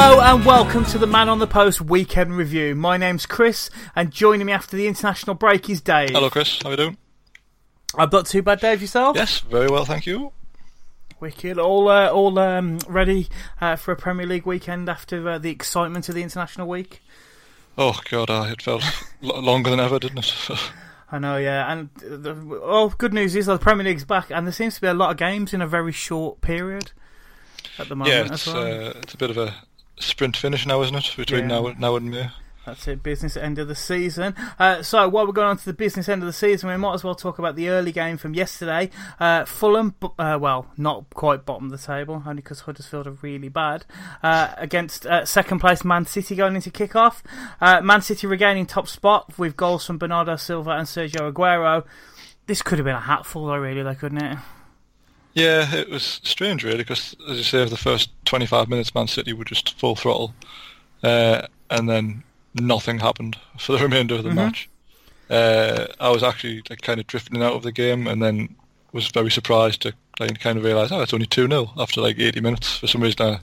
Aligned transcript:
Hello 0.00 0.20
and 0.20 0.46
welcome 0.46 0.84
to 0.84 0.96
the 0.96 1.08
Man 1.08 1.28
on 1.28 1.40
the 1.40 1.46
Post 1.48 1.80
weekend 1.80 2.36
review. 2.36 2.76
My 2.76 2.96
name's 2.96 3.26
Chris, 3.26 3.68
and 3.96 4.12
joining 4.12 4.46
me 4.46 4.52
after 4.52 4.76
the 4.76 4.86
international 4.86 5.34
break 5.34 5.68
is 5.68 5.80
Dave. 5.80 6.10
Hello, 6.10 6.30
Chris. 6.30 6.62
How 6.62 6.68
are 6.68 6.72
you 6.74 6.76
doing? 6.76 6.96
I'm 7.96 8.08
not 8.08 8.26
too 8.26 8.40
bad, 8.40 8.60
Dave. 8.60 8.80
Yourself? 8.80 9.16
Yes, 9.16 9.40
very 9.40 9.66
well, 9.66 9.84
thank 9.84 10.06
you. 10.06 10.30
Wicked. 11.18 11.58
All 11.58 11.88
uh, 11.88 12.10
all 12.10 12.38
um, 12.38 12.78
ready 12.86 13.26
uh, 13.60 13.74
for 13.74 13.90
a 13.90 13.96
Premier 13.96 14.24
League 14.24 14.46
weekend 14.46 14.88
after 14.88 15.28
uh, 15.28 15.36
the 15.36 15.50
excitement 15.50 16.08
of 16.08 16.14
the 16.14 16.22
international 16.22 16.68
week. 16.68 17.02
Oh 17.76 17.98
God, 18.08 18.30
uh, 18.30 18.46
it 18.52 18.62
felt 18.62 18.84
longer 19.20 19.68
than 19.68 19.80
ever, 19.80 19.98
didn't 19.98 20.18
it? 20.18 20.60
I 21.10 21.18
know, 21.18 21.38
yeah. 21.38 21.72
And 21.72 21.90
the, 21.96 22.36
oh, 22.62 22.90
good 22.90 23.12
news 23.12 23.34
is 23.34 23.46
the 23.46 23.58
Premier 23.58 23.84
League's 23.84 24.04
back, 24.04 24.30
and 24.30 24.46
there 24.46 24.52
seems 24.52 24.76
to 24.76 24.80
be 24.80 24.86
a 24.86 24.94
lot 24.94 25.10
of 25.10 25.16
games 25.16 25.52
in 25.52 25.60
a 25.60 25.66
very 25.66 25.90
short 25.90 26.40
period 26.40 26.92
at 27.80 27.88
the 27.88 27.96
moment. 27.96 28.14
yeah, 28.14 28.32
as 28.32 28.46
it's 28.46 28.46
well. 28.46 28.62
uh, 28.62 28.92
it's 29.02 29.14
a 29.14 29.18
bit 29.18 29.30
of 29.30 29.38
a 29.38 29.56
sprint 30.00 30.36
finish 30.36 30.66
now, 30.66 30.82
isn't 30.82 30.94
it? 30.96 31.14
Between 31.16 31.48
Yeah. 31.48 31.60
now 31.60 31.74
now 31.78 31.96
and 31.96 32.10
May. 32.10 32.30
That's 32.66 32.86
it, 32.86 33.02
business 33.02 33.34
end 33.34 33.58
of 33.58 33.66
the 33.66 33.74
season. 33.74 34.34
Uh, 34.58 34.82
so, 34.82 35.08
while 35.08 35.26
we're 35.26 35.32
going 35.32 35.48
on 35.48 35.56
to 35.56 35.64
the 35.64 35.72
business 35.72 36.06
end 36.06 36.22
of 36.22 36.26
the 36.26 36.34
season, 36.34 36.68
we 36.68 36.76
might 36.76 36.92
as 36.92 37.02
well 37.02 37.14
talk 37.14 37.38
about 37.38 37.56
the 37.56 37.70
early 37.70 37.92
game 37.92 38.18
from 38.18 38.34
yesterday. 38.34 38.90
Uh, 39.18 39.46
Fulham, 39.46 39.94
uh, 40.18 40.36
well, 40.38 40.66
not 40.76 41.06
quite 41.14 41.46
bottom 41.46 41.66
of 41.66 41.70
the 41.70 41.78
table, 41.78 42.22
only 42.26 42.42
because 42.42 42.60
Huddersfield 42.60 43.06
are 43.06 43.12
really 43.22 43.48
bad, 43.48 43.86
uh, 44.22 44.48
against 44.58 45.06
uh, 45.06 45.24
second 45.24 45.60
place 45.60 45.82
Man 45.82 46.04
City 46.04 46.34
going 46.36 46.56
into 46.56 46.70
kick-off. 46.70 47.22
Uh, 47.58 47.80
Man 47.80 48.02
City 48.02 48.26
regaining 48.26 48.66
top 48.66 48.86
spot 48.86 49.38
with 49.38 49.56
goals 49.56 49.86
from 49.86 49.96
Bernardo 49.96 50.36
Silva 50.36 50.72
and 50.72 50.86
Sergio 50.86 51.32
Aguero. 51.32 51.86
This 52.46 52.60
could 52.60 52.76
have 52.78 52.84
been 52.84 52.96
a 52.96 53.00
hatful, 53.00 53.46
though, 53.46 53.56
really, 53.56 53.82
though, 53.82 53.94
couldn't 53.94 54.22
it? 54.22 54.38
Yeah, 55.38 55.72
it 55.72 55.88
was 55.88 56.20
strange, 56.24 56.64
really, 56.64 56.78
because 56.78 57.14
as 57.28 57.36
you 57.36 57.44
say, 57.44 57.62
for 57.62 57.70
the 57.70 57.76
first 57.76 58.10
25 58.24 58.68
minutes, 58.68 58.92
Man 58.92 59.06
City 59.06 59.32
were 59.32 59.44
just 59.44 59.78
full 59.78 59.94
throttle, 59.94 60.34
uh, 61.04 61.46
and 61.70 61.88
then 61.88 62.24
nothing 62.54 62.98
happened 62.98 63.38
for 63.56 63.70
the 63.70 63.78
remainder 63.84 64.16
of 64.16 64.24
the 64.24 64.32
match. 64.32 64.68
Uh, 65.30 65.86
I 66.00 66.10
was 66.10 66.24
actually 66.24 66.62
like, 66.68 66.82
kind 66.82 66.98
of 66.98 67.06
drifting 67.06 67.40
out 67.40 67.52
of 67.52 67.62
the 67.62 67.70
game, 67.70 68.08
and 68.08 68.20
then 68.20 68.56
was 68.92 69.06
very 69.06 69.30
surprised 69.30 69.82
to 69.82 69.92
like, 70.18 70.40
kind 70.40 70.58
of 70.58 70.64
realise, 70.64 70.90
oh, 70.90 71.02
it's 71.02 71.14
only 71.14 71.26
2 71.26 71.46
0 71.46 71.70
after 71.76 72.00
like 72.00 72.18
80 72.18 72.40
minutes. 72.40 72.76
For 72.76 72.88
some 72.88 73.04
reason, 73.04 73.22
I, 73.24 73.40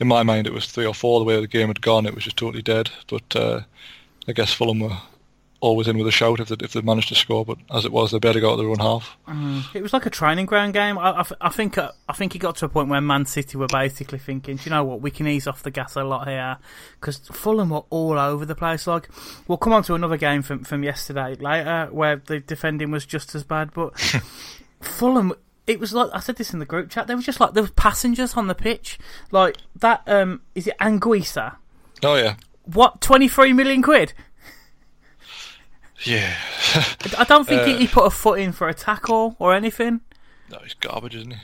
in 0.00 0.08
my 0.08 0.22
mind, 0.22 0.46
it 0.46 0.52
was 0.52 0.66
3 0.66 0.84
or 0.84 0.92
4 0.92 1.20
the 1.20 1.24
way 1.24 1.40
the 1.40 1.46
game 1.46 1.68
had 1.68 1.80
gone. 1.80 2.04
It 2.04 2.14
was 2.14 2.24
just 2.24 2.36
totally 2.36 2.60
dead. 2.60 2.90
But 3.06 3.34
uh, 3.34 3.60
I 4.26 4.32
guess 4.32 4.52
Fulham 4.52 4.80
were 4.80 4.98
always 5.60 5.88
in 5.88 5.98
with 5.98 6.06
a 6.06 6.12
shout 6.12 6.40
if 6.40 6.48
they, 6.48 6.56
if 6.60 6.72
they 6.72 6.80
managed 6.80 7.08
to 7.08 7.14
score, 7.14 7.44
but 7.44 7.58
as 7.72 7.84
it 7.84 7.92
was, 7.92 8.12
they 8.12 8.18
better 8.18 8.40
go 8.40 8.52
out 8.52 8.56
their 8.56 8.68
own 8.68 8.78
half. 8.78 9.16
It 9.74 9.82
was 9.82 9.92
like 9.92 10.06
a 10.06 10.10
training 10.10 10.46
ground 10.46 10.72
game. 10.72 10.98
I, 10.98 11.20
I, 11.20 11.24
I 11.40 11.48
think 11.48 11.76
uh, 11.76 11.92
I 12.08 12.12
think 12.12 12.34
it 12.34 12.38
got 12.38 12.56
to 12.56 12.66
a 12.66 12.68
point 12.68 12.88
where 12.88 13.00
Man 13.00 13.26
City 13.26 13.56
were 13.56 13.66
basically 13.66 14.18
thinking, 14.18 14.56
Do 14.56 14.64
you 14.64 14.70
know 14.70 14.84
what, 14.84 15.00
we 15.00 15.10
can 15.10 15.26
ease 15.26 15.46
off 15.46 15.62
the 15.62 15.70
gas 15.70 15.96
a 15.96 16.04
lot 16.04 16.28
here 16.28 16.58
because 17.00 17.18
Fulham 17.18 17.70
were 17.70 17.84
all 17.90 18.18
over 18.18 18.44
the 18.44 18.54
place. 18.54 18.86
Like 18.86 19.08
we'll 19.46 19.58
come 19.58 19.72
on 19.72 19.82
to 19.84 19.94
another 19.94 20.16
game 20.16 20.42
from 20.42 20.64
from 20.64 20.82
yesterday 20.84 21.34
later 21.34 21.88
where 21.90 22.16
the 22.16 22.40
defending 22.40 22.90
was 22.90 23.04
just 23.04 23.34
as 23.34 23.44
bad, 23.44 23.72
but 23.72 23.98
Fulham. 24.80 25.32
It 25.66 25.78
was 25.78 25.92
like 25.92 26.08
I 26.14 26.20
said 26.20 26.36
this 26.36 26.54
in 26.54 26.60
the 26.60 26.64
group 26.64 26.88
chat. 26.88 27.08
They 27.08 27.14
were 27.14 27.20
just 27.20 27.40
like 27.40 27.52
there 27.52 27.62
were 27.62 27.68
passengers 27.68 28.34
on 28.38 28.46
the 28.46 28.54
pitch. 28.54 28.98
Like 29.30 29.58
that. 29.76 30.02
Um, 30.06 30.40
is 30.54 30.66
it 30.66 30.78
Anguissa? 30.78 31.56
Oh, 32.02 32.14
yeah. 32.14 32.36
What 32.64 33.02
twenty 33.02 33.28
three 33.28 33.52
million 33.52 33.82
quid? 33.82 34.14
Yeah. 36.04 36.34
I 37.18 37.24
don't 37.24 37.46
think 37.46 37.62
he, 37.66 37.74
Uh. 37.74 37.78
he 37.78 37.86
put 37.88 38.06
a 38.06 38.10
foot 38.10 38.38
in 38.40 38.52
for 38.52 38.68
a 38.68 38.74
tackle 38.74 39.36
or 39.38 39.54
anything. 39.54 40.00
no, 40.50 40.58
he's 40.62 40.74
garbage, 40.74 41.14
isn't 41.16 41.32
he? 41.32 41.38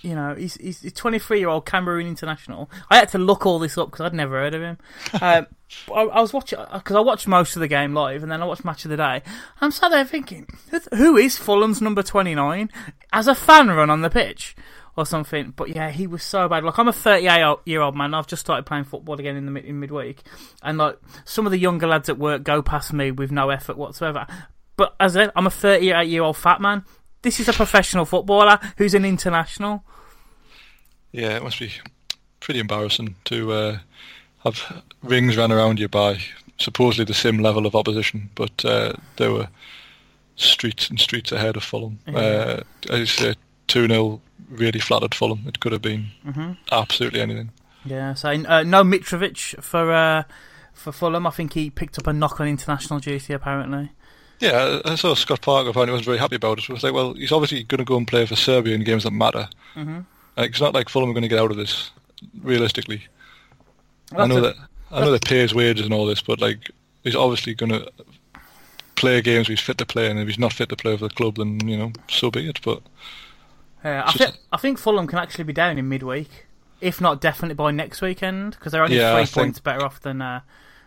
You 0.00 0.14
know, 0.14 0.34
he's 0.34 0.54
he's 0.54 0.82
a 0.84 0.90
23 0.90 1.38
year 1.38 1.48
old 1.50 1.66
Cameroon 1.66 2.06
international. 2.06 2.70
I 2.90 2.96
had 2.96 3.10
to 3.10 3.18
look 3.18 3.44
all 3.44 3.58
this 3.58 3.76
up 3.76 3.90
because 3.90 4.06
I'd 4.06 4.14
never 4.14 4.36
heard 4.40 4.54
of 4.54 4.62
him. 4.62 4.78
um, 5.20 5.46
I, 5.94 6.00
I 6.00 6.20
was 6.22 6.32
watching 6.32 6.58
because 6.72 6.96
I 6.96 7.00
watched 7.00 7.26
most 7.28 7.56
of 7.56 7.60
the 7.60 7.68
game 7.68 7.92
live, 7.92 8.22
and 8.22 8.32
then 8.32 8.40
I 8.40 8.46
watched 8.46 8.64
match 8.64 8.86
of 8.86 8.90
the 8.90 8.96
day. 8.96 9.22
I'm 9.60 9.70
sat 9.70 9.90
there 9.90 10.06
thinking, 10.06 10.46
who- 10.70 10.96
who 10.96 11.16
is 11.18 11.36
Fulham's 11.36 11.82
number 11.82 12.02
29 12.02 12.70
as 13.12 13.28
a 13.28 13.34
fan 13.34 13.68
run 13.68 13.90
on 13.90 14.00
the 14.00 14.08
pitch 14.08 14.56
or 14.96 15.06
something? 15.06 15.52
But 15.54 15.74
yeah, 15.74 15.90
he 15.90 16.06
was 16.06 16.22
so 16.22 16.48
bad. 16.48 16.64
Like 16.64 16.78
I'm 16.78 16.88
a 16.88 16.92
38 16.92 17.58
year 17.64 17.80
old 17.80 17.96
man. 17.96 18.14
I've 18.14 18.26
just 18.26 18.40
started 18.40 18.66
playing 18.66 18.84
football 18.84 19.18
again 19.18 19.36
in 19.36 19.44
the 19.44 19.50
mid- 19.50 19.64
in 19.64 19.78
midweek, 19.80 20.22
and 20.62 20.78
like 20.78 20.98
some 21.24 21.46
of 21.46 21.52
the 21.52 21.58
younger 21.58 21.86
lads 21.86 22.08
at 22.08 22.18
work 22.18 22.42
go 22.42 22.62
past 22.62 22.92
me 22.92 23.10
with 23.10 23.30
no 23.30 23.50
effort 23.50 23.76
whatsoever. 23.76 24.26
But 24.76 24.94
as 25.00 25.16
I, 25.16 25.24
said, 25.24 25.32
I'm 25.36 25.46
a 25.46 25.50
38 25.50 26.08
year 26.08 26.22
old 26.22 26.36
fat 26.36 26.60
man. 26.60 26.84
This 27.22 27.40
is 27.40 27.48
a 27.48 27.52
professional 27.52 28.04
footballer 28.04 28.58
who's 28.76 28.94
an 28.94 29.04
international. 29.04 29.84
Yeah, 31.12 31.36
it 31.36 31.42
must 31.42 31.58
be 31.58 31.72
pretty 32.40 32.60
embarrassing 32.60 33.16
to 33.24 33.52
uh, 33.52 33.78
have 34.44 34.82
rings 35.02 35.36
ran 35.36 35.50
around 35.50 35.80
you 35.80 35.88
by 35.88 36.20
supposedly 36.58 37.04
the 37.04 37.14
same 37.14 37.38
level 37.38 37.66
of 37.66 37.74
opposition, 37.74 38.30
but 38.34 38.64
uh, 38.64 38.92
they 39.16 39.28
were 39.28 39.48
streets 40.36 40.88
and 40.88 41.00
streets 41.00 41.32
ahead 41.32 41.56
of 41.56 41.64
Fulham. 41.64 41.98
Uh, 42.06 42.60
as 42.90 43.00
you 43.00 43.06
say, 43.06 43.34
2 43.68 43.88
0 43.88 44.20
really 44.48 44.80
flattered 44.80 45.14
Fulham. 45.14 45.44
It 45.46 45.60
could 45.60 45.72
have 45.72 45.82
been 45.82 46.06
absolutely 46.70 47.20
anything. 47.20 47.50
Yeah, 47.84 48.14
so 48.14 48.30
uh, 48.30 48.62
no 48.62 48.82
Mitrovic 48.82 49.62
for 49.62 49.92
uh, 49.92 50.24
for 50.74 50.92
Fulham. 50.92 51.26
I 51.26 51.30
think 51.30 51.52
he 51.52 51.70
picked 51.70 51.98
up 51.98 52.06
a 52.06 52.12
knock 52.12 52.40
on 52.40 52.48
international 52.48 52.98
duty. 53.00 53.32
Apparently, 53.32 53.90
Yeah, 54.40 54.80
I 54.84 54.92
I 54.92 54.94
saw 54.96 55.14
Scott 55.14 55.40
Parker 55.40 55.70
apparently 55.70 55.92
wasn't 55.92 56.06
very 56.06 56.18
happy 56.18 56.36
about 56.36 56.58
it. 56.58 56.68
It 56.68 56.72
was 56.72 56.82
like, 56.82 56.92
well, 56.92 57.14
he's 57.14 57.32
obviously 57.32 57.62
going 57.62 57.78
to 57.78 57.84
go 57.84 57.96
and 57.96 58.08
play 58.08 58.26
for 58.26 58.36
Serbia 58.36 58.74
in 58.74 58.84
games 58.84 59.04
that 59.04 59.12
matter. 59.12 59.48
Mm-hmm. 59.74 60.00
Like, 60.36 60.50
it's 60.50 60.60
not 60.60 60.74
like 60.74 60.88
Fulham 60.88 61.10
are 61.10 61.14
going 61.14 61.22
to 61.22 61.28
get 61.28 61.38
out 61.38 61.50
of 61.50 61.56
this, 61.56 61.90
realistically. 62.42 63.06
I 64.14 64.26
know 64.26 64.40
That's 64.40 64.58
that 64.58 64.66
I 64.90 65.00
know 65.00 65.10
they 65.10 65.18
pay 65.18 65.40
his 65.40 65.54
wages 65.54 65.84
and 65.84 65.94
all 65.94 66.06
this, 66.06 66.22
but 66.22 66.40
like 66.40 66.70
he's 67.02 67.16
obviously 67.16 67.54
going 67.54 67.72
to 67.72 67.90
play 68.96 69.20
games 69.20 69.46
he's 69.46 69.60
fit 69.60 69.78
to 69.78 69.86
play, 69.86 70.10
and 70.10 70.18
if 70.18 70.26
he's 70.26 70.38
not 70.38 70.52
fit 70.52 70.68
to 70.70 70.76
play 70.76 70.96
for 70.96 71.08
the 71.08 71.14
club, 71.14 71.36
then 71.36 71.66
you 71.68 71.76
know, 71.76 71.92
so 72.08 72.30
be 72.30 72.48
it. 72.48 72.60
But 72.62 72.82
Yeah, 73.84 74.04
I, 74.06 74.12
think 74.12 74.36
I 74.52 74.56
think 74.56 74.78
Fulham 74.78 75.06
can 75.06 75.18
actually 75.18 75.44
be 75.44 75.52
down 75.52 75.78
in 75.78 75.88
midweek, 75.88 76.46
if 76.80 77.00
not 77.00 77.20
definitely 77.20 77.54
by 77.54 77.70
next 77.70 78.00
weekend, 78.02 78.52
because 78.52 78.72
they're 78.72 78.82
only 78.82 78.96
Yeah, 78.96 79.12
three 79.12 79.22
I 79.22 79.24
think- 79.26 79.34
points 79.34 79.60
better 79.60 79.84
off 79.84 80.00
than 80.00 80.20
uh, 80.22 80.40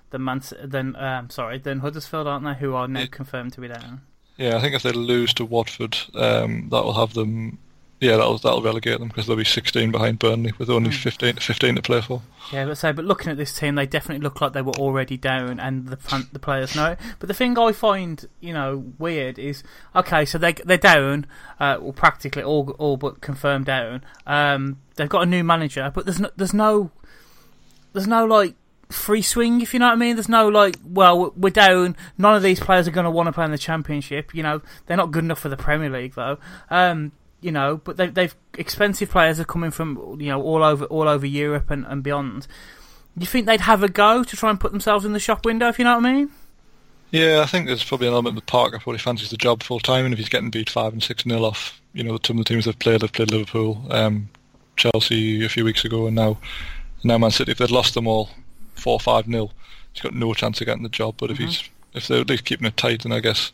than 0.10 0.24
Man- 0.24 0.42
than 0.62 0.96
um, 0.96 1.30
sorry 1.30 1.60
than 1.60 1.80
Huddersfield, 1.80 2.28
aren't 2.28 2.44
they? 2.46 2.56
Who 2.56 2.74
are 2.76 2.88
now 2.88 3.02
It- 3.02 3.12
confirmed 3.12 3.54
to 3.54 3.62
be 3.62 3.68
down. 3.70 4.02
yeah, 4.38 4.58
I 4.58 4.62
think 4.62 4.76
if 4.76 4.84
they 4.84 4.92
lose 4.92 5.34
to 5.36 5.46
Watford, 5.46 5.98
um, 6.16 6.70
that 6.72 6.84
will 6.84 6.94
have 6.96 7.14
them. 7.14 7.60
Yeah, 8.00 8.16
that'll 8.16 8.38
that'll 8.38 8.62
relegate 8.62 9.00
them 9.00 9.10
because 9.10 9.28
they'll 9.28 9.36
be 9.36 9.44
16 9.44 9.92
behind 9.92 10.20
Burnley 10.20 10.54
with 10.58 10.70
only 10.70 10.90
15 10.92 11.36
15 11.36 11.76
to 11.76 11.82
play 11.82 12.00
for. 12.00 12.22
Yeah, 12.52 12.66
but 12.66 12.78
say, 12.78 12.94
but 12.94 13.04
looking 13.04 13.30
at 13.30 13.38
this 13.38 13.54
team, 13.54 13.76
they 13.76 13.86
definitely 13.86 14.24
look 14.24 14.40
like 14.40 14.54
they 14.54 14.62
were 14.62 14.74
already 14.74 15.18
down, 15.18 15.60
and 15.60 15.88
the 15.88 16.28
the 16.32 16.40
players 16.40 16.76
know 16.78 16.92
it. 16.92 17.00
But 17.20 17.28
the 17.28 17.34
thing 17.34 17.60
I 17.60 17.74
find, 17.74 18.26
you 18.40 18.54
know, 18.54 18.94
weird 18.98 19.38
is 19.38 19.64
okay, 19.96 20.24
so 20.24 20.38
they 20.38 20.54
they're 20.54 20.78
down, 20.78 21.26
uh, 21.60 21.78
well, 21.82 21.92
practically 21.92 22.42
all 22.42 22.72
all 22.80 22.96
but 22.96 23.20
confirmed 23.20 23.66
down. 23.66 24.04
Um, 24.26 24.80
they've 24.96 25.10
got 25.10 25.24
a 25.24 25.26
new 25.26 25.44
manager, 25.44 25.92
but 25.94 26.06
there's 26.06 26.22
no 26.22 26.32
there's 26.38 26.54
no 26.54 26.92
there's 27.92 28.08
no 28.08 28.24
like 28.24 28.56
free 28.90 29.22
swing, 29.22 29.62
if 29.62 29.74
you 29.74 29.80
know 29.80 29.88
what 29.88 29.94
I 29.94 29.98
mean. 29.98 30.16
There's 30.16 30.30
no 30.30 30.48
like, 30.48 30.76
well, 30.86 31.34
we're 31.36 31.50
down. 31.50 31.96
None 32.18 32.36
of 32.36 32.44
these 32.44 32.60
players 32.60 32.88
are 32.88 32.92
going 32.92 33.04
to 33.04 33.12
want 33.12 33.28
to 33.28 33.34
play 33.34 33.46
in 33.46 33.52
the 33.52 33.58
championship. 33.58 34.34
You 34.34 34.44
know, 34.44 34.62
they're 34.86 34.98
not 34.98 35.12
good 35.12 35.24
enough 35.24 35.40
for 35.40 35.50
the 35.50 35.58
Premier 35.58 35.90
League 35.90 36.16
though. 36.16 36.38
Um, 36.70 37.12
you 37.42 37.52
know, 37.52 37.78
but 37.84 37.98
they, 37.98 38.08
they've 38.08 38.36
expensive 38.58 39.10
players 39.10 39.40
are 39.40 39.46
coming 39.46 39.72
from 39.72 40.18
you 40.20 40.28
know 40.28 40.42
all 40.42 40.64
over 40.64 40.86
all 40.86 41.08
over 41.08 41.26
Europe 41.26 41.70
and, 41.70 41.86
and 41.86 42.04
beyond. 42.04 42.48
You 43.18 43.26
think 43.26 43.46
they'd 43.46 43.62
have 43.62 43.84
a 43.84 43.90
go 43.90 44.24
to 44.24 44.38
try 44.38 44.50
and 44.50 44.60
put 44.60 44.72
themselves 44.72 45.04
in 45.04 45.14
the 45.14 45.20
shop 45.20 45.46
window, 45.46 45.68
if 45.68 45.80
you 45.80 45.86
know 45.86 45.98
what 45.98 46.06
I 46.06 46.14
mean? 46.14 46.32
Yeah, 47.12 47.42
I 47.42 47.48
think 47.48 47.66
there's 47.66 47.84
probably 47.84 48.08
an 48.08 48.14
element 48.14 48.34
in 48.34 48.36
the 48.36 48.42
park 48.42 48.72
that 48.72 48.78
Parker 48.78 48.84
probably 48.84 49.00
fancies 49.00 49.32
the 49.32 49.38
job 49.38 49.64
full 49.64 49.80
time, 49.80 50.06
and 50.06 50.14
if 50.14 50.20
he's 50.20 50.30
getting 50.30 50.52
beat 50.52 50.70
five 50.70 50.94
and 50.94 51.02
six 51.02 51.26
nil 51.26 51.44
off, 51.44 51.82
you 51.94 52.04
know, 52.04 52.20
some 52.24 52.38
of 52.38 52.46
the 52.46 52.50
teams 52.50 52.66
they've 52.66 52.78
played, 52.78 53.02
they've 53.02 53.12
played 53.12 53.32
Liverpool, 53.32 53.84
um, 53.90 54.30
Chelsea 54.76 55.44
a 55.44 55.50
few 55.50 55.66
weeks 55.66 55.84
ago, 55.84 56.06
and 56.06 56.16
now 56.16 56.38
now 57.04 57.18
Man 57.18 57.32
City. 57.32 57.52
If 57.52 57.58
they'd 57.58 57.72
lost 57.72 57.96
them 57.96 58.08
all 58.08 58.30
four 58.76 59.00
five 59.00 59.28
nil, 59.28 59.52
he's 59.92 60.04
got 60.04 60.14
no 60.14 60.34
chance 60.34 60.62
of 60.62 60.68
getting 60.68 60.84
the 60.84 60.90
job. 60.90 61.16
But 61.18 61.32
if 61.32 61.38
he's 61.38 61.70
if 61.94 62.08
they're 62.08 62.22
at 62.22 62.30
least 62.30 62.46
keeping 62.46 62.68
it 62.68 62.78
tight, 62.78 63.04
then 63.04 63.12
I 63.12 63.20
guess 63.20 63.52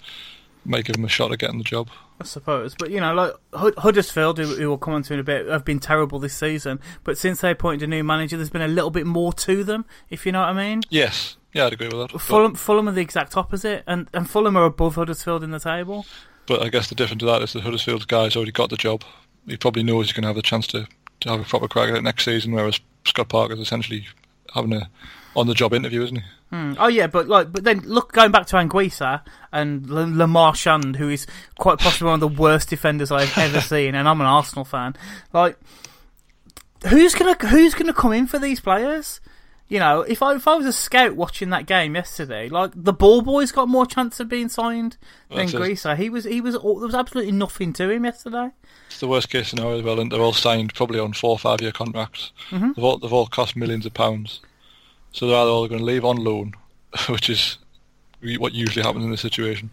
might 0.66 0.86
give 0.86 0.96
him 0.96 1.06
a 1.06 1.10
shot 1.10 1.32
at 1.32 1.40
getting 1.40 1.60
the 1.60 1.64
job. 1.64 1.90
I 2.19 2.23
suppose, 2.23 2.75
but 2.79 2.91
you 2.91 3.01
know, 3.01 3.13
like 3.13 3.33
Hud- 3.53 3.77
Huddersfield, 3.77 4.38
who, 4.38 4.45
who 4.45 4.69
we'll 4.69 4.77
come 4.77 4.94
on 4.94 5.03
to 5.03 5.13
in 5.13 5.19
a 5.19 5.23
bit, 5.23 5.47
have 5.47 5.65
been 5.65 5.79
terrible 5.79 6.17
this 6.17 6.33
season. 6.33 6.79
But 7.03 7.17
since 7.17 7.41
they 7.41 7.51
appointed 7.51 7.83
a 7.83 7.88
new 7.88 8.03
manager, 8.06 8.38
there's 8.38 8.50
been 8.50 8.62
a 8.62 8.69
little 8.69 8.89
bit 8.89 9.06
more 9.06 9.33
to 9.33 9.63
them, 9.65 9.85
if 10.09 10.25
you 10.25 10.31
know 10.31 10.39
what 10.39 10.50
I 10.50 10.53
mean. 10.53 10.81
Yes, 10.89 11.35
yeah, 11.53 11.65
I'd 11.65 11.73
agree 11.73 11.88
with 11.88 11.97
that. 11.97 12.12
But, 12.13 12.21
Fulham, 12.21 12.56
Fulham 12.56 12.88
are 12.88 12.94
the 12.94 13.01
exact 13.01 13.35
opposite, 13.35 13.83
and, 13.85 14.07
and 14.13 14.29
Fulham 14.29 14.56
are 14.56 14.63
above 14.65 14.95
Huddersfield 14.95 15.44
in 15.44 15.51
the 15.51 15.59
table. 15.59 16.06
but 16.47 16.62
I 16.62 16.69
guess 16.69 16.88
the 16.88 16.95
difference 16.95 17.19
to 17.19 17.25
that 17.25 17.41
is 17.41 17.51
that 17.53 17.63
Huddersfield's 17.63 18.06
guy's 18.06 18.35
already 18.38 18.53
got 18.53 18.69
the 18.69 18.77
job. 18.77 19.03
He 19.45 19.57
probably 19.57 19.83
knows 19.83 20.06
he's 20.06 20.13
going 20.13 20.23
to 20.23 20.27
have 20.29 20.38
the 20.38 20.41
chance 20.41 20.67
to, 20.67 20.88
to 21.19 21.29
have 21.29 21.41
a 21.41 21.44
proper 21.44 21.67
crack 21.67 21.89
at 21.89 21.97
it 21.97 22.03
next 22.03 22.23
season, 22.23 22.53
whereas 22.53 22.79
Scott 23.06 23.27
Parker's 23.27 23.59
essentially 23.59 24.07
having 24.53 24.71
a 24.73 24.89
on 25.36 25.48
the 25.48 25.54
job 25.54 25.74
interview, 25.74 26.04
isn't 26.04 26.18
he? 26.18 26.24
Hmm. 26.50 26.74
Oh 26.78 26.88
yeah, 26.88 27.08
but 27.08 27.28
like, 27.28 27.52
but 27.52 27.64
then 27.64 27.80
look, 27.80 28.12
going 28.14 28.32
back 28.32 28.46
to 28.48 28.56
Anguissa 28.56 29.22
and 29.52 29.90
L- 29.90 30.16
Le 30.16 30.28
Marchand, 30.28 30.96
who 30.96 31.10
is 31.10 31.28
quite 31.58 31.80
possibly 31.80 32.06
one 32.06 32.16
of 32.16 32.20
the 32.22 32.42
worst 32.42 32.70
defenders 32.70 33.12
I've 33.12 33.38
ever 33.38 33.62
seen, 33.74 33.96
and 33.96 34.08
I'm 34.08 34.22
an 34.22 34.28
Arsenal 34.28 34.66
fan. 34.66 34.96
Like, 35.34 35.58
who's 36.88 37.16
gonna 37.16 37.36
who's 37.48 37.74
gonna 37.74 37.94
come 37.94 38.14
in 38.14 38.28
for 38.28 38.40
these 38.40 38.60
players? 38.60 39.20
You 39.68 39.80
know, 39.80 40.02
if 40.02 40.22
I 40.22 40.36
if 40.36 40.48
I 40.48 40.54
was 40.56 40.68
a 40.68 40.74
scout 40.74 41.16
watching 41.16 41.50
that 41.50 41.66
game 41.66 41.96
yesterday, 41.96 42.50
like 42.50 42.72
the 42.76 42.94
ball 42.94 43.24
boys 43.24 43.52
got 43.52 43.68
more 43.68 43.88
chance 43.88 44.20
of 44.20 44.30
being 44.30 44.48
signed 44.48 44.96
than. 45.30 45.48
Greaser. 45.50 45.96
He 45.96 46.08
was 46.08 46.26
he 46.26 46.40
was 46.40 46.56
all, 46.56 46.78
there 46.78 46.86
was 46.86 46.94
absolutely 46.94 47.32
nothing 47.32 47.74
to 47.74 47.90
him 47.90 48.06
yesterday. 48.06 48.52
It's 48.88 49.00
the 49.00 49.08
worst 49.08 49.32
case 49.32 49.48
scenario 49.50 49.80
as 49.80 49.84
well, 49.84 50.00
and 50.00 50.12
they're 50.12 50.22
all 50.22 50.34
signed 50.34 50.76
probably 50.76 51.00
on 51.00 51.14
four 51.14 51.32
or 51.32 51.40
five 51.40 51.62
year 51.62 51.72
contracts. 51.72 52.32
Mm-hmm. 52.52 52.74
They've 52.76 52.84
all 52.84 52.98
they've 53.00 53.12
all 53.12 53.26
cost 53.26 53.56
millions 53.56 53.88
of 53.88 53.96
pounds, 53.96 54.40
so 55.15 55.27
they're 55.27 55.38
either 55.38 55.50
all 55.50 55.67
going 55.67 55.79
to 55.79 55.85
leave 55.85 56.03
on 56.03 56.17
loan, 56.17 56.53
which 57.09 57.29
is 57.29 57.57
what 58.38 58.53
usually 58.53 58.83
happens 58.83 59.06
in 59.06 59.12
this 59.12 59.21
situation, 59.21 59.69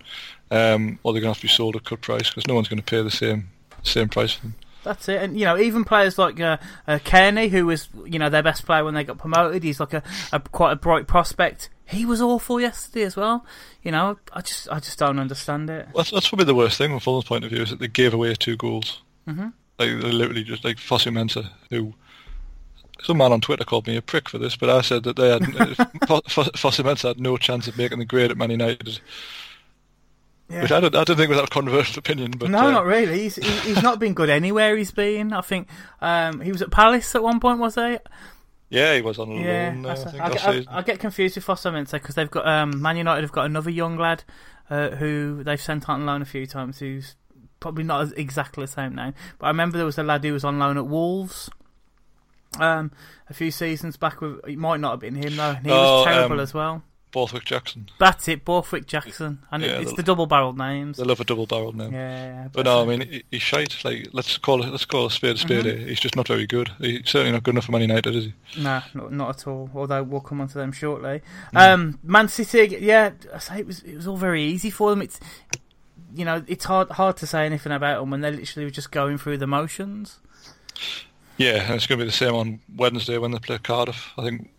um, 0.50 1.00
or 1.02 1.12
they're 1.12 1.20
going 1.20 1.34
to 1.34 1.34
have 1.34 1.38
to 1.38 1.42
be 1.42 1.48
sold 1.48 1.74
at 1.74 1.84
cut 1.84 2.00
price 2.00 2.28
because 2.28 2.46
no 2.46 2.54
one's 2.54 2.68
going 2.68 2.80
to 2.80 2.84
pay 2.84 3.02
the 3.02 3.10
same 3.10 3.48
same 3.82 4.08
price 4.08 4.34
for 4.34 4.42
them. 4.42 4.54
That's 4.84 5.08
it, 5.08 5.20
and 5.20 5.38
you 5.38 5.44
know, 5.44 5.58
even 5.58 5.84
players 5.84 6.16
like 6.16 6.40
uh, 6.40 6.58
uh, 6.86 6.98
Cairney, 7.04 7.50
who 7.50 7.66
was 7.66 7.88
you 8.04 8.18
know 8.20 8.28
their 8.28 8.42
best 8.42 8.64
player 8.64 8.84
when 8.84 8.94
they 8.94 9.02
got 9.02 9.18
promoted, 9.18 9.64
he's 9.64 9.80
like 9.80 9.94
a, 9.94 10.02
a 10.32 10.38
quite 10.38 10.72
a 10.72 10.76
bright 10.76 11.08
prospect. 11.08 11.68
He 11.86 12.06
was 12.06 12.22
awful 12.22 12.60
yesterday 12.60 13.02
as 13.02 13.16
well. 13.16 13.44
You 13.82 13.90
know, 13.90 14.18
I 14.32 14.42
just 14.42 14.68
I 14.70 14.78
just 14.78 14.98
don't 14.98 15.18
understand 15.18 15.70
it. 15.70 15.88
That's, 15.94 16.12
that's 16.12 16.28
probably 16.28 16.46
the 16.46 16.54
worst 16.54 16.78
thing 16.78 16.90
from 16.90 17.00
Fulham's 17.00 17.24
point 17.24 17.44
of 17.44 17.50
view 17.50 17.62
is 17.62 17.70
that 17.70 17.80
they 17.80 17.88
gave 17.88 18.14
away 18.14 18.34
two 18.34 18.56
goals. 18.56 19.02
Mm-hmm. 19.28 19.48
Like 19.78 19.88
they 19.88 20.12
literally 20.12 20.44
just 20.44 20.64
like 20.64 20.76
Fosu 20.76 21.12
Mensah, 21.12 21.50
who 21.70 21.94
some 23.02 23.18
man 23.18 23.32
on 23.32 23.40
Twitter 23.40 23.64
called 23.64 23.86
me 23.86 23.96
a 23.96 24.02
prick 24.02 24.28
for 24.28 24.38
this, 24.38 24.56
but 24.56 24.70
I 24.70 24.80
said 24.80 25.02
that 25.04 25.16
they 25.16 25.30
had 25.30 25.42
Fosu 25.42 26.84
Mensah 26.84 27.08
had 27.08 27.20
no 27.20 27.36
chance 27.36 27.66
of 27.68 27.76
making 27.76 27.98
the 27.98 28.04
grade 28.04 28.30
at 28.30 28.36
Man 28.36 28.50
United, 28.50 29.00
Yeah. 30.48 30.62
which 30.62 30.72
I 30.72 30.80
don't 30.80 30.94
I 30.94 31.04
don't 31.04 31.16
think 31.16 31.28
was 31.28 31.38
that 31.38 31.46
a 31.46 31.50
controversial 31.50 31.98
opinion, 31.98 32.32
but 32.38 32.50
no, 32.50 32.58
uh, 32.66 32.70
not 32.70 32.84
really. 32.84 33.20
He's 33.22 33.36
he, 33.36 33.50
he's 33.74 33.82
not 33.82 33.98
been 33.98 34.14
good 34.14 34.30
anywhere 34.30 34.76
he's 34.76 34.90
been. 34.90 35.32
I 35.32 35.40
think 35.40 35.68
um, 36.00 36.40
he 36.40 36.52
was 36.52 36.62
at 36.62 36.70
Palace 36.70 37.14
at 37.14 37.22
one 37.22 37.40
point, 37.40 37.58
was 37.58 37.74
he? 37.76 37.98
yeah, 38.68 38.94
he 38.94 39.02
was 39.02 39.18
on 39.18 39.30
Yeah, 39.32 39.74
loan. 39.76 39.86
Uh, 39.86 40.12
I 40.20 40.24
I, 40.26 40.30
get, 40.30 40.46
I. 40.68 40.78
I 40.78 40.82
get 40.82 40.98
confused 40.98 41.36
with 41.36 41.46
Fosu 41.46 41.72
Mensah 41.72 41.92
because 41.92 42.14
they've 42.14 42.30
got 42.30 42.46
um, 42.46 42.80
Man 42.80 42.96
United 42.96 43.22
have 43.22 43.32
got 43.32 43.46
another 43.46 43.70
young 43.70 43.96
lad 43.98 44.24
uh, 44.70 44.90
who 44.90 45.42
they've 45.44 45.60
sent 45.60 45.88
on 45.88 46.06
loan 46.06 46.22
a 46.22 46.26
few 46.26 46.46
times. 46.46 46.78
Who's 46.78 47.16
probably 47.60 47.84
not 47.84 48.12
exactly 48.18 48.64
the 48.64 48.72
same 48.72 48.94
name, 48.94 49.14
but 49.38 49.46
I 49.46 49.48
remember 49.50 49.76
there 49.76 49.86
was 49.86 49.98
a 49.98 50.02
lad 50.02 50.24
who 50.24 50.32
was 50.32 50.44
on 50.44 50.58
loan 50.58 50.76
at 50.78 50.86
Wolves. 50.86 51.48
Um, 52.60 52.92
a 53.30 53.34
few 53.34 53.50
seasons 53.50 53.96
back, 53.96 54.20
with, 54.20 54.40
it 54.46 54.58
might 54.58 54.80
not 54.80 54.90
have 54.92 55.00
been 55.00 55.14
him 55.14 55.36
though. 55.36 55.50
And 55.52 55.66
he 55.66 55.72
Oh, 55.72 55.98
was 55.98 56.06
terrible 56.06 56.36
um, 56.36 56.40
as 56.40 56.52
well. 56.54 56.82
Borthwick 57.12 57.44
Jackson. 57.44 57.90
That's 57.98 58.26
it, 58.28 58.42
Borthwick 58.42 58.86
Jackson, 58.86 59.40
and 59.50 59.62
it, 59.62 59.82
it's 59.82 59.90
the- 59.90 59.96
the 59.96 60.02
double-barreled 60.02 60.56
names. 60.56 60.96
They 60.96 61.04
love 61.04 61.20
a 61.20 61.24
double-barreled 61.24 61.76
name. 61.76 61.92
Yeah, 61.92 62.48
But 62.50 62.64
no, 62.64 62.80
I 62.82 62.86
mean 62.86 63.00
he, 63.06 63.22
he's 63.30 63.42
shite. 63.42 63.84
Like 63.84 64.08
let's 64.14 64.38
call 64.38 64.62
it 64.64 64.70
let's 64.70 64.86
call 64.86 65.04
a 65.04 65.10
spade 65.10 65.36
a 65.36 65.38
spade. 65.38 65.66
Mm-hmm. 65.66 65.88
He's 65.88 66.00
just 66.00 66.16
not 66.16 66.26
very 66.26 66.46
good. 66.46 66.70
He's 66.78 67.02
certainly 67.04 67.32
not 67.32 67.42
good 67.42 67.52
enough 67.52 67.66
for 67.66 67.72
Man 67.72 67.82
United, 67.82 68.16
is 68.16 68.24
he? 68.54 68.62
Nah, 68.62 68.80
not, 68.94 69.12
not 69.12 69.28
at 69.40 69.46
all. 69.46 69.68
Although 69.74 70.02
we'll 70.04 70.22
come 70.22 70.40
on 70.40 70.48
to 70.48 70.54
them 70.54 70.72
shortly. 70.72 71.20
Mm. 71.54 71.74
Um, 71.74 71.98
Man 72.02 72.28
City, 72.28 72.78
yeah, 72.80 73.10
I 73.34 73.38
say 73.40 73.58
it 73.58 73.66
was 73.66 73.80
it 73.82 73.94
was 73.94 74.06
all 74.06 74.16
very 74.16 74.42
easy 74.44 74.70
for 74.70 74.88
them. 74.88 75.02
It's 75.02 75.20
you 76.14 76.24
know 76.24 76.42
it's 76.46 76.64
hard 76.64 76.88
hard 76.92 77.18
to 77.18 77.26
say 77.26 77.44
anything 77.44 77.72
about 77.72 78.00
them 78.00 78.10
when 78.10 78.22
they're 78.22 78.30
literally 78.30 78.70
just 78.70 78.90
going 78.90 79.18
through 79.18 79.36
the 79.36 79.46
motions. 79.46 80.18
Yeah, 81.42 81.62
and 81.64 81.74
it's 81.74 81.86
going 81.86 81.98
to 81.98 82.04
be 82.04 82.08
the 82.08 82.16
same 82.16 82.34
on 82.34 82.60
Wednesday 82.76 83.18
when 83.18 83.32
they 83.32 83.38
play 83.38 83.58
Cardiff. 83.58 84.12
I 84.16 84.22
think 84.22 84.50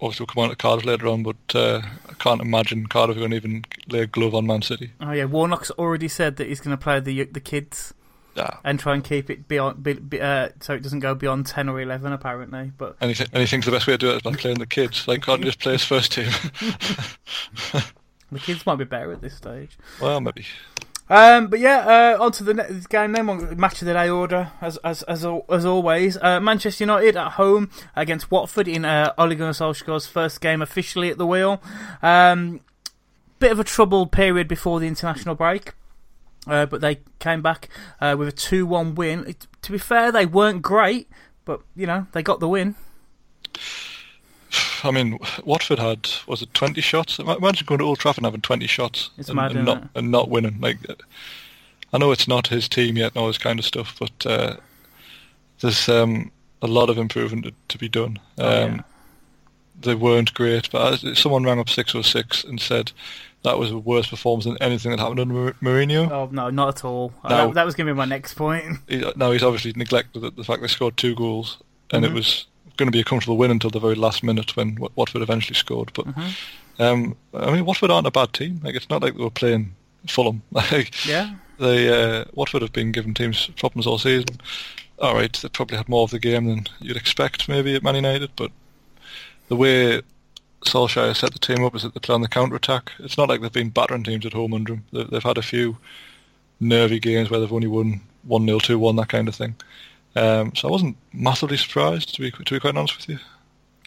obviously 0.00 0.24
we'll 0.24 0.34
come 0.34 0.44
on 0.44 0.50
to 0.50 0.56
Cardiff 0.56 0.84
later 0.84 1.06
on, 1.06 1.22
but 1.22 1.36
uh, 1.54 1.82
I 2.08 2.14
can't 2.14 2.40
imagine 2.40 2.88
Cardiff 2.88 3.16
are 3.16 3.20
going 3.20 3.30
to 3.30 3.36
even 3.36 3.64
lay 3.88 4.00
a 4.00 4.06
glove 4.06 4.34
on 4.34 4.46
Man 4.46 4.62
City. 4.62 4.92
Oh 5.00 5.12
yeah, 5.12 5.24
Warnock's 5.24 5.70
already 5.72 6.08
said 6.08 6.36
that 6.36 6.48
he's 6.48 6.60
going 6.60 6.76
to 6.76 6.82
play 6.82 6.98
the 7.00 7.24
the 7.24 7.40
kids 7.40 7.94
and 8.64 8.80
try 8.80 8.94
and 8.94 9.04
keep 9.04 9.30
it 9.30 9.46
beyond 9.46 9.82
be, 9.82 9.94
be, 9.94 10.20
uh, 10.20 10.48
so 10.60 10.74
it 10.74 10.82
doesn't 10.82 11.00
go 11.00 11.14
beyond 11.14 11.46
ten 11.46 11.68
or 11.68 11.80
eleven 11.80 12.12
apparently. 12.12 12.72
But 12.76 12.96
And 13.00 13.10
he, 13.10 13.14
th- 13.14 13.30
and 13.32 13.40
he 13.40 13.46
thinks 13.46 13.66
the 13.66 13.72
best 13.72 13.86
way 13.86 13.94
to 13.94 13.98
do 13.98 14.10
it 14.10 14.16
is 14.16 14.22
by 14.22 14.32
playing 14.32 14.58
the 14.58 14.66
kids. 14.66 15.06
Like, 15.06 15.22
can't 15.22 15.42
just 15.44 15.60
play 15.60 15.72
his 15.72 15.84
first 15.84 16.12
team? 16.12 16.30
the 18.32 18.38
kids 18.38 18.64
might 18.66 18.76
be 18.76 18.84
better 18.84 19.12
at 19.12 19.20
this 19.20 19.36
stage. 19.36 19.78
well, 20.00 20.20
maybe. 20.20 20.46
Um, 21.12 21.48
but 21.48 21.60
yeah, 21.60 22.14
uh, 22.16 22.24
on 22.24 22.32
to 22.32 22.42
the 22.42 22.54
next 22.54 22.86
game 22.86 23.12
then. 23.12 23.26
Match 23.58 23.82
of 23.82 23.86
the 23.86 23.92
day 23.92 24.08
order, 24.08 24.50
as 24.62 24.78
as 24.78 25.02
as, 25.02 25.26
as 25.50 25.66
always. 25.66 26.16
Uh, 26.16 26.40
Manchester 26.40 26.84
United 26.84 27.18
at 27.18 27.32
home 27.32 27.68
against 27.94 28.30
Watford 28.30 28.66
in 28.66 28.86
uh, 28.86 29.12
Ole 29.18 29.34
Gunnar 29.34 29.50
Solskjaer's 29.50 30.06
first 30.06 30.40
game 30.40 30.62
officially 30.62 31.10
at 31.10 31.18
the 31.18 31.26
wheel. 31.26 31.62
Um, 32.02 32.60
bit 33.38 33.52
of 33.52 33.60
a 33.60 33.64
troubled 33.64 34.10
period 34.10 34.48
before 34.48 34.80
the 34.80 34.86
international 34.86 35.34
break, 35.34 35.74
uh, 36.46 36.64
but 36.64 36.80
they 36.80 37.00
came 37.18 37.42
back 37.42 37.68
uh, 38.00 38.16
with 38.18 38.28
a 38.28 38.32
two-one 38.32 38.94
win. 38.94 39.26
It, 39.28 39.46
to 39.60 39.72
be 39.72 39.76
fair, 39.76 40.12
they 40.12 40.24
weren't 40.24 40.62
great, 40.62 41.10
but 41.44 41.60
you 41.76 41.86
know 41.86 42.06
they 42.12 42.22
got 42.22 42.40
the 42.40 42.48
win. 42.48 42.74
I 44.84 44.90
mean, 44.90 45.18
Watford 45.44 45.78
had 45.78 46.08
was 46.26 46.42
it 46.42 46.52
twenty 46.54 46.80
shots? 46.80 47.18
Ima- 47.18 47.36
Imagine 47.36 47.66
going 47.66 47.78
to 47.78 47.84
Old 47.84 47.98
Trafford 47.98 48.18
and 48.22 48.26
having 48.26 48.40
twenty 48.42 48.66
shots 48.66 49.10
It's 49.18 49.28
and, 49.28 49.36
mad, 49.36 49.52
and 49.52 49.68
isn't 49.68 49.84
it? 49.84 49.90
and 49.94 50.10
not 50.10 50.28
winning. 50.30 50.58
Like, 50.60 50.78
uh, 50.88 50.94
I 51.92 51.98
know 51.98 52.10
it's 52.12 52.28
not 52.28 52.46
his 52.48 52.68
team 52.68 52.96
yet, 52.96 53.12
and 53.14 53.18
all 53.18 53.26
this 53.28 53.38
kind 53.38 53.58
of 53.58 53.64
stuff, 53.64 53.96
but 53.98 54.26
uh, 54.26 54.56
there's 55.60 55.88
um, 55.88 56.30
a 56.60 56.66
lot 56.66 56.90
of 56.90 56.98
improvement 56.98 57.44
to, 57.44 57.52
to 57.68 57.78
be 57.78 57.88
done. 57.88 58.18
Um, 58.38 58.44
Oh, 58.46 58.66
yeah. 58.66 58.80
They 59.80 59.94
weren't 59.96 60.32
great, 60.34 60.70
but 60.70 61.02
as, 61.04 61.18
someone 61.18 61.42
rang 61.42 61.58
up 61.58 61.68
six 61.68 61.92
oh 61.94 62.02
six 62.02 62.44
and 62.44 62.60
said 62.60 62.92
that 63.42 63.58
was 63.58 63.72
a 63.72 63.78
worse 63.78 64.06
performance 64.06 64.44
than 64.44 64.56
anything 64.60 64.92
that 64.92 65.00
happened 65.00 65.18
under 65.18 65.52
Mourinho. 65.54 66.08
Oh 66.08 66.28
no, 66.30 66.50
not 66.50 66.68
at 66.68 66.84
all. 66.84 67.12
Uh, 67.24 67.28
No. 67.30 67.52
That, 67.52 67.66
was 67.66 67.74
going 67.74 67.88
to 67.88 67.92
be 67.92 67.96
my 67.96 68.04
next 68.04 68.34
point. 68.34 68.78
He, 68.88 69.02
now 69.16 69.32
he's 69.32 69.42
obviously 69.42 69.72
neglected 69.74 70.20
the, 70.20 70.30
the 70.30 70.44
fact 70.44 70.60
they 70.62 70.68
scored 70.68 70.96
two 70.96 71.16
goals, 71.16 71.58
and 71.90 72.04
Mhm. 72.04 72.08
it 72.10 72.12
was 72.14 72.46
going 72.76 72.86
to 72.88 72.92
be 72.96 73.00
a 73.00 73.04
comfortable 73.04 73.36
win 73.36 73.50
until 73.50 73.70
the 73.70 73.78
very 73.80 73.94
last 73.94 74.22
minute 74.22 74.56
when 74.56 74.78
Watford 74.96 75.22
eventually 75.22 75.54
scored. 75.54 75.92
But 75.94 76.06
Mhm. 76.06 76.32
um, 76.78 77.16
I 77.34 77.50
mean, 77.52 77.64
Watford 77.64 77.90
aren't 77.90 78.06
a 78.06 78.10
bad 78.10 78.32
team. 78.32 78.60
Like 78.62 78.74
it's 78.74 78.88
not 78.90 79.02
like 79.02 79.16
they 79.16 79.22
were 79.22 79.30
playing 79.30 79.74
Fulham. 80.08 80.42
Like 80.52 81.06
Yeah. 81.06 81.34
they 81.58 81.88
uh, 81.88 82.24
Watford 82.34 82.62
have 82.62 82.72
been 82.72 82.92
giving 82.92 83.14
teams 83.14 83.46
problems 83.56 83.86
all 83.86 83.98
season. 83.98 84.40
All 84.98 85.14
right, 85.14 85.32
they 85.32 85.48
probably 85.48 85.76
had 85.76 85.88
more 85.88 86.04
of 86.04 86.10
the 86.10 86.18
game 86.20 86.46
than 86.46 86.66
you'd 86.80 86.96
expect 86.96 87.48
maybe 87.48 87.74
at 87.74 87.82
Man 87.82 87.94
United, 87.96 88.30
but 88.36 88.50
the 89.48 89.56
way 89.56 90.00
Solskjaer 90.64 91.16
set 91.16 91.32
the 91.32 91.38
team 91.40 91.64
up 91.64 91.74
is 91.74 91.82
that 91.82 91.92
they 91.94 92.00
play 92.00 92.14
on 92.14 92.20
the 92.20 92.28
counter 92.28 92.54
attack. 92.54 92.92
It's 93.00 93.18
not 93.18 93.28
like 93.28 93.40
they've 93.40 93.52
been 93.52 93.70
battering 93.70 94.04
teams 94.04 94.24
at 94.26 94.32
home 94.32 94.54
under 94.54 94.74
him. 94.74 94.84
They- 94.92 95.04
They've 95.04 95.22
had 95.22 95.38
a 95.38 95.42
few 95.42 95.76
nervy 96.60 97.00
games 97.00 97.30
where 97.30 97.40
they've 97.40 97.52
only 97.52 97.66
won 97.66 98.00
one 98.22 98.46
0 98.46 98.60
two 98.60 98.78
one 98.78 98.94
that 98.96 99.08
kind 99.08 99.26
of 99.26 99.34
thing. 99.34 99.56
Um, 100.14 100.54
so 100.54 100.68
I 100.68 100.70
wasn't 100.70 100.96
massively 101.12 101.56
surprised 101.56 102.14
to 102.14 102.20
be 102.20 102.30
to 102.30 102.54
be 102.54 102.60
quite 102.60 102.76
honest 102.76 102.96
with 102.98 103.08
you. 103.08 103.18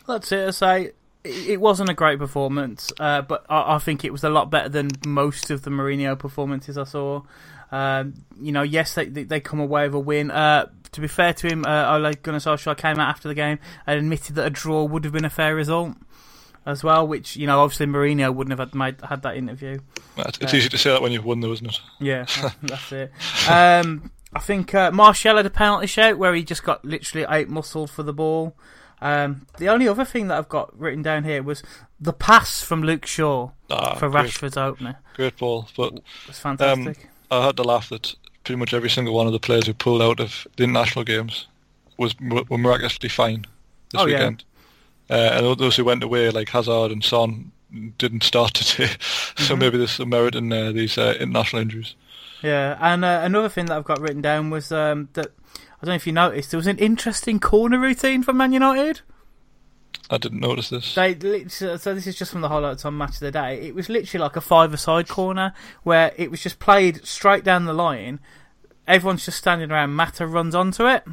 That's 0.07 0.31
it. 0.31 0.47
I 0.47 0.51
say 0.51 0.91
it 1.23 1.59
wasn't 1.59 1.89
a 1.89 1.93
great 1.93 2.19
performance, 2.19 2.91
uh, 2.99 3.21
but 3.23 3.45
I, 3.49 3.75
I 3.75 3.79
think 3.79 4.05
it 4.05 4.11
was 4.11 4.23
a 4.23 4.29
lot 4.29 4.49
better 4.51 4.69
than 4.69 4.89
most 5.05 5.49
of 5.51 5.63
the 5.63 5.71
Mourinho 5.71 6.17
performances 6.17 6.77
I 6.77 6.83
saw. 6.83 7.21
Um, 7.71 8.13
you 8.39 8.51
know, 8.51 8.61
yes, 8.61 8.93
they 8.95 9.05
they 9.05 9.39
come 9.39 9.59
away 9.59 9.85
with 9.87 9.95
a 9.95 9.99
win. 9.99 10.31
Uh, 10.31 10.67
to 10.91 11.01
be 11.01 11.07
fair 11.07 11.33
to 11.33 11.47
him, 11.47 11.65
uh, 11.65 11.93
Ole 11.97 12.13
Gunnar 12.13 12.39
Solskjaer 12.39 12.77
came 12.77 12.99
out 12.99 13.09
after 13.09 13.27
the 13.27 13.33
game 13.33 13.59
and 13.85 13.97
admitted 13.99 14.35
that 14.35 14.45
a 14.45 14.49
draw 14.49 14.83
would 14.83 15.03
have 15.03 15.11
been 15.13 15.25
a 15.25 15.29
fair 15.29 15.55
result 15.55 15.93
as 16.65 16.83
well. 16.83 17.05
Which 17.07 17.35
you 17.35 17.47
know, 17.47 17.59
obviously 17.59 17.87
Mourinho 17.87 18.33
wouldn't 18.33 18.57
have 18.57 18.69
had 18.69 18.75
made, 18.75 19.01
had 19.01 19.23
that 19.23 19.35
interview. 19.35 19.79
It's, 20.17 20.39
Yeah. 20.39 20.55
easy 20.55 20.69
to 20.69 20.77
say 20.77 20.91
that 20.91 21.01
when 21.01 21.11
you've 21.11 21.25
won, 21.25 21.39
though, 21.41 21.51
isn't 21.51 21.67
it? 21.67 21.79
Yeah, 21.99 22.25
that's 22.61 22.91
it. 22.91 23.11
Um, 23.49 24.09
I 24.35 24.39
think 24.39 24.75
uh, 24.75 24.91
Martial 24.91 25.37
had 25.37 25.45
a 25.45 25.49
penalty 25.49 25.87
shout 25.87 26.17
where 26.17 26.33
he 26.35 26.43
just 26.43 26.63
got 26.63 26.83
literally 26.83 27.25
eight 27.29 27.47
muscled 27.49 27.89
for 27.89 28.03
the 28.03 28.13
ball. 28.13 28.55
Um, 29.01 29.45
the 29.57 29.69
only 29.69 29.87
other 29.87 30.05
thing 30.05 30.27
that 30.27 30.37
I've 30.37 30.49
got 30.49 30.77
written 30.77 31.01
down 31.01 31.23
here 31.23 31.41
was 31.43 31.63
the 31.99 32.13
pass 32.13 32.61
from 32.61 32.81
Luke 32.83 33.05
Shaw 33.05 33.51
Ah, 33.69 33.95
for 33.95 34.09
great, 34.09 34.25
Rashford's 34.25 34.57
opener 34.57 34.97
great 35.15 35.37
ball. 35.37 35.67
But 35.77 35.93
was 36.27 36.39
fantastic. 36.39 37.09
I 37.31 37.45
had 37.45 37.57
to 37.57 37.63
laugh 37.63 37.89
that 37.89 38.15
pretty 38.43 38.57
much 38.59 38.73
every 38.73 38.89
single 38.89 39.13
one 39.13 39.27
of 39.27 39.33
the 39.33 39.39
players 39.39 39.67
who 39.67 39.73
pulled 39.73 40.01
out 40.01 40.19
of 40.19 40.47
the 40.55 40.63
international 40.63 41.03
games 41.05 41.47
was 41.97 42.15
were 42.19 42.57
miraculously 42.57 43.09
fine 43.09 43.45
this 43.91 44.01
Oh, 44.01 44.05
yeah. 44.05 44.17
weekend. 44.19 44.43
Uh, 45.09 45.13
and 45.13 45.57
those 45.59 45.75
who 45.75 45.85
went 45.85 46.03
away, 46.03 46.29
like 46.31 46.49
Hazard 46.49 46.91
and 46.91 47.03
Son, 47.03 47.51
didn't 47.97 48.23
start 48.23 48.53
today. 48.55 48.85
Mm-hmm. 48.93 49.43
so 49.43 49.55
maybe 49.55 49.77
there's 49.77 49.91
some 49.91 50.09
merit 50.09 50.35
in 50.35 50.51
uh, 50.51 50.71
these 50.71 50.97
uh, 50.97 51.15
international 51.19 51.61
injuries. 51.61 51.95
Yeah, 52.45 52.77
and 52.79 53.03
uh, 53.03 53.21
another 53.23 53.49
thing 53.49 53.65
that 53.65 53.75
I've 53.75 53.83
got 53.83 53.99
written 53.99 54.21
down 54.21 54.51
was 54.51 54.71
um, 54.71 55.09
that 55.13 55.33
I 55.55 55.85
don't 55.85 55.89
know 55.89 55.95
if 55.95 56.05
you 56.05 56.13
noticed 56.13 56.51
there 56.51 56.59
was 56.59 56.67
an 56.67 56.77
interesting 56.77 57.39
corner 57.39 57.79
routine 57.79 58.21
for 58.21 58.33
Man 58.33 58.53
United. 58.53 59.01
I 60.11 60.19
didn't 60.19 60.41
notice 60.41 60.69
this. 60.69 60.93
They 60.93 61.47
so 61.47 61.75
so 61.77 61.95
this 61.95 62.05
is 62.05 62.15
just 62.15 62.31
from 62.31 62.41
the 62.41 62.49
highlights 62.49 62.85
on 62.85 62.99
Match 62.99 63.15
of 63.15 63.21
the 63.21 63.31
Day. 63.31 63.61
It 63.61 63.73
was 63.73 63.89
literally 63.89 64.21
like 64.21 64.35
a 64.35 64.41
five-a-side 64.41 65.07
corner 65.07 65.55
where 65.81 66.13
it 66.17 66.29
was 66.29 66.43
just 66.43 66.59
played 66.59 67.03
straight 67.03 67.43
down 67.43 67.65
the 67.65 67.73
line. 67.73 68.19
Everyone's 68.87 69.25
just 69.25 69.39
standing 69.39 69.71
around. 69.71 69.95
Mata 69.95 70.27
runs 70.27 70.53
onto 70.53 70.85
it, 70.85 71.03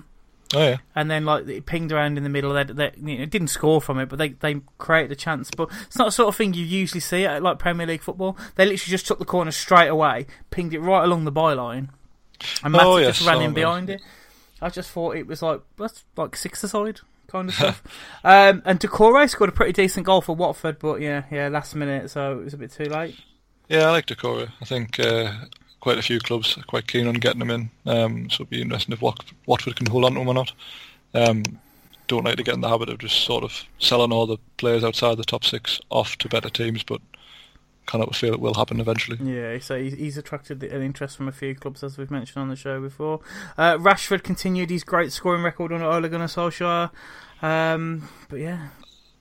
Oh 0.55 0.61
yeah, 0.63 0.77
and 0.95 1.11
then 1.11 1.25
like 1.25 1.49
it 1.49 1.67
pinged 1.67 1.93
around 1.93 2.19
in 2.19 2.25
the 2.25 2.29
middle. 2.31 2.53
They, 2.53 2.65
they 2.65 2.93
you 3.03 3.19
know, 3.19 3.27
didn't 3.27 3.49
score 3.49 3.81
from 3.81 3.99
it, 3.99 4.09
but 4.09 4.19
they 4.19 4.31
they 4.31 4.61
created 4.79 5.13
a 5.13 5.17
chance. 5.17 5.51
But 5.57 5.71
it's 5.87 5.97
not 5.97 6.07
the 6.07 6.13
sort 6.13 6.29
of 6.29 6.37
thing 6.37 6.55
you 6.55 6.65
usually 6.65 7.01
see 7.01 7.25
at 7.25 7.43
like 7.43 7.59
Premier 7.59 7.87
League 7.87 8.03
football. 8.03 8.37
They 8.57 8.65
literally 8.65 8.91
just 8.91 9.07
took 9.07 9.19
the 9.19 9.25
corner 9.25 9.51
straight 9.51 9.89
away, 9.89 10.27
pinged 10.51 10.75
it 10.75 10.81
right 10.81 11.05
along 11.05 11.25
the 11.25 11.33
byline, 11.33 11.89
and 12.63 12.73
Mata 12.73 12.85
Oh, 12.85 12.97
yes, 12.99 13.17
just 13.19 13.29
ran 13.29 13.39
I 13.39 13.45
in 13.45 13.55
behind 13.55 13.89
it. 13.91 14.03
I 14.61 14.69
just 14.69 14.91
thought 14.91 15.17
it 15.17 15.27
was 15.27 15.43
like 15.43 15.61
that's 15.79 16.05
like 16.17 16.37
six 16.37 16.63
aside 16.63 17.01
kind 17.29 17.49
of 17.49 17.55
stuff. 17.57 17.83
um, 18.25 18.63
and 18.65 18.79
Doucouré 18.79 19.29
scored 19.31 19.49
a 19.51 19.53
pretty 19.53 19.73
decent 19.73 20.05
goal 20.07 20.21
for 20.21 20.37
Watford, 20.37 20.79
but 20.79 21.01
yeah, 21.01 21.25
yeah, 21.31 21.49
last 21.49 21.75
minute, 21.75 22.11
so 22.11 22.39
it 22.39 22.45
was 22.45 22.55
a 22.55 22.59
bit 22.59 22.71
too 22.71 22.85
late. 22.85 23.19
yeah, 23.69 23.89
I 23.89 23.91
like 23.91 24.07
Doucouré. 24.07 24.51
I 24.61 24.65
think 24.67 25.01
uh, 25.01 25.33
quite 25.83 25.99
a 25.99 26.03
few 26.03 26.21
clubs 26.21 26.57
are 26.57 26.63
quite 26.63 26.87
keen 26.87 27.09
on 27.09 27.15
getting 27.15 27.41
him 27.43 27.51
in. 27.51 27.71
Um, 27.87 28.31
so 28.31 28.43
it'll 28.43 28.47
be 28.47 28.63
interesting 28.63 28.93
if 28.93 29.03
Wat- 29.03 29.25
Watford 29.47 29.75
can 29.75 29.87
hold 29.87 30.05
on 30.05 30.15
to 30.15 30.21
him 30.21 30.29
or 30.29 30.35
not. 30.35 30.53
Um, 31.13 31.43
don't 32.07 32.25
like 32.25 32.37
to 32.37 32.45
get 32.45 32.55
in 32.55 32.61
the 32.61 32.69
habit 32.69 32.89
of 32.89 32.99
just 32.99 33.25
sort 33.25 33.43
of 33.43 33.65
selling 33.81 34.13
all 34.13 34.27
the 34.27 34.39
players 34.59 34.85
outside 34.85 35.17
the 35.19 35.25
top 35.25 35.43
six 35.45 35.81
off 35.91 36.17
to 36.19 36.29
better 36.29 36.49
teams, 36.49 36.85
but 36.85 37.01
kind 37.87 38.05
of 38.05 38.15
feel 38.15 38.33
it 38.33 38.39
will 38.39 38.55
happen 38.55 38.79
eventually. 38.79 39.19
Yeah, 39.21 39.59
so 39.59 39.83
he's, 39.83 40.17
attracted 40.17 40.63
an 40.63 40.83
interest 40.83 41.17
from 41.17 41.27
a 41.27 41.33
few 41.33 41.53
clubs, 41.57 41.83
as 41.83 41.99
we've 41.99 42.13
mentioned 42.13 42.41
on 42.41 42.49
the 42.49 42.55
show 42.55 42.81
before. 42.81 43.19
Uh, 43.59 43.77
Rashford 43.77 44.23
continued 44.23 44.71
his 44.71 44.85
great 44.85 45.11
scoring 45.11 45.43
record 45.43 45.73
under 45.73 45.87
Ole 45.87 46.09
Gunnar 46.09 46.27
Solskjaer. 46.27 46.91
Um, 47.43 48.09
but 48.29 48.39
yeah, 48.39 48.69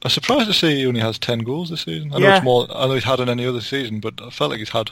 I'm 0.04 0.12
surprised 0.12 0.46
to 0.46 0.54
see 0.54 0.76
he 0.76 0.86
only 0.86 1.00
has 1.02 1.18
ten 1.18 1.40
goals 1.40 1.72
this 1.72 1.82
season. 1.82 2.14
I 2.14 2.20
know 2.20 2.28
Yeah. 2.28 2.36
it's 2.38 2.44
more. 2.46 2.68
I 2.70 2.86
know 2.86 2.94
he's 2.94 3.04
had 3.04 3.20
in 3.20 3.30
any 3.30 3.48
other 3.48 3.62
season, 3.62 4.00
but 4.00 4.22
I 4.22 4.30
felt 4.30 4.52
like 4.52 4.60
he's 4.60 4.70
had 4.70 4.92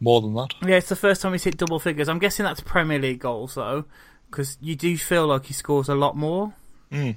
more 0.00 0.20
than 0.20 0.34
that. 0.34 0.54
yeah, 0.62 0.76
it's 0.76 0.88
the 0.88 0.96
first 0.96 1.20
time 1.22 1.32
he's 1.32 1.44
hit 1.44 1.56
double 1.58 1.78
figures. 1.78 2.08
I'm 2.08 2.18
guessing 2.18 2.44
that's 2.44 2.60
Premier 2.60 2.98
League 2.98 3.20
goals 3.20 3.54
though, 3.54 3.84
because 4.30 4.56
you 4.60 4.74
do 4.76 4.96
feel 4.96 5.26
like 5.26 5.46
he 5.46 5.52
scores 5.52 5.88
a 5.88 5.94
lot 5.94 6.16
more. 6.16 6.54
Mm. 6.90 7.16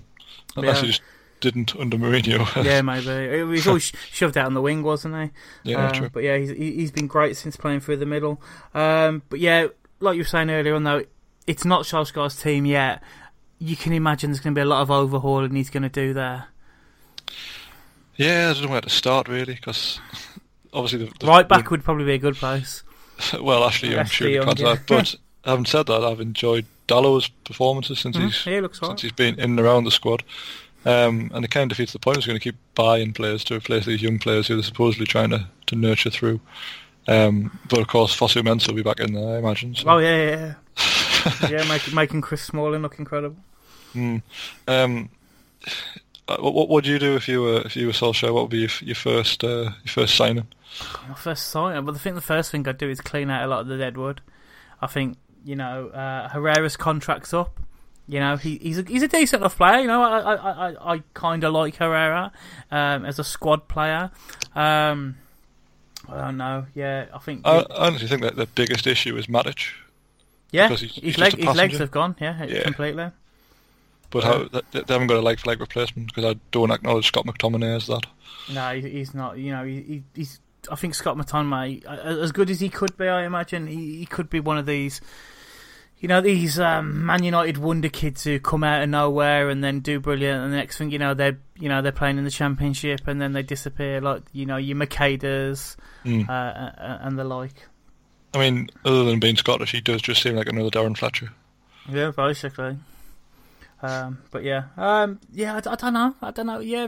Unless 0.56 0.76
Yeah. 0.78 0.82
he 0.82 0.88
just 0.88 1.02
didn't 1.40 1.76
under 1.76 1.98
Mourinho. 1.98 2.64
yeah, 2.64 2.82
maybe 2.82 3.36
he 3.38 3.44
was 3.44 3.68
always 3.68 3.92
shoved 4.12 4.38
out 4.38 4.46
on 4.46 4.54
the 4.54 4.62
wing, 4.62 4.84
wasn't 4.84 5.32
he? 5.64 5.72
yeah, 5.72 5.88
Um, 5.88 5.94
true. 5.94 6.10
But 6.12 6.24
yeah, 6.24 6.38
he's 6.38 6.50
he- 6.52 6.76
he's 6.76 6.92
been 6.92 7.08
great 7.08 7.36
since 7.38 7.56
playing 7.56 7.80
through 7.82 7.98
the 7.98 8.06
middle. 8.06 8.42
Um, 8.74 9.24
but 9.30 9.40
yeah, 9.40 9.68
like 10.00 10.16
you 10.16 10.22
were 10.22 10.28
saying 10.28 10.50
earlier 10.50 10.76
on, 10.76 10.84
though, 10.84 11.04
it's 11.48 11.66
not 11.66 11.86
Charles 11.86 12.12
Solskjaer's 12.12 12.36
team 12.42 12.66
yet. 12.66 13.02
You 13.60 13.76
can 13.76 13.94
imagine 13.94 14.30
there's 14.32 14.40
going 14.42 14.54
to 14.56 14.58
be 14.60 14.64
a 14.64 14.66
lot 14.66 14.82
of 14.82 14.92
overhauling 14.92 15.56
he's 15.56 15.70
going 15.70 15.84
to 15.84 15.90
do 15.90 16.14
there. 16.14 16.46
Yeah, 18.16 18.50
I 18.50 18.54
don't 18.54 18.64
know 18.66 18.72
where 18.72 18.82
to 18.82 18.90
start 18.90 19.28
really, 19.28 19.56
because 19.56 20.00
obviously 20.74 21.06
the, 21.06 21.14
the 21.20 21.28
right 21.28 21.48
back 21.48 21.70
would 21.72 21.84
probably 21.84 22.06
be 22.06 22.14
a 22.14 22.18
good 22.20 22.36
place. 22.36 22.84
Well, 23.40 23.64
Ashley 23.64 23.90
Young, 23.90 24.08
Young, 24.20 24.46
can't 24.46 24.60
yeah. 24.60 24.76
But 24.88 25.16
having 25.46 25.66
said 25.66 25.86
that, 25.86 26.04
I've 26.04 26.20
enjoyed 26.20 26.66
Dalot's 26.88 27.28
performances 27.46 28.00
since 28.00 28.18
Mhm, 28.18 28.24
he's 28.24 28.44
he 28.44 28.60
since 28.60 28.82
right. 28.82 29.00
he's 29.00 29.12
been 29.12 29.36
in 29.36 29.52
and 29.52 29.60
around 29.60 29.84
the 29.84 29.92
squad. 29.92 30.24
Um, 30.86 31.32
and 31.34 31.46
it 31.46 31.52
kind 31.52 31.72
of 31.72 31.78
defeats 31.78 31.94
the 31.94 32.00
point. 32.00 32.18
He's 32.18 32.26
going 32.26 32.40
to 32.40 32.44
keep 32.44 32.56
buying 32.76 33.14
players 33.14 33.44
to 33.46 33.56
replace 33.56 33.86
these 33.86 34.02
young 34.02 34.20
players 34.20 34.48
who 34.48 34.56
they're 34.56 34.64
supposedly 34.64 35.06
trying 35.06 35.30
to, 35.30 35.48
to 35.68 35.76
nurture 35.76 36.10
through. 36.10 36.42
Um, 37.08 37.58
but 37.70 37.80
of 37.80 37.88
course, 37.88 38.16
Fosu 38.18 38.42
Mensah 38.42 38.70
will 38.70 38.76
be 38.76 38.84
back 38.84 39.00
in 39.00 39.14
there, 39.14 39.36
I 39.36 39.38
imagine. 39.38 39.76
So. 39.76 39.90
Oh 39.90 39.98
yeah, 40.00 40.18
yeah, 40.18 40.54
yeah. 40.80 41.50
yeah, 41.50 41.70
make, 41.70 41.94
making 41.94 42.22
Chris 42.22 42.42
Smalling 42.42 42.82
look 42.82 43.00
incredible. 43.00 43.38
Hmm. 43.94 44.18
Um, 44.68 45.10
uh, 46.28 46.38
what, 46.38 46.54
what 46.54 46.70
would 46.70 46.88
you 46.88 47.00
do 47.00 47.16
if 47.16 47.28
you 47.28 47.42
were 47.42 47.62
if 47.62 47.76
you 47.76 47.86
were 47.88 47.94
Solskjaer? 47.94 48.34
What 48.34 48.44
would 48.44 48.52
be 48.52 48.60
your, 48.60 48.70
your 48.82 48.96
first 48.96 49.44
uh, 49.44 49.72
your 49.84 49.88
first 49.88 50.16
signing? 50.16 50.48
My 51.08 51.16
first 51.16 51.48
sign, 51.48 51.84
but 51.86 51.96
I 51.96 51.98
think 51.98 52.16
the 52.16 52.22
first 52.22 52.52
thing 52.52 52.68
I'd 52.68 52.78
do 52.78 52.90
is 52.90 53.02
clean 53.02 53.30
out 53.30 53.44
a 53.44 53.48
lot 53.48 53.62
of 53.62 53.68
the 53.68 53.78
dead 53.78 53.98
wood. 53.98 54.22
I 54.82 54.88
think 54.88 55.18
you 55.46 55.56
know 55.56 55.88
uh, 55.90 56.30
Herrera's 56.30 56.78
contract's 56.78 57.34
up. 57.34 57.60
You 58.08 58.20
know 58.20 58.36
he, 58.36 58.58
he's 58.58 58.80
a, 58.80 58.84
he's 58.84 59.04
a 59.04 59.08
decent 59.08 59.42
enough 59.42 59.56
player. 59.58 59.80
You 59.80 59.88
know 59.88 60.02
I 60.02 60.20
I, 60.20 60.70
I, 60.72 60.94
I 60.96 61.04
kind 61.14 61.44
of 61.44 61.54
like 61.54 61.76
Herrera 61.78 62.32
um, 62.72 63.06
as 63.06 63.20
a 63.20 63.24
squad 63.24 63.68
player. 63.68 64.12
Um, 64.56 65.18
I 66.10 66.18
don't 66.18 66.38
know. 66.38 66.66
Yeah, 66.76 67.06
I 67.14 67.20
think 67.20 67.42
I, 67.46 67.60
I 67.60 67.88
honestly 67.88 68.08
think 68.08 68.22
that 68.24 68.36
the 68.36 68.46
biggest 68.48 68.88
issue 68.88 69.16
is 69.18 69.28
Matic. 69.28 69.68
yeah 70.52 70.68
because 70.68 70.82
he's- 70.82 70.96
his 70.96 71.04
he's 71.04 71.18
leg 71.18 71.34
his 71.38 71.56
legs 71.56 71.78
have 71.78 71.92
gone. 71.92 72.16
Yeah, 72.20 72.44
Yeah. 72.46 72.64
completely. 72.64 73.12
But 74.10 74.24
how 74.26 74.44
they, 74.72 74.84
haven't 74.88 75.08
got 75.08 75.18
a 75.18 75.22
like 75.22 75.40
for 75.40 75.50
like 75.50 75.60
replacement 75.60 76.08
because 76.08 76.26
I 76.26 76.40
don't 76.52 76.70
acknowledge 76.70 77.08
Scott 77.08 77.26
McTominay 77.26 77.76
as 77.78 77.88
that. 77.88 78.06
No, 78.54 78.70
he's 78.80 79.16
not. 79.16 79.40
You 79.40 79.52
know, 79.54 79.64
he, 79.64 80.04
he's. 80.14 80.40
I 80.72 80.76
think 80.76 80.96
Scott 80.96 81.18
uh, 81.18 81.88
as 81.88 82.32
good 82.32 82.50
as 82.50 82.60
he 82.60 82.70
could 82.70 82.98
be, 82.98 83.08
I 83.08 83.24
imagine 83.26 83.68
he, 83.68 83.98
he 83.98 84.06
could 84.06 84.30
be 84.30 84.40
one 84.40 84.58
of 84.58 84.66
these. 84.66 85.02
You 86.00 86.10
know, 86.10 86.20
these 86.20 86.60
um, 86.60 87.06
Man 87.06 87.24
United 87.24 87.58
wonder 87.58 87.88
kids 87.88 88.26
who 88.26 88.38
come 88.38 88.64
out 88.66 88.84
of 88.84 88.90
nowhere 88.90 89.48
and 89.50 89.64
then 89.64 89.80
do 89.80 90.02
brilliant, 90.02 90.44
and 90.44 90.52
the 90.52 90.58
next 90.58 90.78
thing 90.78 90.92
you 90.92 91.00
know, 91.00 91.14
they're 91.14 91.40
you 91.58 91.70
know 91.70 91.82
they're 91.82 91.94
playing 91.94 92.18
in 92.18 92.26
the 92.26 92.32
Championship 92.32 93.08
and 93.08 93.22
then 93.22 93.32
they 93.32 93.42
disappear, 93.44 94.02
like 94.02 94.24
you 94.34 94.46
know 94.46 94.58
your 94.58 94.76
Machedas 94.76 95.76
Mm. 96.04 96.28
uh, 96.28 96.98
and 97.02 97.18
the 97.18 97.24
like. 97.24 97.54
I 98.34 98.40
mean, 98.40 98.70
other 98.84 99.06
than 99.06 99.20
being 99.20 99.38
Scottish, 99.38 99.72
he 99.72 99.80
does 99.80 100.02
just 100.02 100.22
seem 100.22 100.36
like 100.36 100.50
another 100.50 100.70
Darren 100.70 100.98
Fletcher. 100.98 101.32
Yeah, 101.90 102.12
basically. 102.12 102.78
Um, 103.82 104.18
but 104.32 104.44
yeah, 104.44 104.64
um, 104.76 105.20
yeah, 105.32 105.54
I, 105.56 105.58
I 105.72 105.76
don't 105.76 105.94
know, 105.94 106.16
I 106.22 106.32
don't 106.32 106.48
know. 106.48 106.60
Yeah, 106.60 106.88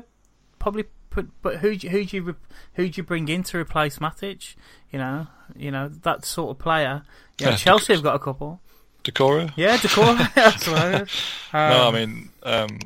probably. 0.60 0.86
Put, 1.16 1.42
but 1.42 1.56
who 1.58 1.70
who 1.70 2.04
do 2.06 2.18
you 2.18 2.36
who 2.74 2.90
do 2.90 2.94
you 3.00 3.04
bring 3.04 3.28
in 3.30 3.42
to 3.44 3.58
replace 3.58 4.00
Matic? 4.00 4.56
You 4.92 5.00
know, 5.00 5.28
you 5.56 5.72
know 5.72 5.88
that 5.90 6.26
sort 6.26 6.52
of 6.52 6.60
player. 6.60 7.04
You 7.40 7.46
know, 7.46 7.52
Yeah, 7.52 7.58
Chelsea 7.58 7.94
have 7.94 8.04
got 8.04 8.16
a 8.16 8.20
couple. 8.20 8.60
Doucouré? 9.04 9.52
Yeah, 9.56 9.78
Doucouré. 9.78 10.34
That's. 10.36 10.68
Um, 11.54 11.70
no, 11.70 11.88
I 11.88 11.92
mean, 11.92 12.30
um, 12.44 12.80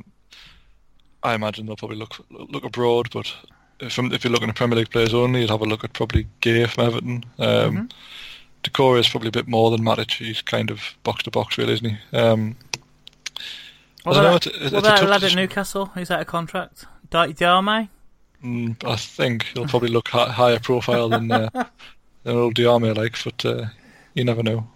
I 1.24 1.34
imagine 1.34 1.66
they'll 1.66 1.76
probably 1.76 1.96
look 1.96 2.14
look 2.30 2.64
abroad, 2.64 3.08
but 3.12 3.32
if, 3.80 3.98
if 3.98 4.22
you're 4.24 4.32
looking 4.32 4.48
at 4.48 4.54
Premier 4.54 4.76
League 4.78 4.90
players 4.90 5.12
only, 5.12 5.40
you'd 5.40 5.50
have 5.50 5.60
a 5.62 5.64
look 5.64 5.82
at 5.82 5.92
probably 5.92 6.28
Gueye 6.40 6.68
from 6.68 6.86
Everton. 6.86 7.24
Um, 7.38 7.48
Mhm. 7.76 7.90
Doucouré 8.62 9.00
is 9.00 9.08
probably 9.08 9.28
a 9.28 9.32
bit 9.32 9.48
more 9.48 9.70
than 9.72 9.80
Matic. 9.80 10.12
He's 10.24 10.40
kind 10.42 10.70
of 10.70 10.94
box 11.02 11.24
to 11.24 11.30
box, 11.30 11.58
really, 11.58 11.72
isn't 11.72 11.90
he? 11.90 12.16
Um, 12.16 12.56
what 14.04 14.14
don't 14.14 14.22
know, 14.22 14.36
it's- 14.36 14.54
it's- 14.54 14.72
what 14.72 14.84
a 14.84 14.86
about 14.86 15.02
a 15.02 15.06
lad 15.08 15.24
at. 15.24 15.34
Newcastle? 15.34 15.86
Who's 15.94 16.10
out 16.10 16.20
of 16.20 16.26
contract? 16.26 16.84
Di- 17.10 17.32
Diamé? 17.32 17.88
Mm, 18.44 18.84
I 18.88 18.96
think 18.96 19.44
he'll 19.44 19.66
probably 19.66 19.90
look 19.90 20.08
hi- 20.08 20.30
higher 20.30 20.58
profile 20.58 21.08
than 21.08 21.30
uh, 21.30 21.50
than 22.24 22.36
old 22.36 22.54
Diamé 22.54 22.96
like, 22.96 23.16
but 23.22 23.44
uh, 23.44 23.66
you 24.14 24.24
never 24.24 24.42
know. 24.42 24.66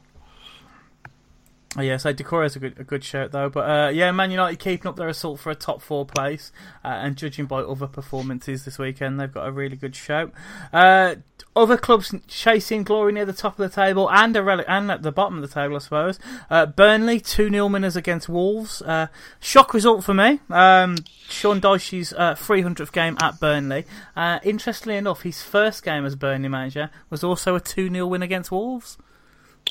Oh, 1.76 1.82
yeah, 1.82 1.96
so 1.96 2.14
Doucouré 2.14 2.46
is 2.46 2.54
a 2.54 2.60
good 2.60 2.78
a 2.78 2.84
good 2.84 3.02
shout 3.02 3.32
though. 3.32 3.48
But 3.48 3.68
uh, 3.68 3.88
yeah, 3.88 4.12
Man 4.12 4.30
United 4.30 4.58
keeping 4.58 4.86
up 4.86 4.96
their 4.96 5.08
assault 5.08 5.40
for 5.40 5.50
a 5.50 5.56
top 5.56 5.82
four 5.82 6.06
place, 6.06 6.52
uh, 6.84 6.88
and 6.88 7.16
judging 7.16 7.46
by 7.46 7.60
other 7.60 7.88
performances 7.88 8.64
this 8.64 8.78
weekend, 8.78 9.18
they've 9.18 9.32
got 9.32 9.48
a 9.48 9.52
really 9.52 9.76
good 9.76 9.96
shout. 9.96 10.32
Uh, 10.72 11.16
other 11.56 11.76
clubs 11.76 12.14
chasing 12.26 12.82
glory 12.82 13.12
near 13.12 13.24
the 13.24 13.32
top 13.32 13.58
of 13.58 13.70
the 13.70 13.74
table 13.74 14.10
and 14.10 14.36
a 14.36 14.40
rele- 14.40 14.64
and 14.66 14.90
at 14.90 15.02
the 15.02 15.12
bottom 15.12 15.36
of 15.36 15.42
the 15.48 15.52
table, 15.54 15.76
I 15.76 15.78
suppose. 15.78 16.18
Uh, 16.50 16.66
Burnley 16.66 17.20
two 17.20 17.48
0 17.48 17.68
winners 17.68 17.96
against 17.96 18.28
Wolves. 18.28 18.82
Uh, 18.82 19.06
shock 19.40 19.72
result 19.72 20.04
for 20.04 20.14
me. 20.14 20.40
Um, 20.50 20.98
Sean 21.28 21.60
Dyche's 21.60 22.12
uh, 22.12 22.34
300th 22.34 22.92
game 22.92 23.16
at 23.20 23.38
Burnley. 23.38 23.84
Uh, 24.16 24.40
interestingly 24.42 24.96
enough, 24.96 25.22
his 25.22 25.42
first 25.42 25.84
game 25.84 26.04
as 26.04 26.16
Burnley 26.16 26.48
manager 26.48 26.90
was 27.10 27.22
also 27.22 27.54
a 27.54 27.60
two 27.60 27.88
0 27.90 28.06
win 28.06 28.22
against 28.22 28.50
Wolves. 28.50 28.98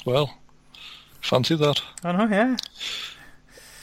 Well, 0.06 0.38
fancy 1.22 1.56
that. 1.56 1.82
I 2.04 2.12
know, 2.13 2.28
yeah. 2.34 2.58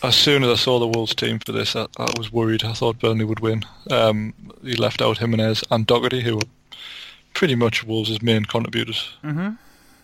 As 0.03 0.17
soon 0.17 0.45
as 0.45 0.51
I 0.51 0.55
saw 0.55 0.79
the 0.79 0.89
Wolves 0.89 1.15
team 1.15 1.39
for 1.39 1.53
this, 1.53 1.77
I, 1.77 1.87
I 1.99 2.09
was 2.17 2.33
worried. 2.33 2.65
I 2.65 2.73
thought 2.73 2.99
Burnley 2.99 3.27
would 3.27 3.41
win. 3.41 3.65
Um, 3.91 4.33
he 4.63 4.75
left 4.75 5.03
out 5.03 5.19
Jimenez 5.19 5.63
and 5.71 5.87
Doherty, 5.87 6.23
who 6.23 6.37
were 6.37 6.43
pretty 7.41 7.55
much 7.55 7.85
Wolves' 7.85 8.21
main 8.21 8.45
contributors. 8.45 9.17
hmm 9.23 9.53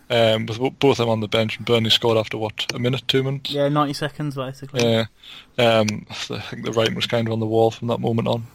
Um, 0.09 0.47
with 0.47 0.79
both 0.79 0.93
of 0.93 0.97
them 0.97 1.09
on 1.09 1.19
the 1.19 1.27
bench, 1.27 1.57
and 1.57 1.67
Burnley 1.67 1.91
scored 1.91 2.17
after 2.17 2.35
what 2.35 2.65
a 2.73 2.79
minute, 2.79 3.03
two 3.07 3.21
minutes. 3.21 3.51
Yeah, 3.51 3.69
90 3.69 3.93
seconds 3.93 4.35
basically. 4.35 4.81
Yeah. 4.81 5.05
Um, 5.59 6.07
I 6.09 6.39
think 6.39 6.65
the 6.65 6.71
writing 6.71 6.95
was 6.95 7.05
kind 7.05 7.27
of 7.27 7.33
on 7.33 7.39
the 7.39 7.45
wall 7.45 7.69
from 7.69 7.89
that 7.89 7.99
moment 7.99 8.27
on. 8.27 8.47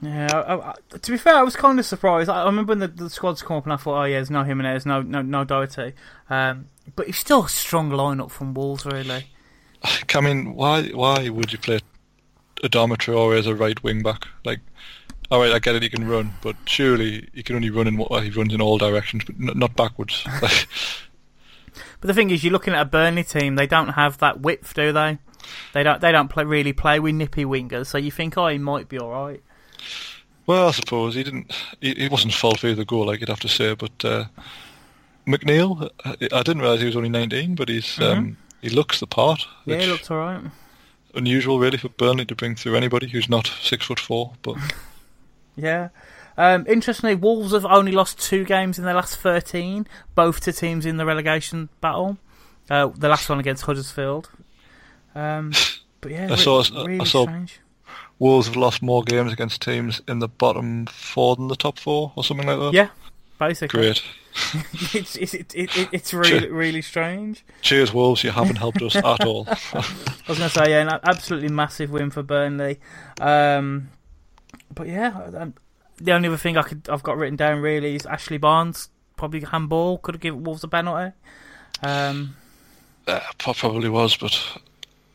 Yeah, 0.00 0.26
I, 0.32 0.70
I, 0.70 0.98
to 0.98 1.12
be 1.12 1.16
fair, 1.16 1.36
I 1.36 1.42
was 1.44 1.54
kind 1.54 1.78
of 1.78 1.86
surprised. 1.86 2.28
I, 2.28 2.42
I 2.42 2.46
remember 2.46 2.72
when 2.72 2.80
the, 2.80 2.88
the 2.88 3.08
squads 3.08 3.40
come 3.40 3.58
up 3.58 3.64
and 3.64 3.72
I 3.72 3.76
thought, 3.76 4.00
oh 4.02 4.04
yeah, 4.04 4.16
there's 4.16 4.32
no 4.32 4.42
Jimenez, 4.42 4.84
no 4.84 5.00
no 5.02 5.22
no 5.22 5.44
Doherty, 5.44 5.92
um, 6.28 6.66
but 6.96 7.06
it's 7.06 7.18
still 7.18 7.44
a 7.44 7.48
strong 7.48 7.90
lineup 7.90 8.32
from 8.32 8.52
Wolves, 8.52 8.84
really. 8.84 9.26
I 10.12 10.20
mean, 10.20 10.56
why 10.56 10.88
why 10.88 11.28
would 11.28 11.52
you 11.52 11.58
play 11.58 11.78
Adama 12.64 12.96
Traore 12.96 13.38
as 13.38 13.46
a 13.46 13.54
right 13.54 13.80
wing 13.84 14.02
back? 14.02 14.26
Like, 14.44 14.60
all 15.30 15.40
right, 15.40 15.52
I 15.52 15.58
get 15.58 15.74
it, 15.74 15.82
he 15.82 15.88
can 15.88 16.08
run, 16.08 16.34
but 16.40 16.56
surely 16.66 17.28
he 17.34 17.42
can 17.42 17.56
only 17.56 17.70
run 17.70 17.86
in 17.86 17.96
what 17.96 18.10
well, 18.10 18.20
he 18.20 18.30
runs 18.30 18.54
in 18.54 18.60
all 18.60 18.78
directions, 18.78 19.24
but 19.24 19.34
n- 19.36 19.58
not 19.58 19.76
backwards. 19.76 20.24
but 20.40 20.66
the 22.00 22.14
thing 22.14 22.30
is, 22.30 22.44
you're 22.44 22.52
looking 22.52 22.74
at 22.74 22.82
a 22.82 22.86
Burnley 22.86 23.24
team; 23.24 23.56
they 23.56 23.66
don't 23.66 23.90
have 23.90 24.18
that 24.18 24.40
width, 24.40 24.74
do 24.74 24.92
they? 24.92 25.18
They 25.72 25.82
don't. 25.82 26.00
They 26.00 26.12
don't 26.12 26.28
play, 26.28 26.44
really 26.44 26.72
play 26.72 27.00
with 27.00 27.14
nippy 27.14 27.44
wingers, 27.44 27.86
so 27.86 27.98
you 27.98 28.10
think, 28.10 28.36
oh, 28.36 28.48
he 28.48 28.58
might 28.58 28.88
be 28.88 28.98
all 28.98 29.10
right. 29.10 29.42
Well, 30.46 30.68
I 30.68 30.70
suppose 30.70 31.14
he 31.14 31.24
didn't. 31.24 31.52
He, 31.80 31.94
he 31.94 32.08
wasn't 32.08 32.34
fault 32.34 32.60
for 32.60 32.72
the 32.72 32.84
goal, 32.84 33.06
like 33.06 33.20
you'd 33.20 33.28
have 33.28 33.40
to 33.40 33.48
say. 33.48 33.74
But 33.74 34.04
uh, 34.04 34.24
McNeil, 35.26 35.90
I, 36.04 36.10
I 36.32 36.42
didn't 36.42 36.62
realise 36.62 36.80
he 36.80 36.86
was 36.86 36.96
only 36.96 37.08
19, 37.08 37.56
but 37.56 37.68
he's 37.68 37.96
mm-hmm. 37.96 38.18
um, 38.18 38.36
he 38.62 38.68
looks 38.68 39.00
the 39.00 39.06
part. 39.06 39.44
Yeah, 39.64 39.78
he 39.78 39.86
looks 39.86 40.10
all 40.10 40.18
right. 40.18 40.42
Unusual, 41.14 41.58
really, 41.58 41.78
for 41.78 41.88
Burnley 41.88 42.26
to 42.26 42.34
bring 42.34 42.54
through 42.54 42.76
anybody 42.76 43.08
who's 43.08 43.28
not 43.28 43.50
six 43.60 43.86
foot 43.86 43.98
four. 43.98 44.34
But 44.42 44.56
yeah. 45.56 45.88
Um, 46.38 46.66
interestingly, 46.68 47.14
Wolves 47.14 47.52
have 47.52 47.64
only 47.64 47.92
lost 47.92 48.20
two 48.20 48.44
games 48.44 48.78
in 48.78 48.84
their 48.84 48.94
last 48.94 49.16
13, 49.16 49.86
both 50.14 50.40
to 50.40 50.52
teams 50.52 50.84
in 50.84 50.98
the 50.98 51.06
relegation 51.06 51.70
battle. 51.80 52.18
Uh, 52.68 52.88
the 52.88 53.08
last 53.08 53.28
one 53.28 53.40
against 53.40 53.64
Huddersfield. 53.64 54.30
Um, 55.14 55.52
but 56.00 56.12
yeah, 56.12 56.28
I 56.30 56.36
saw, 56.36 56.62
really 56.72 57.00
I 57.00 57.04
saw 57.04 57.24
strange. 57.24 57.60
Wolves 58.18 58.46
have 58.46 58.56
lost 58.56 58.82
more 58.82 59.02
games 59.02 59.32
against 59.32 59.62
teams 59.62 60.00
in 60.08 60.18
the 60.20 60.28
bottom 60.28 60.86
four 60.86 61.36
than 61.36 61.48
the 61.48 61.56
top 61.56 61.78
four, 61.78 62.12
or 62.16 62.24
something 62.24 62.46
like 62.46 62.58
that. 62.58 62.72
Yeah, 62.72 62.88
basically. 63.38 63.80
Great. 63.80 64.02
it's 64.94 65.16
it's 65.16 65.34
it, 65.34 65.54
it, 65.54 65.88
it's 65.92 66.12
really 66.12 66.40
Cheers. 66.40 66.52
really 66.52 66.82
strange. 66.82 67.44
Cheers, 67.62 67.92
Wolves! 67.92 68.24
You 68.24 68.30
haven't 68.30 68.56
helped 68.56 68.82
us 68.82 68.96
at 68.96 69.04
all. 69.26 69.46
I 69.48 69.84
was 70.28 70.38
going 70.38 70.40
to 70.40 70.48
say, 70.50 70.70
yeah, 70.70 70.82
an 70.82 71.00
absolutely 71.02 71.48
massive 71.48 71.90
win 71.90 72.10
for 72.10 72.22
Burnley. 72.22 72.78
Um, 73.20 73.90
but 74.74 74.86
yeah, 74.88 75.50
the 75.98 76.12
only 76.12 76.28
other 76.28 76.36
thing 76.36 76.56
I 76.56 76.62
could 76.62 76.88
I've 76.88 77.02
got 77.02 77.16
written 77.16 77.36
down 77.36 77.60
really 77.60 77.94
is 77.94 78.06
Ashley 78.06 78.38
Barnes 78.38 78.90
probably 79.16 79.40
handball 79.40 79.98
could 79.98 80.14
have 80.14 80.22
given 80.22 80.44
Wolves 80.44 80.62
a 80.62 80.68
penalty. 80.68 81.14
Um, 81.82 82.36
uh, 83.06 83.20
probably 83.38 83.88
was, 83.88 84.16
but 84.16 84.60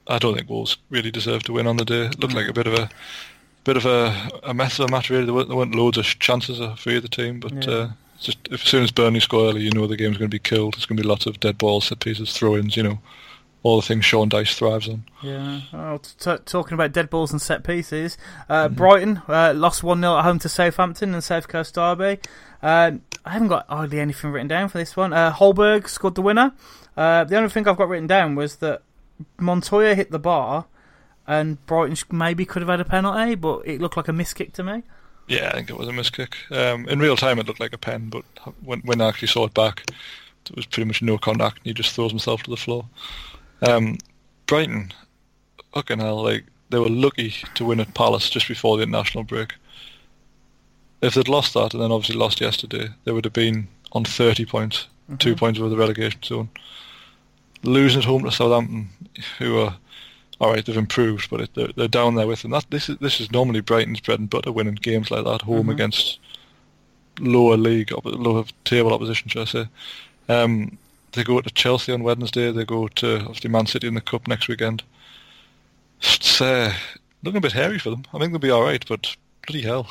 I 0.07 0.17
don't 0.17 0.35
think 0.35 0.49
Wolves 0.49 0.77
really 0.89 1.11
deserved 1.11 1.45
to 1.47 1.53
win 1.53 1.67
on 1.67 1.77
the 1.77 1.85
day. 1.85 2.05
It 2.05 2.19
looked 2.19 2.33
mm. 2.33 2.37
like 2.37 2.47
a 2.47 2.53
bit 2.53 2.67
of 2.67 2.73
a 2.73 2.89
bit 3.63 3.77
of 3.77 3.85
a, 3.85 4.29
a 4.43 4.53
mess 4.53 4.79
of 4.79 4.89
a 4.89 4.91
match. 4.91 5.09
Really, 5.09 5.25
there 5.25 5.33
weren't, 5.33 5.47
there 5.47 5.57
weren't 5.57 5.75
loads 5.75 5.97
of 5.97 6.05
chances 6.05 6.59
for 6.79 6.89
either 6.89 7.07
team, 7.07 7.39
but 7.39 7.67
yeah. 7.67 7.73
uh, 7.73 7.89
just 8.19 8.37
if, 8.49 8.63
as 8.63 8.67
soon 8.67 8.83
as 8.83 8.91
Burnley 8.91 9.19
score 9.19 9.49
early, 9.49 9.61
you 9.61 9.71
know 9.71 9.87
the 9.87 9.97
game's 9.97 10.17
going 10.17 10.29
to 10.29 10.35
be 10.35 10.39
killed. 10.39 10.75
There's 10.75 10.85
going 10.85 10.97
to 10.97 11.03
be 11.03 11.09
lots 11.09 11.25
of 11.25 11.39
dead 11.39 11.57
balls, 11.57 11.85
set 11.87 11.99
pieces, 11.99 12.33
throw-ins. 12.33 12.77
You 12.77 12.83
know, 12.83 12.99
all 13.63 13.79
the 13.79 13.87
things 13.87 14.05
Sean 14.05 14.29
Dyche 14.29 14.55
thrives 14.55 14.89
on. 14.89 15.03
Yeah. 15.21 15.61
Well, 15.71 15.99
t- 15.99 16.37
talking 16.45 16.73
about 16.73 16.93
dead 16.93 17.09
balls 17.09 17.31
and 17.31 17.41
set 17.41 17.63
pieces, 17.63 18.17
uh, 18.49 18.65
mm-hmm. 18.65 18.75
Brighton 18.75 19.21
uh, 19.27 19.53
lost 19.55 19.83
1 19.83 19.99
0 19.99 20.17
at 20.17 20.23
home 20.23 20.39
to 20.39 20.49
Southampton 20.49 21.13
and 21.13 21.23
South 21.23 21.47
Coast 21.47 21.75
Derby. 21.75 22.19
Uh, 22.63 22.93
I 23.23 23.29
haven't 23.31 23.49
got 23.49 23.67
hardly 23.67 23.99
anything 23.99 24.31
written 24.31 24.47
down 24.47 24.69
for 24.69 24.77
this 24.77 24.95
one. 24.95 25.13
Uh, 25.13 25.31
Højbjerg 25.31 25.87
scored 25.87 26.15
the 26.15 26.21
winner. 26.21 26.53
Uh, 26.97 27.23
the 27.23 27.37
only 27.37 27.49
thing 27.49 27.67
I've 27.67 27.77
got 27.77 27.87
written 27.87 28.07
down 28.07 28.35
was 28.35 28.57
that 28.57 28.81
Montoya 29.39 29.95
hit 29.95 30.11
the 30.11 30.19
bar, 30.19 30.65
and 31.27 31.63
Brighton 31.67 31.97
maybe 32.11 32.45
could 32.45 32.61
have 32.61 32.69
had 32.69 32.81
a 32.81 32.85
penalty, 32.85 33.35
but 33.35 33.61
it 33.65 33.79
looked 33.79 33.97
like 33.97 34.07
a 34.07 34.13
miss 34.13 34.33
kick 34.33 34.53
to 34.53 34.63
me. 34.63 34.83
Yeah, 35.27 35.49
I 35.49 35.53
think 35.53 35.69
it 35.69 35.77
was 35.77 35.87
a 35.87 35.93
miss 35.93 36.09
kick. 36.09 36.35
Um, 36.51 36.87
in 36.89 36.99
real 36.99 37.15
time, 37.15 37.39
it 37.39 37.47
looked 37.47 37.59
like 37.59 37.73
a 37.73 37.77
pen, 37.77 38.09
but 38.09 38.25
when 38.63 38.81
when 38.81 39.01
I 39.01 39.07
actually 39.07 39.29
saw 39.29 39.45
it 39.45 39.53
back, 39.53 39.83
it 40.49 40.55
was 40.55 40.65
pretty 40.65 40.87
much 40.87 41.01
no 41.01 41.17
contact, 41.17 41.57
and 41.57 41.65
he 41.67 41.73
just 41.73 41.95
throws 41.95 42.11
himself 42.11 42.43
to 42.43 42.49
the 42.49 42.57
floor. 42.57 42.85
Um, 43.61 43.97
Brighton, 44.47 44.91
fucking 45.73 45.99
hell, 45.99 46.23
like 46.23 46.45
they 46.69 46.79
were 46.79 46.89
lucky 46.89 47.33
to 47.55 47.65
win 47.65 47.79
at 47.79 47.93
Palace 47.93 48.29
just 48.29 48.47
before 48.47 48.77
the 48.77 48.83
international 48.83 49.23
break. 49.23 49.53
If 51.01 51.15
they'd 51.15 51.27
lost 51.27 51.53
that 51.53 51.73
and 51.73 51.81
then 51.81 51.91
obviously 51.91 52.15
lost 52.15 52.41
yesterday, 52.41 52.89
they 53.03 53.11
would 53.11 53.25
have 53.25 53.33
been 53.33 53.67
on 53.91 54.05
30 54.05 54.45
points, 54.45 54.87
mm-hmm. 55.05 55.17
two 55.17 55.35
points 55.35 55.59
over 55.59 55.69
the 55.69 55.77
relegation 55.77 56.21
zone 56.23 56.49
losing 57.63 57.99
at 57.99 58.05
home 58.05 58.23
to 58.23 58.31
Southampton, 58.31 58.89
who 59.37 59.59
are 59.59 59.75
all 60.39 60.51
right, 60.51 60.65
they've 60.65 60.75
improved, 60.75 61.29
but 61.29 61.41
it, 61.41 61.49
they're, 61.53 61.69
they're 61.75 61.87
down 61.87 62.15
there 62.15 62.25
with 62.25 62.41
them. 62.41 62.51
That 62.51 62.65
this 62.71 62.89
is 62.89 62.97
this 62.97 63.21
is 63.21 63.31
normally 63.31 63.61
Brighton's 63.61 63.99
bread 63.99 64.19
and 64.19 64.29
butter, 64.29 64.51
winning 64.51 64.75
games 64.75 65.11
like 65.11 65.23
that 65.23 65.43
home 65.43 65.61
mm-hmm. 65.61 65.69
against 65.69 66.19
lower 67.19 67.57
league, 67.57 67.91
lower 68.03 68.45
table 68.65 68.93
opposition, 68.93 69.29
should 69.29 69.41
I 69.43 69.45
say? 69.45 69.67
Um, 70.29 70.77
they 71.13 71.23
go 71.23 71.41
to 71.41 71.49
Chelsea 71.49 71.91
on 71.91 72.03
Wednesday. 72.03 72.51
They 72.51 72.65
go 72.65 72.87
to 72.87 73.19
obviously 73.19 73.49
Man 73.49 73.65
City 73.65 73.87
in 73.87 73.93
the 73.93 74.01
cup 74.01 74.27
next 74.27 74.47
weekend. 74.47 74.83
It's 76.01 76.41
uh, 76.41 76.73
looking 77.23 77.37
a 77.37 77.41
bit 77.41 77.51
hairy 77.51 77.79
for 77.79 77.89
them. 77.91 78.05
I 78.13 78.19
think 78.19 78.31
they'll 78.31 78.39
be 78.39 78.49
all 78.49 78.63
right, 78.63 78.83
but 78.87 79.15
bloody 79.45 79.61
hell. 79.63 79.87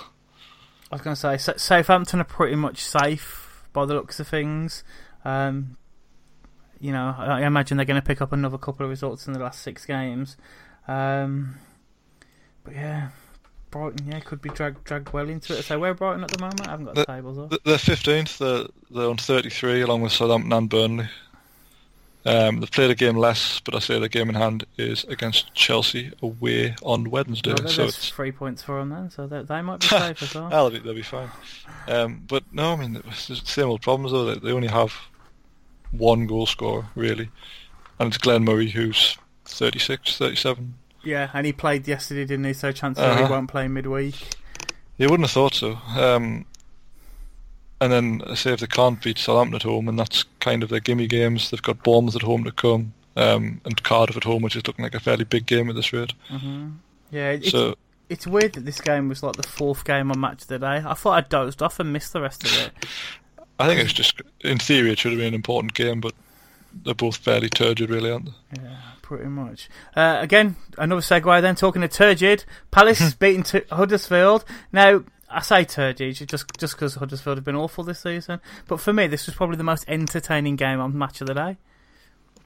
I 0.90 0.96
was 0.96 1.02
going 1.02 1.14
to 1.14 1.38
say 1.38 1.52
Southampton 1.56 2.20
are 2.20 2.24
pretty 2.24 2.56
much 2.56 2.83
safe 2.83 3.64
by 3.72 3.87
the 3.87 3.94
looks 3.94 4.18
of 4.18 4.26
things. 4.26 4.83
Um, 5.24 5.76
you 6.80 6.92
know, 6.92 7.14
I 7.16 7.42
imagine 7.42 7.76
they're 7.76 7.87
going 7.87 8.00
to 8.00 8.06
pick 8.06 8.20
up 8.20 8.33
another 8.33 8.59
couple 8.59 8.85
of 8.85 8.90
results 8.90 9.26
in 9.26 9.33
the 9.33 9.38
last 9.38 9.62
six 9.62 9.87
games. 9.87 10.37
Um, 10.88 11.59
but 12.64 12.74
yeah, 12.74 13.11
Brighton, 13.70 14.06
yeah, 14.06 14.20
could 14.20 14.42
be 14.42 14.50
dragged 14.50 14.85
dragged 14.85 15.12
well 15.12 15.28
into 15.28 15.56
it. 15.56 15.62
So 15.64 15.78
where 15.78 15.94
Brighton 15.94 16.24
at 16.24 16.30
the 16.30 16.40
moment? 16.40 16.66
I 16.66 16.70
haven't 16.70 16.87
got 16.87 16.94
the, 16.94 17.00
the 17.02 17.06
tables 17.06 17.38
up. 17.38 17.64
They're 17.64 17.78
fifteenth. 17.78 18.38
They're 18.38 18.66
they're 18.90 19.09
on 19.09 19.16
thirty 19.16 19.50
three, 19.50 19.80
along 19.83 20.02
with 20.02 20.12
Southampton 20.12 20.52
and 20.52 20.68
Burnley. 20.68 21.09
Um, 22.26 22.61
they've 22.61 22.70
played 22.70 22.90
a 22.90 22.94
game 22.94 23.16
less, 23.16 23.61
but 23.61 23.74
I 23.74 23.78
say 23.78 23.98
the 23.98 24.09
game 24.09 24.28
in 24.28 24.35
hand 24.35 24.66
is 24.76 25.04
against 25.04 25.54
Chelsea 25.54 26.12
away 26.20 26.74
on 26.83 27.09
Wednesday. 27.11 27.54
Well, 27.59 27.68
so 27.68 27.85
it's 27.85 28.11
three 28.11 28.30
points 28.30 28.62
for 28.62 28.78
them 28.78 28.90
then, 28.90 29.11
so 29.11 29.26
they, 29.26 29.42
they 29.42 29.62
might 29.62 29.80
be 29.80 29.87
safe 29.87 30.22
as 30.22 30.35
well. 30.35 30.50
they'll, 30.50 30.70
be, 30.70 30.78
they'll 30.80 30.94
be 30.94 31.02
fine. 31.02 31.30
Um, 31.88 32.22
but 32.28 32.44
no, 32.52 32.74
I 32.74 32.76
mean, 32.76 33.02
it's 33.06 33.28
the 33.28 33.37
same 33.37 33.68
old 33.68 33.80
problems 33.80 34.12
though. 34.12 34.26
They, 34.26 34.38
they 34.38 34.52
only 34.52 34.68
have 34.68 34.92
one 35.92 36.26
goal 36.26 36.44
scorer, 36.44 36.87
really. 36.94 37.30
And 37.98 38.09
it's 38.09 38.18
Glenn 38.18 38.44
Murray, 38.44 38.68
who's 38.68 39.16
36, 39.46 40.18
37. 40.18 40.74
Yeah, 41.02 41.30
and 41.32 41.46
he 41.46 41.52
played 41.52 41.88
yesterday, 41.88 42.24
didn't 42.24 42.44
he? 42.44 42.52
So 42.52 42.72
chances 42.72 43.02
uh-huh. 43.02 43.26
he 43.26 43.30
won't 43.30 43.50
play 43.50 43.68
midweek. 43.68 44.36
You 44.98 45.08
wouldn't 45.08 45.28
have 45.28 45.30
thought 45.30 45.54
so. 45.54 45.78
Um, 45.96 46.44
and 47.80 47.90
then, 47.90 48.22
I 48.26 48.34
say, 48.34 48.52
if 48.52 48.60
they 48.60 48.66
can't 48.66 49.02
beat 49.02 49.16
Southampton 49.16 49.56
at 49.56 49.62
home, 49.62 49.88
and 49.88 49.98
that's 49.98 50.24
kind 50.40 50.62
of 50.62 50.68
their 50.68 50.80
gimme 50.80 51.06
games, 51.06 51.50
they've 51.50 51.62
got 51.62 51.82
Bournemouth 51.82 52.16
at 52.16 52.22
home 52.22 52.44
to 52.44 52.52
come, 52.52 52.92
um, 53.16 53.62
and 53.64 53.82
Cardiff 53.82 54.18
at 54.18 54.24
home, 54.24 54.42
which 54.42 54.56
is 54.56 54.66
looking 54.66 54.82
like 54.82 54.94
a 54.94 55.00
fairly 55.00 55.24
big 55.24 55.46
game 55.46 55.70
at 55.70 55.76
this 55.76 55.92
rate. 55.92 56.12
Mm-hmm. 56.28 56.68
Yeah, 57.10 57.30
it's, 57.30 57.50
so, 57.50 57.76
it's 58.10 58.26
weird 58.26 58.52
that 58.52 58.66
this 58.66 58.80
game 58.80 59.08
was 59.08 59.22
like 59.22 59.36
the 59.36 59.42
fourth 59.42 59.84
game 59.84 60.10
on 60.10 60.20
Match 60.20 60.42
of 60.42 60.48
the 60.48 60.58
Day. 60.58 60.82
I 60.84 60.92
thought 60.92 61.12
I 61.12 61.26
dozed 61.26 61.62
off 61.62 61.80
and 61.80 61.92
missed 61.92 62.12
the 62.12 62.20
rest 62.20 62.44
of 62.44 62.58
it. 62.58 62.72
I 63.58 63.66
think 63.66 63.80
it's 63.80 63.92
just 63.92 64.20
in 64.40 64.58
theory 64.58 64.90
it 64.90 64.98
should 64.98 65.12
have 65.12 65.18
been 65.18 65.28
an 65.28 65.34
important 65.34 65.74
game, 65.74 66.00
but 66.00 66.14
they're 66.72 66.94
both 66.94 67.16
fairly 67.16 67.48
turgid, 67.48 67.90
really, 67.90 68.11
aren't 68.11 68.26
they? 68.26 68.62
Yeah, 68.62 68.80
pretty 69.02 69.26
much. 69.26 69.68
Uh, 69.94 70.18
again, 70.20 70.56
another 70.78 71.00
segue. 71.00 71.42
Then 71.42 71.54
talking 71.54 71.83
to 71.83 71.88
turgid, 71.88 72.44
Palace 72.70 73.14
beating 73.18 73.42
t- 73.42 73.62
Huddersfield. 73.70 74.44
Now, 74.72 75.04
I 75.28 75.42
say 75.42 75.64
turgid 75.64 76.16
just 76.28 76.46
just 76.59 76.74
because 76.74 76.96
Huddersfield 76.96 77.37
have 77.37 77.44
been 77.44 77.56
awful 77.56 77.85
this 77.85 78.00
season, 78.00 78.40
but 78.66 78.80
for 78.80 78.92
me, 78.92 79.06
this 79.06 79.26
was 79.26 79.35
probably 79.35 79.56
the 79.56 79.64
most 79.64 79.85
entertaining 79.88 80.56
game 80.56 80.80
on 80.80 80.96
Match 80.96 81.20
of 81.20 81.26
the 81.26 81.35
Day. 81.35 81.56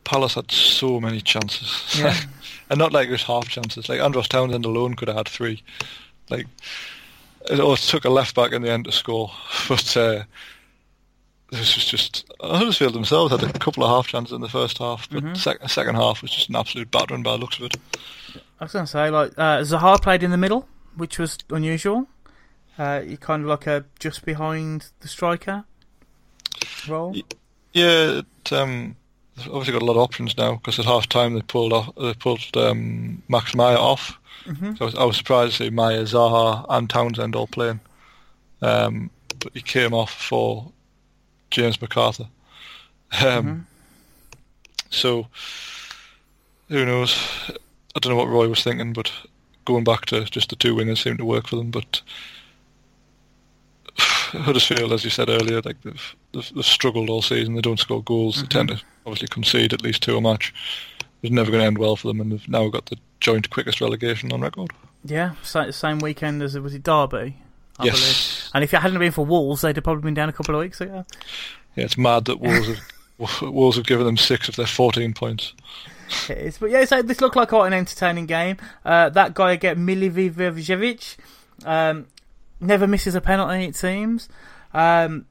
Palace 0.04 0.34
had 0.34 0.50
so 0.50 1.00
many 1.00 1.20
chances, 1.20 1.98
yeah. 1.98 2.14
and 2.70 2.78
not 2.78 2.92
like 2.92 3.08
just 3.08 3.24
half 3.24 3.48
chances. 3.48 3.88
Like 3.88 4.00
Andros 4.00 4.28
Townsend 4.28 4.66
alone 4.66 4.94
could 4.94 5.08
have 5.08 5.16
had 5.16 5.28
three. 5.28 5.62
Like 6.28 6.46
it 7.46 7.78
took 7.78 8.04
a 8.04 8.10
left 8.10 8.34
back 8.34 8.52
in 8.52 8.62
the 8.62 8.70
end 8.70 8.84
to 8.86 8.92
score, 8.92 9.30
but. 9.68 9.96
Uh, 9.96 10.22
this 11.58 11.76
was 11.76 11.84
just 11.84 12.24
Huddersfield 12.40 12.94
themselves 12.94 13.30
had 13.32 13.42
a 13.42 13.58
couple 13.58 13.84
of 13.84 13.90
half 13.90 14.06
chances 14.06 14.32
in 14.32 14.40
the 14.40 14.48
first 14.48 14.78
half, 14.78 15.08
but 15.08 15.22
mm-hmm. 15.22 15.34
sec- 15.34 15.68
second 15.68 15.94
half 15.94 16.20
was 16.20 16.30
just 16.30 16.48
an 16.48 16.56
absolute 16.56 16.90
battering 16.90 17.22
by 17.22 17.32
the 17.32 17.38
looks 17.38 17.58
of 17.58 17.66
it. 17.66 17.76
I 18.60 18.64
was 18.64 18.72
going 18.72 18.84
to 18.84 18.90
say, 18.90 19.10
like 19.10 19.32
uh, 19.38 19.60
Zaha 19.60 20.00
played 20.02 20.22
in 20.22 20.30
the 20.30 20.36
middle, 20.36 20.68
which 20.96 21.18
was 21.18 21.38
unusual. 21.50 22.08
Uh, 22.76 23.02
he 23.02 23.16
kind 23.16 23.42
of 23.42 23.48
like 23.48 23.66
a 23.66 23.84
just 24.00 24.24
behind 24.24 24.88
the 25.00 25.08
striker 25.08 25.64
role. 26.88 27.14
Yeah, 27.72 28.20
it, 28.20 28.52
um, 28.52 28.96
obviously 29.38 29.72
got 29.72 29.82
a 29.82 29.84
lot 29.84 29.92
of 29.92 30.02
options 30.02 30.36
now 30.36 30.54
because 30.56 30.78
at 30.78 30.84
half 30.84 31.08
time 31.08 31.34
they 31.34 31.42
pulled 31.42 31.72
off, 31.72 31.94
they 31.94 32.14
pulled 32.14 32.56
um, 32.56 33.22
Max 33.28 33.54
Meyer 33.54 33.76
off. 33.76 34.18
Mm-hmm. 34.44 34.74
So 34.74 34.76
I 34.80 34.84
was, 34.84 34.94
I 34.96 35.04
was, 35.04 35.16
surprised 35.16 35.56
to 35.56 35.64
see 35.64 35.70
Meyer, 35.70 36.02
Zaha, 36.02 36.66
and 36.68 36.90
Townsend 36.90 37.36
all 37.36 37.46
playing. 37.46 37.80
Um, 38.60 39.10
but 39.38 39.52
he 39.54 39.62
came 39.62 39.94
off 39.94 40.12
for 40.12 40.72
James 41.54 41.76
McArthur. 41.76 42.28
Um, 43.12 43.44
mm-hmm. 43.44 43.58
So, 44.90 45.28
who 46.68 46.84
knows? 46.84 47.16
I 47.94 48.00
don't 48.00 48.12
know 48.12 48.18
what 48.18 48.28
Roy 48.28 48.48
was 48.48 48.64
thinking, 48.64 48.92
but 48.92 49.12
going 49.64 49.84
back 49.84 50.06
to 50.06 50.24
just 50.24 50.50
the 50.50 50.56
two 50.56 50.74
wingers 50.74 51.02
seemed 51.02 51.18
to 51.18 51.24
work 51.24 51.46
for 51.46 51.56
them. 51.56 51.70
But 51.70 52.02
Huddersfield, 53.98 54.92
as 54.92 55.04
you 55.04 55.10
said 55.10 55.28
earlier, 55.28 55.60
like 55.62 55.80
they've, 55.82 56.16
they've, 56.32 56.52
they've 56.54 56.64
struggled 56.64 57.08
all 57.08 57.22
season. 57.22 57.54
They 57.54 57.60
don't 57.60 57.78
score 57.78 58.02
goals. 58.02 58.40
They 58.40 58.48
tend 58.48 58.70
to 58.70 58.82
obviously 59.06 59.28
concede 59.28 59.72
at 59.72 59.82
least 59.82 60.02
two 60.02 60.16
a 60.16 60.20
match. 60.20 60.52
It's 61.22 61.32
never 61.32 61.50
going 61.52 61.60
to 61.60 61.66
end 61.66 61.78
well 61.78 61.96
for 61.96 62.08
them, 62.08 62.20
and 62.20 62.32
they've 62.32 62.48
now 62.48 62.68
got 62.68 62.86
the 62.86 62.98
joint 63.20 63.48
quickest 63.50 63.80
relegation 63.80 64.32
on 64.32 64.40
record. 64.40 64.72
Yeah, 65.04 65.34
same 65.42 66.00
weekend 66.00 66.42
as 66.42 66.58
was 66.58 66.74
it 66.74 66.82
Derby? 66.82 67.36
I 67.78 67.84
Yes. 67.86 68.00
believe. 68.00 68.50
And 68.54 68.64
if 68.64 68.74
it 68.74 68.80
hadn't 68.80 68.98
been 68.98 69.12
for 69.12 69.24
Wolves, 69.26 69.62
they'd 69.62 69.76
have 69.76 69.84
probably 69.84 70.02
been 70.02 70.14
down 70.14 70.28
a 70.28 70.32
couple 70.32 70.54
of 70.54 70.60
weeks 70.60 70.80
ago. 70.80 71.04
Yeah, 71.76 71.84
it's 71.84 71.98
mad 71.98 72.24
that 72.26 72.40
Wolves 72.40 72.68
have 72.68 72.80
Wolves 73.42 73.76
have 73.76 73.86
given 73.86 74.06
them 74.06 74.16
six 74.16 74.48
of 74.48 74.56
their 74.56 74.66
fourteen 74.66 75.12
points. 75.14 75.52
It 76.28 76.38
is. 76.38 76.58
But 76.58 76.70
yeah, 76.70 76.84
so 76.84 77.00
this 77.02 77.20
looked 77.20 77.36
like 77.36 77.48
quite 77.48 77.66
an 77.68 77.72
entertaining 77.72 78.26
game. 78.26 78.58
Uh, 78.84 79.08
that 79.10 79.34
guy 79.34 79.52
again, 79.52 79.78
Milivojevic, 79.86 81.16
um, 81.64 82.06
never 82.60 82.86
misses 82.86 83.14
a 83.14 83.20
penalty. 83.20 83.64
It 83.64 83.76
seems. 83.76 84.28
Um, 84.72 85.26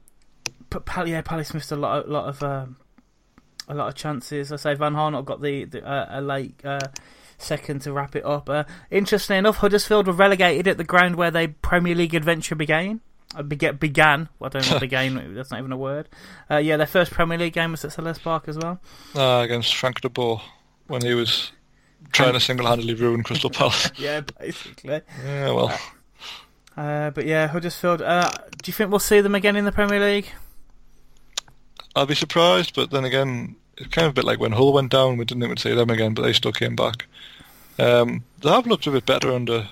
but 0.70 0.84
Pal- 0.86 1.08
yeah, 1.08 1.20
Palace 1.22 1.54
missed 1.54 1.70
a 1.72 1.76
lot, 1.76 2.06
a 2.06 2.10
lot 2.10 2.26
of, 2.28 2.42
um, 2.42 2.76
a 3.68 3.74
lot 3.74 3.88
of 3.88 3.94
chances. 3.94 4.50
I 4.50 4.56
say 4.56 4.74
Van 4.74 4.94
Aanholt 4.94 5.24
got 5.24 5.40
the, 5.40 5.64
the 5.66 5.86
uh, 5.86 6.06
a 6.10 6.20
late 6.20 6.54
uh, 6.64 6.80
second 7.38 7.80
to 7.82 7.92
wrap 7.92 8.14
it 8.16 8.24
up. 8.24 8.48
Uh, 8.48 8.64
interestingly 8.90 9.38
enough, 9.38 9.56
Huddersfield 9.58 10.06
were 10.06 10.12
relegated 10.12 10.66
at 10.68 10.76
the 10.78 10.84
ground 10.84 11.16
where 11.16 11.30
their 11.30 11.48
Premier 11.48 11.94
League 11.94 12.14
adventure 12.14 12.54
began. 12.54 13.00
Uh, 13.36 13.42
bega- 13.42 13.72
began. 13.72 14.28
I 14.40 14.48
don't 14.48 14.70
know 14.70 14.78
began. 14.80 15.34
That's 15.34 15.50
not 15.50 15.58
even 15.58 15.72
a 15.72 15.76
word. 15.76 16.08
Uh, 16.50 16.58
yeah, 16.58 16.76
their 16.76 16.86
first 16.86 17.10
Premier 17.10 17.36
League 17.38 17.52
game 17.54 17.72
was 17.72 17.84
at 17.84 17.90
Selhurst 17.90 18.22
Park 18.22 18.48
as 18.48 18.56
well. 18.58 18.80
Uh, 19.14 19.40
against 19.44 19.74
Frank 19.74 20.00
de 20.00 20.08
Boer 20.08 20.40
when 20.86 21.02
he 21.02 21.14
was 21.14 21.50
trying 22.12 22.34
to 22.34 22.40
single-handedly 22.40 22.94
ruin 22.94 23.22
Crystal 23.22 23.50
Palace. 23.50 23.90
yeah, 23.96 24.20
basically. 24.38 25.00
yeah, 25.24 25.50
well, 25.50 25.76
Uh, 26.76 27.10
but 27.10 27.24
yeah, 27.26 27.46
Huddersfield. 27.48 28.02
Uh, 28.02 28.30
do 28.62 28.68
you 28.68 28.72
think 28.72 28.90
we'll 28.90 28.98
see 29.00 29.20
them 29.20 29.34
again 29.34 29.56
in 29.56 29.64
the 29.64 29.72
Premier 29.72 29.98
League? 30.00 30.28
I'd 31.96 32.08
be 32.08 32.14
surprised, 32.14 32.74
but 32.74 32.90
then 32.90 33.04
again, 33.04 33.56
it's 33.76 33.88
kind 33.88 34.06
of 34.06 34.12
a 34.12 34.14
bit 34.14 34.24
like 34.24 34.40
when 34.40 34.52
Hull 34.52 34.72
went 34.72 34.90
down. 34.90 35.16
We 35.16 35.24
didn't 35.24 35.42
even 35.42 35.56
see 35.56 35.74
them 35.74 35.90
again, 35.90 36.14
but 36.14 36.22
they 36.22 36.32
still 36.32 36.52
came 36.52 36.76
back. 36.76 37.06
Um, 37.78 38.24
they 38.40 38.50
have 38.50 38.66
looked 38.66 38.86
a 38.86 38.90
bit 38.90 39.06
better 39.06 39.32
under 39.32 39.68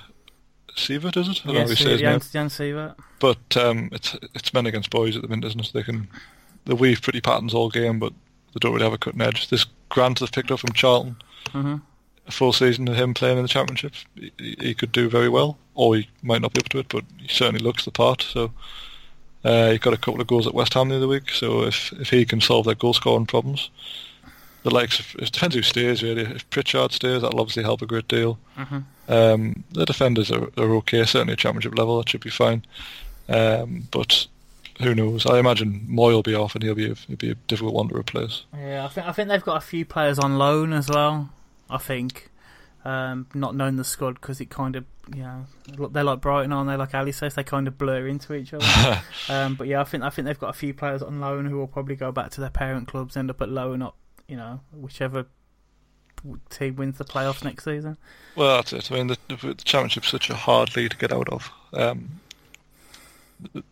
Siewert, 0.77 1.17
is 1.17 1.29
it? 1.29 1.43
I 1.45 1.47
don't 1.47 1.55
know 1.55 1.63
how 1.63 1.69
you 1.69 1.77
say 1.77 1.91
his 1.91 2.01
Jan. 2.01 2.21
Jan 2.21 2.49
Siewert. 2.49 2.95
But 3.21 3.57
um, 3.57 3.91
it's 3.93 4.17
it's 4.35 4.55
men 4.55 4.67
against 4.67 4.91
boys 4.91 5.17
at 5.17 5.23
the 5.23 5.29
minute, 5.29 5.47
isn't 5.47 5.67
it? 5.67 5.73
They 5.73 5.83
can 5.83 6.09
they 6.65 6.75
weave 6.75 7.03
pretty 7.03 7.21
patterns 7.21 7.55
all 7.55 7.71
game, 7.71 7.99
but 7.99 8.13
they 8.53 8.59
don't 8.61 8.73
really 8.73 8.85
have 8.85 8.93
a 8.93 8.99
cutting 8.99 9.21
edge. 9.21 9.49
This 9.49 9.67
Grant 9.89 10.21
they've 10.21 10.33
picked 10.33 10.51
up 10.51 10.61
from 10.61 10.73
Charlton, 10.73 11.17
hmm 11.51 11.77
a 12.27 12.31
full 12.31 12.53
season 12.53 12.89
of 12.89 12.97
him 12.97 13.15
playing 13.15 13.37
in 13.37 13.43
the 13.43 13.49
Championship, 13.49 13.95
he, 14.15 14.33
he 14.39 14.75
could 14.75 14.93
do 14.93 15.09
very 15.09 15.29
well, 15.29 15.59
or 15.75 15.97
he 15.97 16.09
might 16.23 16.43
not 16.43 16.53
be 16.53 16.61
up 16.61 16.69
to 16.71 16.79
it, 16.79 16.89
but 16.89 17.05
he 17.19 17.29
certainly 17.29 17.61
looks 17.61 17.85
the 17.85 17.91
part. 17.91 18.23
So 18.23 18.53
uh, 19.45 19.71
he 19.71 19.79
got 19.79 19.93
a 19.95 19.99
couple 19.99 20.21
of 20.21 20.27
goals 20.27 20.47
at 20.47 20.55
West 20.55 20.75
Ham 20.75 20.89
the 20.89 20.97
other 20.97 21.09
week. 21.09 21.31
So 21.31 21.63
if 21.65 21.93
if 21.95 22.11
he 22.11 22.25
can 22.25 22.41
solve 22.41 22.67
their 22.67 22.75
goal 22.75 22.95
scoring 22.95 23.27
problems, 23.27 23.71
the 24.63 24.71
likes 24.71 25.01
of 25.01 25.15
it 25.19 25.33
depends 25.33 25.55
who 25.55 25.63
stays 25.63 26.03
really. 26.03 26.23
If 26.23 26.49
Pritchard 26.51 26.93
stays, 26.93 27.23
that'll 27.23 27.41
obviously 27.41 27.63
help 27.65 27.83
a 27.83 27.87
great 27.87 28.09
deal. 28.09 28.39
hmm 28.57 28.79
Um, 29.09 29.65
the 29.73 29.85
defenders 29.85 30.31
are, 30.31 30.49
are 30.57 30.75
okay, 30.77 31.05
certainly 31.05 31.33
at 31.33 31.39
championship 31.39 31.77
level, 31.77 31.99
that 31.99 32.09
should 32.09 32.23
be 32.23 32.31
fine. 32.31 32.65
Um, 33.29 33.89
but 33.91 34.27
who 34.81 34.95
knows? 34.95 35.27
I 35.27 35.39
imagine 35.39 35.87
Mooy 35.91 36.13
will 36.13 36.23
be 36.23 36.35
off, 36.35 36.55
and 36.55 36.63
he'll 36.65 36.75
be 36.75 36.91
a, 36.91 36.95
he'll 36.95 37.17
be 37.17 37.31
a 37.31 37.35
difficult 37.47 37.75
one 37.75 37.89
to 37.89 37.97
replace. 37.97 38.45
Yeah, 38.57 38.85
I 38.85 38.89
think 38.89 39.07
I 39.07 39.13
think 39.13 39.29
they've 39.29 39.45
got 39.45 39.57
a 39.57 39.67
few 39.67 39.85
players 39.85 40.19
on 40.19 40.39
loan 40.39 40.73
as 40.73 40.89
well. 40.89 41.31
I 41.69 41.79
think, 41.79 42.31
um, 42.85 43.27
not 43.35 43.55
knowing 43.55 43.77
the 43.77 43.85
squad 43.85 44.15
because 44.15 44.41
it 44.41 44.51
kind 44.51 44.77
of 44.77 44.85
you 45.15 45.23
know 45.23 45.47
they're 45.91 46.05
like 46.05 46.21
Brighton, 46.21 46.53
aren't 46.53 46.69
they? 46.69 46.77
Like 46.77 46.95
Ali 46.95 47.13
says, 47.13 47.35
they 47.35 47.45
kind 47.45 47.67
of 47.67 47.79
blur 47.79 48.07
into 48.07 48.35
each 48.35 48.55
other. 48.55 49.03
um, 49.29 49.55
but 49.55 49.67
yeah, 49.67 49.81
I 49.81 49.85
think 49.85 50.03
I 50.03 50.11
think 50.11 50.27
they've 50.27 50.39
got 50.39 50.51
a 50.51 50.59
few 50.59 50.75
players 50.75 51.03
on 51.03 51.21
loan 51.21 51.47
who 51.47 51.59
will 51.59 51.67
probably 51.67 51.97
go 51.97 52.13
back 52.13 52.31
to 52.33 52.41
their 52.41 52.51
parent 52.51 52.89
clubs, 52.89 53.17
end 53.17 53.31
up 53.31 53.41
at 53.41 53.49
loan 53.49 53.83
up, 53.83 53.97
you 54.29 54.37
know, 54.37 54.61
whichever 54.73 55.27
team 56.51 56.77
wins 56.77 56.99
the 56.99 57.05
playoffs 57.05 57.45
next 57.45 57.65
season. 57.65 57.97
Well, 58.37 58.57
that's 58.57 58.73
it. 58.73 58.91
I 58.93 58.95
mean, 58.95 59.09
the, 59.09 59.19
the 59.29 59.55
championship's 59.55 60.09
such 60.09 60.31
a 60.31 60.35
hard 60.35 60.77
league 60.77 60.91
to 60.91 60.97
get 60.97 61.13
out 61.13 61.29
of. 61.29 61.51
Um, 61.73 62.21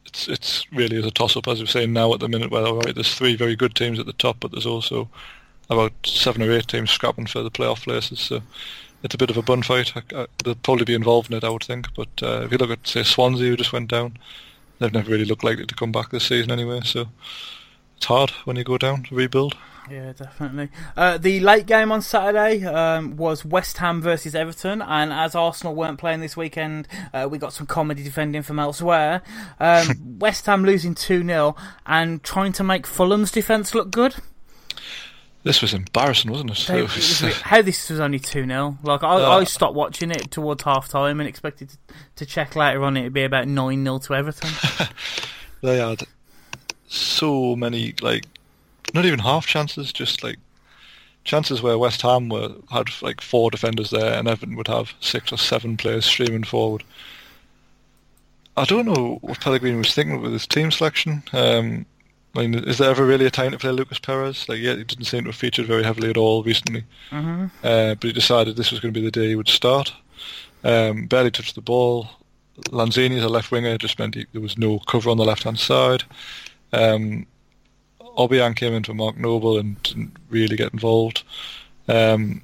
it's 0.04 0.28
it's 0.28 0.72
really 0.72 0.96
is 0.96 1.06
a 1.06 1.10
toss 1.10 1.36
up, 1.36 1.46
as 1.48 1.60
we're 1.60 1.66
saying 1.66 1.92
now 1.92 2.12
at 2.12 2.20
the 2.20 2.28
minute. 2.28 2.50
Where 2.50 2.66
all 2.66 2.78
right, 2.78 2.94
there's 2.94 3.14
three 3.14 3.36
very 3.36 3.56
good 3.56 3.74
teams 3.74 3.98
at 3.98 4.06
the 4.06 4.12
top, 4.12 4.38
but 4.40 4.50
there's 4.50 4.66
also 4.66 5.08
about 5.68 5.92
seven 6.04 6.42
or 6.42 6.50
eight 6.50 6.66
teams 6.66 6.90
scrapping 6.90 7.26
for 7.26 7.42
the 7.42 7.50
playoff 7.50 7.84
places. 7.84 8.18
So 8.18 8.42
it's 9.02 9.14
a 9.14 9.18
bit 9.18 9.30
of 9.30 9.36
a 9.36 9.42
bun 9.42 9.62
fight. 9.62 9.92
I, 9.96 10.02
I, 10.14 10.26
they'll 10.44 10.54
probably 10.56 10.84
be 10.84 10.94
involved 10.94 11.30
in 11.30 11.36
it, 11.36 11.44
I 11.44 11.50
would 11.50 11.64
think. 11.64 11.94
But 11.94 12.08
uh, 12.22 12.42
if 12.42 12.52
you 12.52 12.58
look 12.58 12.70
at 12.70 12.86
say 12.86 13.02
Swansea, 13.02 13.48
who 13.48 13.56
just 13.56 13.72
went 13.72 13.88
down, 13.88 14.18
they've 14.78 14.92
never 14.92 15.10
really 15.10 15.24
looked 15.24 15.44
likely 15.44 15.66
to 15.66 15.74
come 15.74 15.92
back 15.92 16.10
this 16.10 16.24
season 16.24 16.50
anyway. 16.50 16.80
So 16.84 17.06
it's 17.96 18.06
hard 18.06 18.30
when 18.44 18.56
you 18.56 18.64
go 18.64 18.78
down 18.78 19.04
to 19.04 19.14
rebuild. 19.14 19.56
Yeah, 19.90 20.12
definitely. 20.12 20.68
Uh, 20.96 21.18
the 21.18 21.40
late 21.40 21.66
game 21.66 21.90
on 21.90 22.00
Saturday 22.00 22.64
um, 22.64 23.16
was 23.16 23.44
West 23.44 23.78
Ham 23.78 24.00
versus 24.00 24.36
Everton, 24.36 24.80
and 24.82 25.12
as 25.12 25.34
Arsenal 25.34 25.74
weren't 25.74 25.98
playing 25.98 26.20
this 26.20 26.36
weekend, 26.36 26.86
uh, 27.12 27.26
we 27.28 27.38
got 27.38 27.52
some 27.52 27.66
comedy 27.66 28.04
defending 28.04 28.42
from 28.42 28.60
elsewhere. 28.60 29.22
Um, 29.58 29.88
West 30.20 30.46
Ham 30.46 30.64
losing 30.64 30.94
2 30.94 31.24
0 31.24 31.56
and 31.86 32.22
trying 32.22 32.52
to 32.52 32.62
make 32.62 32.86
Fulham's 32.86 33.32
defence 33.32 33.74
look 33.74 33.90
good. 33.90 34.14
This 35.42 35.62
was 35.62 35.72
embarrassing, 35.72 36.30
wasn't 36.30 36.50
it? 36.50 36.66
They- 36.66 36.80
It 36.80 36.82
it 36.84 36.94
was, 36.96 37.20
how 37.42 37.62
this 37.62 37.88
was 37.88 37.98
only 38.00 38.18
2 38.18 38.46
0. 38.46 38.78
Like, 38.82 39.02
I, 39.02 39.22
Uh, 39.22 39.38
I 39.38 39.44
stopped 39.44 39.74
watching 39.74 40.10
it 40.10 40.30
towards 40.30 40.62
half 40.64 40.88
time 40.88 41.18
and 41.18 41.28
expected 41.28 41.70
to, 41.70 41.76
to 42.16 42.26
check 42.26 42.54
later 42.56 42.82
on 42.84 42.96
it'd 42.96 43.12
be 43.14 43.22
about 43.24 43.48
9 43.48 43.82
0 43.84 43.98
to 44.00 44.14
Everton. 44.14 44.50
they 45.62 45.78
had 45.78 46.02
so 46.88 47.56
many 47.56 47.94
like 48.02 48.24
not 48.92 49.04
even 49.06 49.20
half 49.20 49.46
chances, 49.46 49.92
just 49.92 50.22
like 50.22 50.36
chances 51.24 51.62
where 51.62 51.78
West 51.78 52.02
Ham 52.02 52.28
were 52.28 52.50
had 52.70 52.88
like 53.02 53.20
four 53.20 53.50
defenders 53.50 53.90
there 53.90 54.14
and 54.18 54.26
Everton 54.28 54.56
would 54.56 54.68
have 54.68 54.92
six 55.00 55.32
or 55.32 55.36
seven 55.38 55.76
players 55.76 56.04
streaming 56.04 56.44
forward. 56.44 56.82
I 58.56 58.64
don't 58.64 58.84
know 58.86 59.18
what 59.22 59.40
Pellegrini 59.40 59.78
was 59.78 59.94
thinking 59.94 60.20
with 60.20 60.32
his 60.32 60.46
team 60.46 60.70
selection. 60.70 61.22
Um, 61.32 61.86
I 62.34 62.40
mean, 62.46 62.54
is 62.54 62.78
there 62.78 62.90
ever 62.90 63.04
really 63.04 63.26
a 63.26 63.30
time 63.30 63.50
to 63.52 63.58
play 63.58 63.72
Lucas 63.72 63.98
Perez? 63.98 64.48
Like, 64.48 64.60
yeah, 64.60 64.76
he 64.76 64.84
didn't 64.84 65.06
seem 65.06 65.24
to 65.24 65.30
have 65.30 65.36
featured 65.36 65.66
very 65.66 65.82
heavily 65.82 66.10
at 66.10 66.16
all 66.16 66.42
recently. 66.44 66.84
hmm 67.10 67.46
Uh, 67.64 67.94
but 67.94 68.04
he 68.04 68.12
decided 68.12 68.56
this 68.56 68.70
was 68.70 68.80
going 68.80 68.94
to 68.94 69.00
be 69.00 69.04
the 69.04 69.10
day 69.10 69.28
he 69.28 69.36
would 69.36 69.48
start. 69.48 69.92
Um, 70.62 71.06
barely 71.06 71.30
touched 71.30 71.54
the 71.56 71.60
ball. 71.60 72.08
Lanzini 72.68 73.16
as 73.16 73.24
a 73.24 73.28
left 73.28 73.50
winger 73.50 73.78
just 73.78 73.98
meant 73.98 74.14
he, 74.14 74.26
there 74.32 74.42
was 74.42 74.58
no 74.58 74.78
cover 74.80 75.10
on 75.10 75.16
the 75.16 75.24
left 75.24 75.44
hand 75.44 75.58
side. 75.58 76.04
Um, 76.72 77.26
Obiang 78.00 78.54
came 78.54 78.74
in 78.74 78.84
for 78.84 78.94
Mark 78.94 79.16
Noble 79.16 79.58
and 79.58 79.82
didn't 79.82 80.16
really 80.28 80.56
get 80.56 80.72
involved. 80.72 81.22
Um, 81.88 82.42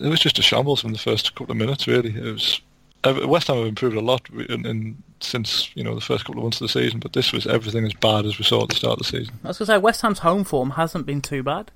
it 0.00 0.08
was 0.08 0.20
just 0.20 0.38
a 0.38 0.42
shambles 0.42 0.80
from 0.80 0.92
the 0.92 0.98
first 0.98 1.34
couple 1.34 1.52
of 1.52 1.58
minutes. 1.58 1.86
Really, 1.86 2.14
it 2.14 2.32
was. 2.32 2.60
Uh, 3.06 3.26
West 3.28 3.46
Ham 3.48 3.56
have 3.58 3.66
improved 3.66 3.96
a 3.96 4.00
lot 4.00 4.28
in, 4.30 4.66
in, 4.66 5.02
since 5.20 5.70
you 5.76 5.82
know 5.84 5.94
the 5.94 6.00
first 6.00 6.24
couple 6.24 6.40
of 6.40 6.44
months 6.44 6.60
of 6.60 6.66
the 6.66 6.72
season, 6.80 6.98
but 7.00 7.12
this 7.12 7.32
was 7.32 7.46
everything 7.46 7.84
as 7.86 7.94
bad 7.94 8.24
as 8.26 8.38
we 8.38 8.44
saw 8.44 8.62
at 8.62 8.68
the 8.70 8.74
start 8.74 8.94
of 9.00 9.06
the 9.06 9.18
season. 9.18 9.34
I 9.44 9.48
was 9.48 9.58
going 9.58 9.66
to 9.66 9.72
say, 9.72 9.78
West 9.78 10.02
Ham's 10.02 10.18
home 10.20 10.44
form 10.44 10.70
hasn't 10.70 11.06
been 11.06 11.20
too 11.22 11.42
bad. 11.42 11.70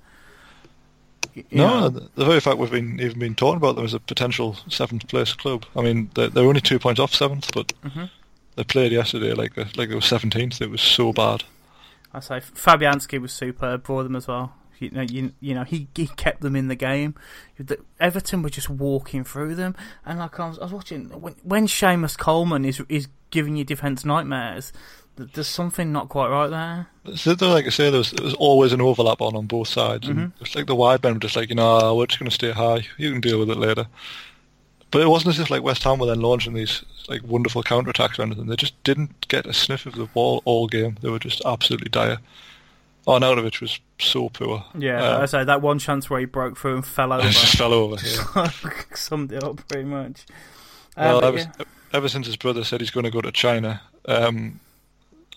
You 1.34 1.44
No, 1.52 1.80
know. 1.80 1.88
the 1.90 2.24
very 2.24 2.40
fact 2.40 2.58
we've 2.58 2.70
been 2.70 2.98
even 3.00 3.18
been 3.18 3.34
talking 3.34 3.58
about 3.58 3.76
them 3.76 3.84
as 3.84 3.94
a 3.94 4.00
potential 4.00 4.56
seventh 4.68 5.06
place 5.08 5.32
club. 5.32 5.64
I 5.76 5.82
mean, 5.82 6.10
they're, 6.14 6.28
they're 6.28 6.44
only 6.46 6.60
two 6.60 6.78
points 6.78 6.98
off 7.00 7.14
seventh, 7.14 7.52
but 7.54 7.72
Mhm. 7.84 8.10
they 8.56 8.64
played 8.64 8.92
yesterday 8.92 9.32
like 9.34 9.54
they- 9.54 9.64
like 9.76 9.88
they 9.90 9.94
were 9.94 10.00
seventeenth. 10.00 10.60
It 10.60 10.70
was 10.70 10.80
so 10.82 11.12
bad. 11.12 11.44
I 12.12 12.18
say 12.20 12.40
Fabianski 12.40 13.20
was 13.20 13.32
superb 13.32 13.84
for 13.86 14.02
them 14.02 14.16
as 14.16 14.26
well. 14.26 14.54
You 14.80 14.90
know, 14.90 15.02
you, 15.02 15.32
you 15.40 15.54
know, 15.54 15.62
he 15.64 15.86
he 15.94 16.06
kept 16.08 16.40
them 16.40 16.56
in 16.56 16.68
the 16.68 16.74
game. 16.74 17.14
Everton 18.00 18.42
were 18.42 18.50
just 18.50 18.68
walking 18.70 19.24
through 19.24 19.54
them, 19.54 19.76
and 20.04 20.18
like 20.18 20.40
I 20.40 20.48
was, 20.48 20.58
I 20.58 20.64
was 20.64 20.72
watching 20.72 21.08
when, 21.20 21.34
when 21.42 21.66
Seamus 21.66 22.16
Coleman 22.18 22.64
is 22.64 22.80
is 22.88 23.08
giving 23.30 23.56
you 23.56 23.64
defence 23.64 24.04
nightmares. 24.04 24.72
There's 25.16 25.48
something 25.48 25.92
not 25.92 26.08
quite 26.08 26.28
right 26.30 26.48
there. 26.48 27.14
So 27.16 27.32
like 27.40 27.66
I 27.66 27.68
say, 27.68 27.90
there 27.90 27.98
was, 27.98 28.10
there 28.12 28.24
was 28.24 28.32
always 28.34 28.72
an 28.72 28.80
overlap 28.80 29.20
on 29.20 29.36
on 29.36 29.46
both 29.46 29.68
sides, 29.68 30.08
and 30.08 30.18
Mhm. 30.18 30.32
it's 30.40 30.54
like 30.54 30.66
the 30.66 30.74
wide 30.74 31.02
men 31.02 31.14
were 31.14 31.20
just 31.20 31.36
like, 31.36 31.50
you 31.50 31.56
know, 31.56 31.94
we're 31.94 32.06
just 32.06 32.18
going 32.18 32.30
to 32.30 32.34
stay 32.34 32.52
high. 32.52 32.86
You 32.96 33.12
can 33.12 33.20
deal 33.20 33.38
with 33.38 33.50
it 33.50 33.58
later. 33.58 33.86
But 34.90 35.02
it 35.02 35.08
wasn't 35.08 35.34
as 35.34 35.40
if 35.40 35.50
like 35.50 35.62
West 35.62 35.82
Ham 35.84 35.98
were 35.98 36.06
then 36.06 36.20
launching 36.22 36.54
these 36.54 36.82
like 37.08 37.22
wonderful 37.22 37.62
counter 37.62 37.90
attacks 37.90 38.18
or 38.18 38.22
anything. 38.22 38.46
They 38.46 38.56
just 38.56 38.82
didn't 38.82 39.28
get 39.28 39.46
a 39.46 39.52
sniff 39.52 39.84
of 39.84 39.94
the 39.94 40.06
ball 40.06 40.40
all 40.46 40.66
game. 40.68 40.96
They 41.02 41.10
were 41.10 41.18
just 41.18 41.42
absolutely 41.44 41.90
dire. 41.90 42.18
Arnautovic 43.06 43.60
was 43.60 43.80
so 43.98 44.28
poor. 44.28 44.64
Yeah, 44.78 45.02
Uh, 45.02 45.22
I 45.22 45.26
say 45.26 45.44
that 45.44 45.62
one 45.62 45.78
chance 45.78 46.08
where 46.10 46.20
he 46.20 46.26
broke 46.26 46.56
through 46.58 46.76
and 46.76 46.86
fell 46.86 47.12
over 47.12 47.28
just 47.28 47.56
fell 47.58 47.72
over. 47.72 47.96
yeah. 48.04 48.50
summed 48.94 49.32
it 49.32 49.42
up 49.42 49.66
pretty 49.68 49.84
much. 49.84 50.26
Uh, 50.96 51.18
Well, 51.20 51.24
ever, 51.24 51.38
yeah. 51.38 51.50
ever 51.92 52.08
since 52.08 52.26
his 52.26 52.36
brother 52.36 52.64
said 52.64 52.80
he's 52.80 52.90
going 52.90 53.04
to 53.04 53.10
go 53.10 53.20
to 53.20 53.32
China, 53.32 53.80
um, 54.06 54.60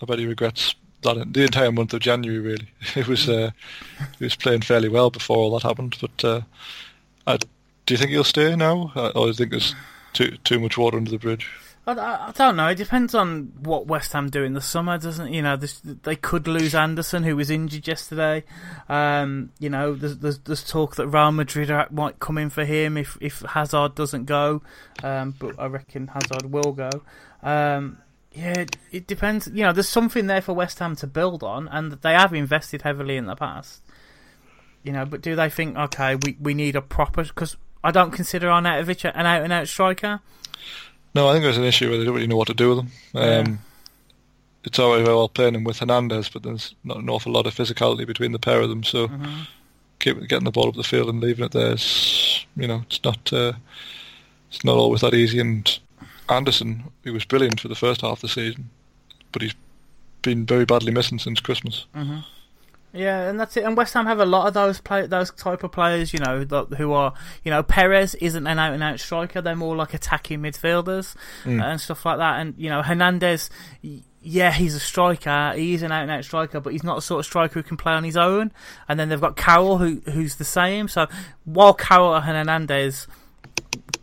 I 0.02 0.06
bet 0.06 0.18
he 0.18 0.26
regrets 0.26 0.74
that 1.02 1.32
the 1.32 1.42
entire 1.44 1.72
month 1.72 1.94
of 1.94 2.00
January. 2.00 2.38
Really, 2.40 2.68
it 2.96 3.06
was 3.08 3.28
uh, 3.28 3.50
he 4.18 4.24
was 4.24 4.36
playing 4.36 4.62
fairly 4.62 4.88
well 4.88 5.10
before 5.10 5.36
all 5.38 5.50
that 5.58 5.62
happened. 5.66 5.96
But 6.00 6.24
uh, 6.24 6.40
I, 7.26 7.38
do 7.86 7.94
you 7.94 7.98
think 7.98 8.10
he'll 8.10 8.24
stay 8.24 8.56
now, 8.56 8.92
Uh, 8.94 9.08
or 9.14 9.24
do 9.24 9.28
you 9.28 9.34
think 9.34 9.50
there's 9.50 9.74
too 10.12 10.36
too 10.44 10.58
much 10.60 10.76
water 10.78 10.96
under 10.96 11.10
the 11.10 11.18
bridge? 11.18 11.48
I, 11.86 11.92
I, 11.92 12.32
don't 12.34 12.56
know. 12.56 12.68
It 12.68 12.76
depends 12.76 13.14
on 13.14 13.52
what 13.60 13.86
West 13.86 14.12
Ham 14.14 14.30
do 14.30 14.42
in 14.42 14.54
the 14.54 14.60
summer, 14.60 14.96
doesn't 14.96 15.32
you 15.32 15.42
know? 15.42 15.56
This, 15.56 15.80
they 15.80 16.16
could 16.16 16.48
lose 16.48 16.74
Anderson, 16.74 17.24
who 17.24 17.36
was 17.36 17.50
injured 17.50 17.86
yesterday. 17.86 18.44
Um, 18.88 19.52
you 19.58 19.68
know, 19.68 19.94
there's, 19.94 20.16
there's, 20.18 20.38
there's 20.38 20.64
talk 20.64 20.96
that 20.96 21.08
Real 21.08 21.32
Madrid 21.32 21.70
might 21.90 22.20
come 22.20 22.38
in 22.38 22.48
for 22.48 22.64
him 22.64 22.96
if 22.96 23.18
if 23.20 23.40
Hazard 23.40 23.94
doesn't 23.94 24.24
go, 24.24 24.62
um, 25.02 25.34
but 25.38 25.58
I 25.58 25.66
reckon 25.66 26.08
Hazard 26.08 26.50
will 26.50 26.72
go. 26.72 26.90
Um, 27.42 27.98
yeah, 28.32 28.60
it, 28.60 28.76
it 28.90 29.06
depends. 29.06 29.46
You 29.46 29.64
know, 29.64 29.72
there's 29.72 29.88
something 29.88 30.26
there 30.26 30.40
for 30.40 30.54
West 30.54 30.78
Ham 30.78 30.96
to 30.96 31.06
build 31.06 31.42
on, 31.42 31.68
and 31.68 31.92
they 31.92 32.14
have 32.14 32.32
invested 32.32 32.82
heavily 32.82 33.16
in 33.16 33.26
the 33.26 33.36
past. 33.36 33.82
You 34.82 34.92
know, 34.92 35.04
but 35.04 35.20
do 35.20 35.36
they 35.36 35.50
think 35.50 35.76
okay, 35.76 36.16
we, 36.16 36.36
we 36.40 36.54
need 36.54 36.76
a 36.76 36.82
proper? 36.82 37.24
Because 37.24 37.56
I 37.82 37.90
don't 37.90 38.10
consider 38.10 38.48
Arnautovic 38.48 39.10
an 39.14 39.26
out 39.26 39.42
and 39.42 39.52
out 39.52 39.68
striker. 39.68 40.20
No, 41.14 41.28
I 41.28 41.32
think 41.32 41.44
there's 41.44 41.58
an 41.58 41.64
issue 41.64 41.88
where 41.88 41.98
they 41.98 42.04
don't 42.04 42.14
really 42.14 42.26
know 42.26 42.36
what 42.36 42.48
to 42.48 42.54
do 42.54 42.70
with 42.70 42.78
him. 42.80 42.90
Um, 43.14 43.22
Yeah. 43.22 43.56
It's 44.64 44.78
all 44.78 44.96
right 44.96 45.06
well 45.06 45.28
playing 45.28 45.54
him 45.56 45.64
with 45.64 45.78
Hernandez, 45.80 46.30
but 46.30 46.42
there's 46.42 46.74
not 46.84 46.96
an 46.96 47.10
awful 47.10 47.30
lot 47.32 47.46
of 47.46 47.54
physicality 47.54 48.06
between 48.06 48.32
the 48.32 48.38
pair 48.38 48.60
of 48.62 48.70
them. 48.70 48.82
So 48.82 49.08
Mm-hmm. 49.08 49.42
keep 50.00 50.18
getting 50.28 50.44
the 50.44 50.50
ball 50.50 50.68
up 50.68 50.74
the 50.74 50.82
field 50.82 51.08
and 51.10 51.20
leaving 51.20 51.44
it 51.44 51.52
there 51.52 51.72
is, 51.74 52.44
you 52.56 52.66
know, 52.66 52.82
it's 52.86 53.02
not 53.04 53.32
uh, 53.32 53.52
it's 54.50 54.64
not 54.64 54.76
always 54.76 55.02
that 55.02 55.12
easy. 55.14 55.38
And 55.38 55.78
Anderson, 56.30 56.84
he 57.04 57.10
was 57.10 57.24
brilliant 57.26 57.60
for 57.60 57.68
the 57.68 57.74
first 57.74 58.00
half 58.00 58.18
of 58.18 58.20
the 58.22 58.28
season, 58.28 58.70
but 59.32 59.42
he's 59.42 59.54
been 60.22 60.46
very 60.46 60.64
badly 60.64 60.92
missing 60.92 61.18
since 61.18 61.40
Christmas. 61.40 61.84
Yeah, 62.94 63.28
and 63.28 63.40
that's 63.40 63.56
it. 63.56 63.64
And 63.64 63.76
West 63.76 63.92
Ham 63.94 64.06
have 64.06 64.20
a 64.20 64.24
lot 64.24 64.46
of 64.46 64.54
those 64.54 64.80
play 64.80 65.06
those 65.06 65.32
type 65.32 65.64
of 65.64 65.72
players, 65.72 66.12
you 66.12 66.20
know, 66.20 66.44
that, 66.44 66.74
who 66.78 66.92
are, 66.92 67.12
you 67.42 67.50
know, 67.50 67.62
Perez 67.64 68.14
isn't 68.14 68.46
an 68.46 68.58
out 68.58 68.72
and 68.72 68.82
out 68.82 69.00
striker; 69.00 69.42
they're 69.42 69.56
more 69.56 69.74
like 69.74 69.94
attacking 69.94 70.40
midfielders 70.40 71.16
Mm. 71.44 71.62
and 71.62 71.80
stuff 71.80 72.04
like 72.06 72.18
that. 72.18 72.40
And 72.40 72.54
you 72.56 72.70
know, 72.70 72.82
Hernandez, 72.82 73.50
yeah, 74.22 74.52
he's 74.52 74.76
a 74.76 74.80
striker, 74.80 75.52
he's 75.56 75.82
an 75.82 75.90
out 75.90 76.02
and 76.02 76.10
out 76.10 76.24
striker, 76.24 76.60
but 76.60 76.72
he's 76.72 76.84
not 76.84 76.94
the 76.94 77.02
sort 77.02 77.18
of 77.18 77.26
striker 77.26 77.54
who 77.54 77.62
can 77.64 77.76
play 77.76 77.92
on 77.94 78.04
his 78.04 78.16
own. 78.16 78.52
And 78.88 78.98
then 78.98 79.08
they've 79.08 79.20
got 79.20 79.36
Carroll, 79.36 79.78
who 79.78 80.00
who's 80.12 80.36
the 80.36 80.44
same. 80.44 80.86
So 80.86 81.08
while 81.44 81.74
Carroll 81.74 82.14
and 82.14 82.24
Hernandez 82.24 83.08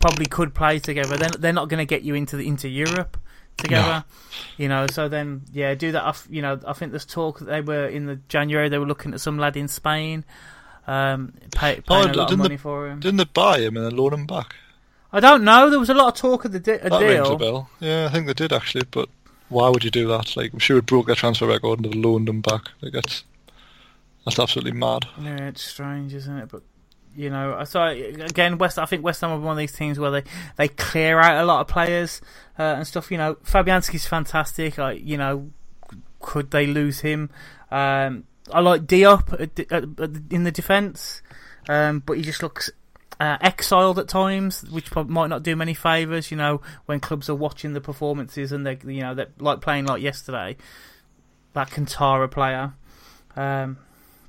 probably 0.00 0.26
could 0.26 0.54
play 0.54 0.78
together, 0.78 1.16
then 1.16 1.30
they're 1.38 1.52
not 1.52 1.68
going 1.68 1.78
to 1.78 1.86
get 1.86 2.02
you 2.02 2.14
into 2.14 2.36
the 2.36 2.46
into 2.46 2.68
Europe 2.68 3.16
together. 3.56 4.04
You 4.56 4.68
know, 4.68 4.86
so 4.86 5.08
then 5.08 5.42
yeah, 5.52 5.74
do 5.74 5.92
that. 5.92 6.02
off- 6.02 6.26
You 6.30 6.42
know, 6.42 6.58
I 6.66 6.72
think 6.72 6.92
there's 6.92 7.04
talk 7.04 7.38
that 7.40 7.44
they 7.46 7.60
were 7.60 7.86
in 7.86 8.06
the 8.06 8.16
January 8.28 8.68
they 8.68 8.78
were 8.78 8.86
looking 8.86 9.12
at 9.14 9.20
some 9.20 9.38
lad 9.38 9.56
in 9.56 9.68
Spain, 9.68 10.24
um, 10.86 11.32
pay, 11.54 11.80
paying 11.80 12.10
a 12.10 12.12
lot 12.12 12.18
of 12.18 12.28
didn't 12.28 12.38
money 12.38 12.56
the- 12.56 12.62
for 12.62 12.88
him. 12.88 13.00
Didn't 13.00 13.18
they 13.18 13.24
buy 13.24 13.58
him 13.60 13.76
and 13.76 13.86
then 13.86 13.96
loan 13.96 14.12
him 14.14 14.26
back? 14.26 14.54
I 15.12 15.20
don't 15.20 15.44
know. 15.44 15.68
There 15.68 15.78
was 15.78 15.90
a 15.90 15.94
lot 15.94 16.08
of 16.08 16.14
talk 16.14 16.44
of 16.46 16.52
the 16.52 16.60
di- 16.60 16.78
That 16.78 16.92
rings 17.00 17.28
a 17.28 17.36
bell. 17.36 17.68
Yeah, 17.80 18.06
I 18.06 18.08
think 18.08 18.26
they 18.26 18.32
did 18.34 18.52
actually, 18.52 18.84
but 18.90 19.08
why 19.50 19.68
would 19.68 19.84
you 19.84 19.90
do 19.90 20.08
that? 20.08 20.36
Like, 20.36 20.52
I'm 20.54 20.58
sure 20.58 20.78
it 20.78 20.86
broke 20.86 21.06
their 21.06 21.14
transfer 21.14 21.46
record 21.46 21.80
and 21.80 21.84
they've 21.92 22.02
loaned 22.02 22.28
him 22.30 22.40
back. 22.40 22.62
Like, 22.80 22.94
that's 22.94 23.24
that's 24.24 24.38
absolutely 24.38 24.72
mad. 24.72 25.04
Yeah, 25.20 25.48
it's 25.48 25.62
strange, 25.62 26.14
isn't 26.14 26.38
it? 26.38 26.48
But 26.50 26.62
you 27.16 27.30
know, 27.30 27.62
so 27.64 27.82
again. 27.84 28.58
West, 28.58 28.78
I 28.78 28.86
think 28.86 29.04
West 29.04 29.20
Ham 29.20 29.30
are 29.30 29.38
one 29.38 29.52
of 29.52 29.58
these 29.58 29.72
teams 29.72 29.98
where 29.98 30.10
they, 30.10 30.22
they 30.56 30.68
clear 30.68 31.20
out 31.20 31.42
a 31.42 31.46
lot 31.46 31.60
of 31.60 31.68
players 31.68 32.20
uh, 32.58 32.74
and 32.76 32.86
stuff. 32.86 33.10
You 33.10 33.18
know, 33.18 33.34
Fabianski's 33.36 34.06
fantastic. 34.06 34.78
I, 34.78 34.92
you 34.92 35.16
know, 35.16 35.50
could 36.20 36.50
they 36.50 36.66
lose 36.66 37.00
him? 37.00 37.30
Um, 37.70 38.24
I 38.50 38.60
like 38.60 38.82
Diop 38.82 40.32
in 40.32 40.44
the 40.44 40.50
defence, 40.50 41.22
um, 41.68 42.02
but 42.04 42.16
he 42.16 42.22
just 42.22 42.42
looks 42.42 42.70
uh, 43.20 43.38
exiled 43.40 43.98
at 43.98 44.08
times, 44.08 44.62
which 44.70 44.94
might 44.94 45.28
not 45.28 45.42
do 45.42 45.54
many 45.54 45.74
favours. 45.74 46.30
You 46.30 46.36
know, 46.36 46.60
when 46.86 47.00
clubs 47.00 47.28
are 47.30 47.34
watching 47.34 47.72
the 47.72 47.80
performances 47.80 48.52
and 48.52 48.66
they, 48.66 48.78
you 48.84 49.00
know, 49.00 49.14
they're 49.14 49.28
like 49.38 49.60
playing 49.60 49.86
like 49.86 50.02
yesterday, 50.02 50.56
that 51.52 51.70
Cantara 51.70 52.30
player. 52.30 52.74
Um, 53.36 53.78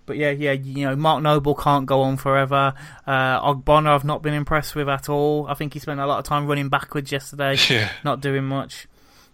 but 0.05 0.17
yeah, 0.17 0.31
yeah, 0.31 0.51
you 0.51 0.85
know, 0.85 0.95
Mark 0.95 1.21
Noble 1.23 1.55
can't 1.55 1.85
go 1.85 2.01
on 2.01 2.17
forever. 2.17 2.73
Uh, 3.07 3.39
Ogbonna, 3.41 3.87
I've 3.89 4.03
not 4.03 4.21
been 4.21 4.33
impressed 4.33 4.75
with 4.75 4.89
at 4.89 5.09
all. 5.09 5.47
I 5.47 5.53
think 5.53 5.73
he 5.73 5.79
spent 5.79 5.99
a 5.99 6.05
lot 6.05 6.19
of 6.19 6.25
time 6.25 6.47
running 6.47 6.69
backwards 6.69 7.11
yesterday, 7.11 7.55
Yeah. 7.69 7.89
not 8.03 8.21
doing 8.21 8.43
much. 8.45 8.87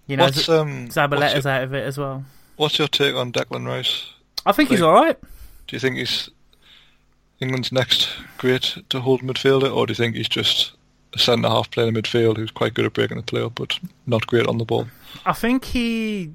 You 0.07 0.17
know, 0.17 0.25
What's 0.25 0.49
um? 0.49 0.85
What's 0.85 0.95
your, 0.95 1.47
out 1.47 1.63
of 1.63 1.73
it 1.73 1.85
as 1.85 1.97
well. 1.97 2.25
what's 2.55 2.79
your 2.79 2.87
take 2.87 3.15
on 3.15 3.31
Declan 3.31 3.67
Rice? 3.67 4.11
I 4.45 4.51
think 4.51 4.69
he's 4.69 4.81
all 4.81 4.93
right. 4.93 5.17
Do 5.67 5.75
you 5.75 5.79
think 5.79 5.97
he's 5.97 6.29
England's 7.39 7.71
next 7.71 8.09
great 8.37 8.77
to 8.89 8.99
hold 9.01 9.21
midfielder, 9.21 9.73
or 9.73 9.85
do 9.85 9.91
you 9.91 9.95
think 9.95 10.15
he's 10.15 10.27
just 10.29 10.71
a 11.13 11.19
centre 11.19 11.47
half 11.49 11.69
playing 11.71 11.95
in 11.95 12.01
midfield 12.01 12.37
who's 12.37 12.51
quite 12.51 12.73
good 12.73 12.85
at 12.85 12.93
breaking 12.93 13.17
the 13.17 13.23
play 13.23 13.41
up, 13.43 13.53
but 13.55 13.79
not 14.07 14.25
great 14.27 14.47
on 14.47 14.57
the 14.57 14.65
ball? 14.65 14.87
I 15.25 15.33
think 15.33 15.65
he. 15.65 16.31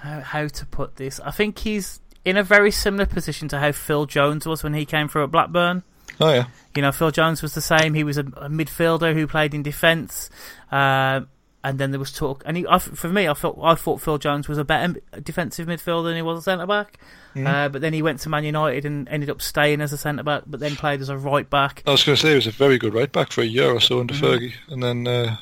How, 0.00 0.20
how 0.20 0.46
to 0.48 0.66
put 0.66 0.96
this? 0.96 1.18
I 1.20 1.30
think 1.30 1.58
he's 1.58 2.00
in 2.28 2.36
a 2.36 2.42
very 2.42 2.70
similar 2.70 3.06
position 3.06 3.48
to 3.48 3.58
how 3.58 3.72
Phil 3.72 4.06
Jones 4.06 4.46
was 4.46 4.62
when 4.62 4.74
he 4.74 4.84
came 4.84 5.08
through 5.08 5.24
at 5.24 5.30
Blackburn. 5.30 5.82
Oh 6.20 6.32
yeah, 6.32 6.46
You 6.74 6.82
know, 6.82 6.90
Phil 6.92 7.10
Jones 7.12 7.42
was 7.42 7.54
the 7.54 7.60
same. 7.60 7.94
He 7.94 8.02
was 8.04 8.18
a, 8.18 8.22
a 8.22 8.48
midfielder 8.48 9.14
who 9.14 9.26
played 9.28 9.54
in 9.54 9.62
defence, 9.62 10.30
uh, 10.72 11.20
and 11.62 11.78
then 11.78 11.90
there 11.92 12.00
was 12.00 12.12
talk. 12.12 12.42
And 12.46 12.56
he, 12.56 12.66
I, 12.68 12.78
for 12.78 13.08
me, 13.08 13.28
I 13.28 13.34
thought 13.34 13.58
I 13.62 13.74
thought 13.76 14.00
Phil 14.00 14.18
Jones 14.18 14.48
was 14.48 14.58
a 14.58 14.64
better 14.64 14.94
defensive 15.22 15.68
midfielder 15.68 16.04
than 16.04 16.16
he 16.16 16.22
was 16.22 16.38
a 16.38 16.42
centre 16.42 16.66
back. 16.66 16.98
Uh, 17.36 17.68
but 17.68 17.80
then 17.80 17.92
he 17.92 18.02
went 18.02 18.18
to 18.18 18.28
Man 18.28 18.42
United 18.42 18.84
and 18.84 19.08
ended 19.08 19.30
up 19.30 19.40
staying 19.40 19.80
as 19.80 19.92
a 19.92 19.96
centre 19.98 20.24
back, 20.24 20.42
but 20.44 20.58
then 20.58 20.74
played 20.74 21.00
as 21.00 21.08
a 21.08 21.16
right 21.16 21.48
back. 21.48 21.84
I 21.86 21.92
was 21.92 22.02
going 22.02 22.16
to 22.16 22.20
say 22.20 22.30
he 22.30 22.34
was 22.34 22.48
a 22.48 22.50
very 22.50 22.78
good 22.78 22.94
right 22.94 23.12
back 23.12 23.30
for 23.30 23.42
a 23.42 23.46
year 23.46 23.70
or 23.70 23.78
so 23.80 24.00
under 24.00 24.12
Mhm. 24.14 24.20
Fergie, 24.20 24.52
and 24.70 24.82
then 24.82 25.06
uh, 25.06 25.36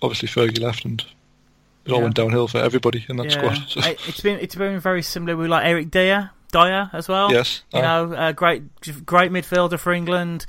obviously 0.00 0.28
Fergie 0.28 0.62
left, 0.62 0.86
and 0.86 1.04
it 1.86 1.92
all 1.92 1.98
Yeah. 1.98 2.02
went 2.04 2.14
downhill 2.16 2.48
for 2.48 2.58
everybody 2.58 3.04
in 3.08 3.16
that 3.16 3.26
Yeah. 3.26 3.30
squad. 3.30 3.58
So, 3.68 3.80
It- 3.90 4.00
it's 4.08 4.20
been 4.20 4.38
it's 4.40 4.54
been 4.54 4.78
very 4.80 5.02
similar 5.02 5.36
with 5.36 5.48
like 5.48 5.64
Eric 5.66 5.90
Dier, 5.90 6.30
Dier 6.52 6.90
as 6.92 7.08
well. 7.08 7.30
yes, 7.32 7.62
You 7.72 7.80
uh, 7.80 7.82
know, 7.82 8.14
a 8.28 8.32
great, 8.32 8.62
great 9.06 9.30
midfielder 9.32 9.78
for 9.78 9.92
England. 9.92 10.46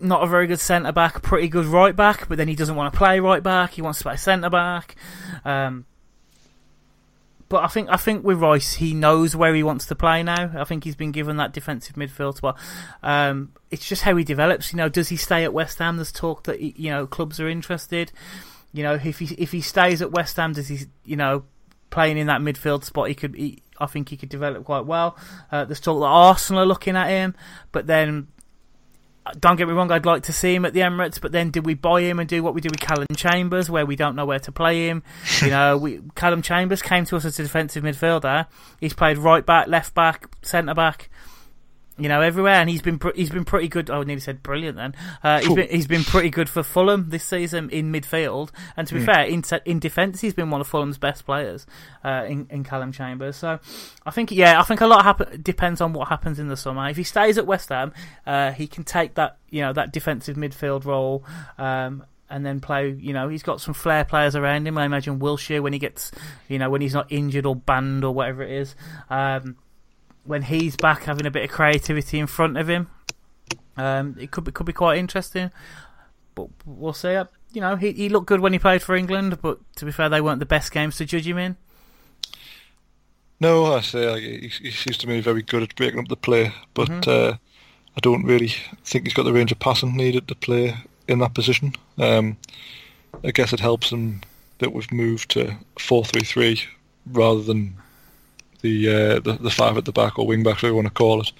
Not 0.00 0.22
a 0.22 0.26
very 0.28 0.46
good 0.46 0.60
centre 0.60 0.92
back, 0.92 1.22
pretty 1.22 1.48
good 1.48 1.66
right 1.66 1.94
back, 1.96 2.28
but 2.28 2.38
then 2.38 2.46
he 2.46 2.54
doesn't 2.54 2.76
want 2.76 2.92
to 2.92 2.96
play 2.96 3.18
right 3.18 3.42
back. 3.42 3.72
He 3.72 3.82
wants 3.82 3.98
to 3.98 4.04
play 4.04 4.16
centre 4.16 4.48
back. 4.50 4.94
Um, 5.44 5.86
but 7.48 7.64
I 7.64 7.66
think 7.68 7.88
I 7.90 7.96
think 7.96 8.24
with 8.24 8.38
Rice, 8.38 8.74
he 8.74 8.92
knows 8.92 9.34
where 9.34 9.54
he 9.54 9.62
wants 9.62 9.86
to 9.86 9.94
play 9.94 10.22
now. 10.22 10.52
I 10.56 10.64
think 10.64 10.84
he's 10.84 10.94
been 10.96 11.12
given 11.12 11.38
that 11.38 11.52
defensive 11.52 11.96
midfield 11.96 12.36
spot. 12.36 12.58
Um, 13.02 13.52
it's 13.70 13.88
just 13.88 14.02
how 14.02 14.14
he 14.16 14.22
develops. 14.22 14.70
You 14.72 14.76
know, 14.76 14.88
does 14.90 15.08
he 15.08 15.16
stay 15.16 15.44
at 15.44 15.54
West 15.54 15.78
Ham? 15.78 15.96
There's 15.96 16.12
talk 16.12 16.44
that 16.44 16.60
you 16.60 16.90
know 16.90 17.06
clubs 17.06 17.40
are 17.40 17.48
interested. 17.48 18.12
You 18.78 18.84
know, 18.84 18.94
if 18.94 19.18
he 19.18 19.34
if 19.34 19.50
he 19.50 19.60
stays 19.60 20.00
at 20.02 20.12
West 20.12 20.36
Ham, 20.36 20.52
does 20.52 20.68
he 20.68 20.78
you 21.04 21.16
know 21.16 21.42
playing 21.90 22.16
in 22.16 22.28
that 22.28 22.40
midfield 22.40 22.84
spot? 22.84 23.08
He 23.08 23.14
could. 23.16 23.34
He, 23.34 23.58
I 23.80 23.86
think 23.86 24.08
he 24.08 24.16
could 24.16 24.28
develop 24.28 24.64
quite 24.64 24.86
well. 24.86 25.18
Uh, 25.50 25.64
there's 25.64 25.80
talk 25.80 25.98
that 25.98 26.06
Arsenal 26.06 26.62
are 26.62 26.66
looking 26.66 26.94
at 26.94 27.08
him, 27.08 27.34
but 27.72 27.88
then 27.88 28.28
don't 29.40 29.56
get 29.56 29.66
me 29.66 29.74
wrong, 29.74 29.90
I'd 29.90 30.06
like 30.06 30.22
to 30.24 30.32
see 30.32 30.54
him 30.54 30.64
at 30.64 30.74
the 30.74 30.80
Emirates, 30.80 31.20
but 31.20 31.32
then 31.32 31.50
did 31.50 31.66
we 31.66 31.74
buy 31.74 32.02
him 32.02 32.20
and 32.20 32.28
do 32.28 32.40
what 32.40 32.54
we 32.54 32.60
did 32.60 32.70
with 32.70 32.80
Calum 32.80 33.08
Chambers, 33.16 33.68
where 33.68 33.84
we 33.84 33.96
don't 33.96 34.14
know 34.14 34.24
where 34.24 34.38
to 34.38 34.52
play 34.52 34.86
him? 34.86 35.02
You 35.42 35.50
know, 35.50 35.76
we 35.76 36.00
Calum 36.14 36.40
Chambers 36.40 36.80
came 36.80 37.04
to 37.06 37.16
us 37.16 37.24
as 37.24 37.36
a 37.40 37.42
defensive 37.42 37.82
midfielder. 37.82 38.46
He's 38.78 38.94
played 38.94 39.18
right 39.18 39.44
back, 39.44 39.66
left 39.66 39.92
back, 39.92 40.32
centre 40.42 40.74
back. 40.74 41.10
You 41.98 42.08
know, 42.08 42.20
everywhere, 42.20 42.54
and 42.54 42.70
he's 42.70 42.80
been 42.80 42.98
pr- 42.98 43.14
he's 43.16 43.30
been 43.30 43.44
pretty 43.44 43.66
good. 43.66 43.90
Oh, 43.90 44.00
I 44.00 44.04
nearly 44.04 44.20
said 44.20 44.42
brilliant. 44.42 44.76
Then 44.76 44.94
uh, 45.24 45.40
he's 45.40 45.52
been 45.54 45.68
he's 45.68 45.86
been 45.88 46.04
pretty 46.04 46.30
good 46.30 46.48
for 46.48 46.62
Fulham 46.62 47.10
this 47.10 47.24
season 47.24 47.70
in 47.70 47.92
midfield. 47.92 48.50
And 48.76 48.86
to 48.86 48.94
be 48.94 49.04
fair, 49.04 49.24
in 49.24 49.42
in 49.64 49.80
defence, 49.80 50.20
he's 50.20 50.34
been 50.34 50.50
one 50.50 50.60
of 50.60 50.68
Fulham's 50.68 50.96
best 50.98 51.26
players 51.26 51.66
uh, 52.04 52.24
in 52.28 52.46
in 52.50 52.62
Calum 52.62 52.92
Chambers. 52.92 53.36
So 53.36 53.58
I 54.06 54.10
think 54.12 54.30
yeah, 54.30 54.60
I 54.60 54.62
think 54.62 54.80
a 54.80 54.86
lot 54.86 55.04
happen- 55.04 55.42
depends 55.42 55.80
on 55.80 55.92
what 55.92 56.08
happens 56.08 56.38
in 56.38 56.46
the 56.48 56.56
summer. 56.56 56.88
If 56.88 56.96
he 56.96 57.02
stays 57.04 57.36
at 57.36 57.46
West 57.46 57.70
Ham, 57.70 57.92
uh, 58.26 58.52
he 58.52 58.68
can 58.68 58.84
take 58.84 59.14
that 59.14 59.38
you 59.50 59.62
know 59.62 59.72
that 59.72 59.92
defensive 59.92 60.36
midfield 60.36 60.84
role. 60.84 61.24
Um, 61.58 62.04
and 62.30 62.44
then 62.44 62.60
play, 62.60 62.90
you 62.90 63.14
know, 63.14 63.28
he's 63.28 63.42
got 63.42 63.58
some 63.58 63.72
flair 63.72 64.04
players 64.04 64.36
around 64.36 64.68
him. 64.68 64.76
I 64.76 64.84
imagine 64.84 65.18
Wilshere 65.18 65.62
when 65.62 65.72
he 65.72 65.78
gets, 65.78 66.12
you 66.46 66.58
know, 66.58 66.68
when 66.68 66.82
he's 66.82 66.92
not 66.92 67.10
injured 67.10 67.46
or 67.46 67.56
banned 67.56 68.04
or 68.04 68.12
whatever 68.12 68.42
it 68.42 68.50
is. 68.50 68.76
Um, 69.08 69.56
when 70.28 70.42
he's 70.42 70.76
back 70.76 71.04
having 71.04 71.26
a 71.26 71.30
bit 71.30 71.44
of 71.44 71.50
creativity 71.50 72.18
in 72.18 72.26
front 72.26 72.56
of 72.58 72.68
him, 72.68 72.88
um, 73.76 74.14
it 74.20 74.30
could 74.30 74.44
be 74.44 74.52
could 74.52 74.66
be 74.66 74.72
quite 74.72 74.98
interesting. 74.98 75.50
But 76.34 76.48
we'll 76.64 76.92
see. 76.92 77.14
Uh, 77.16 77.24
You 77.54 77.62
know, 77.62 77.76
he 77.76 77.92
he 77.92 78.08
looked 78.10 78.26
good 78.28 78.40
when 78.40 78.52
he 78.52 78.58
played 78.58 78.82
for 78.82 78.94
England, 78.94 79.38
but 79.40 79.58
to 79.76 79.84
be 79.86 79.92
fair, 79.92 80.08
they 80.10 80.20
weren't 80.20 80.38
the 80.40 80.54
best 80.56 80.70
games 80.72 80.96
to 80.96 81.04
judge 81.06 81.26
him 81.26 81.38
in. 81.38 81.56
no, 83.40 83.72
I 83.74 83.80
say 83.80 84.10
like, 84.10 84.22
he, 84.22 84.48
he 84.48 84.70
seems 84.70 84.98
to 84.98 85.06
me 85.06 85.20
very 85.20 85.42
good 85.42 85.62
at 85.62 85.76
breaking 85.76 86.00
up 86.00 86.08
the 86.08 86.16
play, 86.16 86.52
but 86.74 86.88
Mhm. 86.88 87.08
uh, 87.08 87.36
I 87.96 88.00
don't 88.00 88.24
really 88.24 88.52
think 88.84 89.04
he's 89.04 89.14
got 89.14 89.24
the 89.24 89.32
range 89.32 89.52
of 89.52 89.58
passing 89.60 89.96
needed 89.96 90.26
to 90.28 90.34
play 90.34 90.76
in 91.06 91.20
that 91.20 91.34
position. 91.34 91.74
Um, 91.98 92.36
I 93.24 93.30
guess 93.30 93.52
it 93.52 93.60
helps 93.60 93.90
him 93.90 94.20
that 94.58 94.72
we've 94.72 94.92
moved 94.92 95.30
to 95.30 95.54
four 95.78 96.04
three 96.04 96.24
three 96.24 96.64
rather 97.06 97.42
than 97.42 97.76
the, 98.62 98.88
uh, 98.88 99.20
the 99.20 99.38
the 99.40 99.50
five 99.50 99.76
at 99.76 99.84
the 99.84 99.92
back 99.92 100.18
or 100.18 100.26
wing 100.26 100.42
back, 100.42 100.56
whatever 100.56 100.68
you 100.68 100.74
want 100.74 100.88
to 100.88 100.94
call 100.94 101.20
it, 101.20 101.32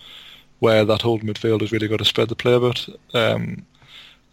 where 0.59 0.85
that 0.85 1.03
holding 1.03 1.29
midfield 1.29 1.61
has 1.61 1.73
really 1.73 1.89
got 1.89 1.99
to 1.99 2.05
spread 2.05 2.29
the 2.29 2.37
play 2.37 2.55
a 2.55 2.61
bit. 2.61 2.87
Um, 3.15 3.67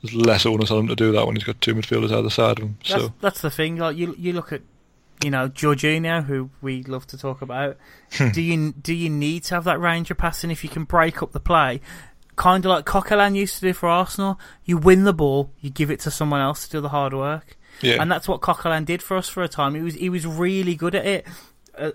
there's 0.01 0.13
less 0.13 0.45
onus 0.45 0.71
on 0.71 0.79
him 0.79 0.87
to 0.87 0.95
do 0.95 1.11
that 1.13 1.25
when 1.25 1.35
he's 1.35 1.45
got 1.45 1.61
two 1.61 1.73
midfielders 1.73 2.11
either 2.11 2.29
side 2.29 2.59
of 2.59 2.63
him. 2.63 2.77
That's, 2.87 3.03
So 3.03 3.13
that's 3.21 3.41
the 3.41 3.49
thing. 3.49 3.77
Like 3.77 3.97
you, 3.97 4.15
you 4.17 4.33
look 4.33 4.51
at, 4.53 4.61
you 5.23 5.31
know, 5.31 5.49
Jorginho, 5.49 6.25
who 6.25 6.49
we 6.61 6.83
love 6.83 7.07
to 7.07 7.17
talk 7.17 7.41
about. 7.41 7.77
Hmm. 8.13 8.29
do 8.29 8.41
you 8.41 8.73
do 8.73 8.93
you 8.93 9.09
need 9.09 9.43
to 9.45 9.55
have 9.55 9.63
that 9.63 9.79
range 9.79 10.11
of 10.11 10.17
passing 10.17 10.51
if 10.51 10.63
you 10.63 10.69
can 10.69 10.83
break 10.83 11.23
up 11.23 11.31
the 11.31 11.39
play? 11.39 11.81
Kind 12.35 12.65
of 12.65 12.69
like 12.69 12.85
Coquelin 12.85 13.35
used 13.35 13.55
to 13.55 13.61
do 13.61 13.73
for 13.73 13.87
Arsenal. 13.87 14.39
You 14.65 14.77
win 14.77 15.05
the 15.05 15.13
ball, 15.13 15.51
you 15.61 15.69
give 15.69 15.89
it 15.89 16.01
to 16.01 16.11
someone 16.11 16.41
else 16.41 16.65
to 16.65 16.71
do 16.77 16.81
the 16.81 16.89
hard 16.89 17.13
work, 17.13 17.57
yeah, 17.81 18.01
and 18.01 18.11
that's 18.11 18.27
what 18.27 18.41
Coquelin 18.41 18.83
did 18.83 19.01
for 19.01 19.15
us 19.15 19.29
for 19.29 19.41
a 19.41 19.47
time. 19.47 19.73
He 19.73 19.81
was 19.81 19.95
he 19.95 20.09
was 20.09 20.27
really 20.27 20.75
good 20.75 20.95
at 20.95 21.05
it. 21.05 21.25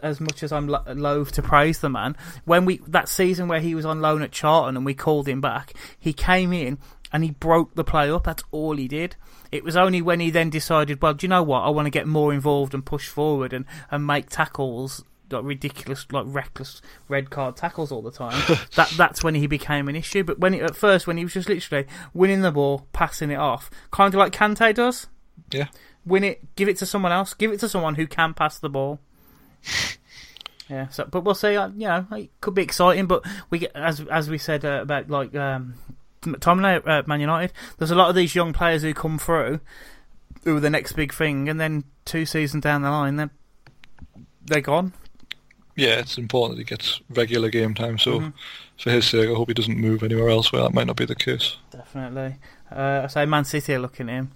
As 0.03 0.21
much 0.21 0.43
as 0.43 0.53
I'm 0.53 0.69
lo- 0.69 0.85
loath 0.87 1.33
to 1.33 1.43
praise 1.43 1.81
the 1.81 1.89
man, 1.89 2.17
when 2.45 2.65
we 2.65 2.81
that 2.87 3.09
season 3.09 3.49
where 3.49 3.61
he 3.61 3.75
was 3.75 3.85
on 3.85 4.01
loan 4.01 4.23
at 4.23 4.33
Charlton 4.33 4.77
and 4.77 4.87
we 4.87 4.95
called 4.95 5.29
him 5.29 5.41
back, 5.41 5.73
he 5.99 6.13
came 6.13 6.53
in 6.53 6.79
and 7.13 7.25
he 7.25 7.31
broke 7.33 7.75
the 7.75 7.85
play 7.85 8.11
up. 8.11 8.25
That's 8.25 8.45
all 8.51 8.77
he 8.77 8.89
did. 8.89 9.17
It 9.51 9.65
was 9.65 9.77
only 9.77 10.01
when 10.01 10.21
he 10.21 10.31
then 10.31 10.49
decided, 10.51 11.03
well, 11.03 11.15
do 11.15 11.25
you 11.25 11.29
know 11.29 11.43
what? 11.43 11.63
I 11.63 11.71
want 11.71 11.87
to 11.87 11.91
get 11.91 12.07
more 12.07 12.33
involved 12.33 12.73
and 12.73 12.87
push 12.87 13.09
forward 13.09 13.53
and, 13.53 13.65
and 13.91 14.07
make 14.07 14.31
tackles, 14.31 15.05
like 15.29 15.43
ridiculous, 15.43 16.07
like 16.13 16.25
reckless 16.29 16.81
red 17.09 17.31
card 17.31 17.57
tackles 17.57 17.91
all 17.91 18.03
the 18.03 18.13
time. 18.13 18.41
that 18.77 18.91
that's 18.97 19.25
when 19.25 19.35
he 19.35 19.49
became 19.49 19.89
an 19.89 19.97
issue. 19.97 20.23
But 20.23 20.39
when 20.39 20.55
it, 20.55 20.63
at 20.63 20.77
first, 20.77 21.07
when 21.09 21.17
he 21.17 21.25
was 21.25 21.35
just 21.35 21.49
literally 21.49 21.87
winning 22.15 22.43
the 22.43 22.53
ball, 22.53 22.87
passing 22.93 23.31
it 23.31 23.39
off, 23.39 23.71
kind 23.91 24.15
of 24.15 24.19
like 24.19 24.33
Kante 24.33 24.73
does. 24.75 25.09
yeah. 25.51 25.67
Win 26.07 26.25
it, 26.25 26.55
give 26.57 26.67
it 26.69 26.79
to 26.79 26.87
someone 26.87 27.13
else, 27.13 27.35
give 27.35 27.53
it 27.53 27.61
to 27.61 27.69
someone 27.69 27.97
who 27.97 28.07
can 28.07 28.33
pass 28.33 28.59
the 28.59 28.71
ball. 28.71 29.01
Yeah, 30.69 30.87
so 30.87 31.05
but 31.11 31.25
we'll 31.25 31.35
see. 31.35 31.57
Uh, 31.57 31.67
you 31.71 31.89
know, 31.89 32.07
it 32.13 32.31
could 32.41 32.55
be 32.55 32.63
exciting, 32.63 33.07
but 33.07 33.27
we 33.51 33.59
get 33.59 33.73
as 33.75 34.03
as 34.03 34.31
we 34.31 34.39
said 34.39 34.65
uh, 34.65 34.79
about 34.83 35.11
like 35.11 35.35
um, 35.35 35.75
Tomlin 36.39 36.81
at 36.87 37.09
Man 37.09 37.19
United. 37.21 37.53
There's 37.79 37.91
a 37.91 37.97
lot 37.97 38.09
of 38.09 38.15
these 38.15 38.37
young 38.37 38.53
players 38.53 38.83
who 38.83 38.95
come 38.95 39.19
through, 39.19 39.59
who 40.45 40.57
are 40.57 40.61
the 40.61 40.71
next 40.71 40.93
big 40.93 41.13
thing, 41.13 41.49
and 41.49 41.61
then 41.61 41.83
two 42.05 42.25
seasons 42.25 42.63
down 42.63 42.83
the 42.83 42.91
line, 42.91 43.17
they're 43.17 43.31
they're 44.47 44.61
gone. 44.61 44.93
yeah, 45.75 45.99
it's 45.99 46.17
important 46.19 46.57
that 46.57 46.61
he 46.61 46.65
gets 46.77 47.01
regular 47.11 47.49
game 47.49 47.75
time. 47.75 47.99
So 47.99 48.21
Mhm. 48.21 48.33
for 48.79 48.91
his 48.93 49.07
sake, 49.07 49.29
I 49.29 49.35
hope 49.35 49.49
he 49.49 49.55
doesn't 49.55 49.77
move 49.77 50.05
anywhere 50.05 50.29
else 50.29 50.53
where 50.53 50.63
that 50.63 50.73
might 50.73 50.87
not 50.87 50.95
be 50.97 51.05
the 51.05 51.17
case. 51.17 51.57
Definitely. 51.73 52.37
Uh, 52.71 53.01
I 53.03 53.07
say 53.09 53.27
Man 53.27 53.45
City 53.45 53.75
are 53.75 53.81
looking 53.81 54.09
at 54.09 54.15
him. 54.15 54.33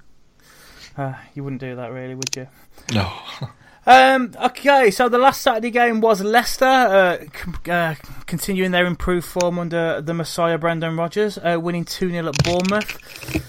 Uh, 0.97 1.15
you 1.35 1.45
wouldn't 1.45 1.61
do 1.61 1.77
that, 1.77 1.93
really, 1.93 2.17
would 2.17 2.35
you? 2.35 2.49
No. 2.93 3.13
Um, 3.87 4.33
okay, 4.43 4.91
so 4.91 5.09
the 5.09 5.19
last 5.19 5.43
Saturday 5.43 5.71
game 5.71 6.01
was 6.01 6.23
Leicester, 6.23 6.65
uh, 6.65 7.19
c- 7.19 7.71
uh, 7.71 7.95
continuing 8.27 8.71
their 8.71 8.87
improved 8.87 9.27
form 9.27 9.59
under 9.59 10.01
the 10.01 10.15
Messiah 10.15 10.57
Brendan 10.57 10.97
Rodgers, 10.97 11.39
uh, 11.39 11.59
winning 11.61 11.85
2 11.85 12.11
0 12.11 12.29
at 12.29 12.45
Bournemouth. 12.45 13.45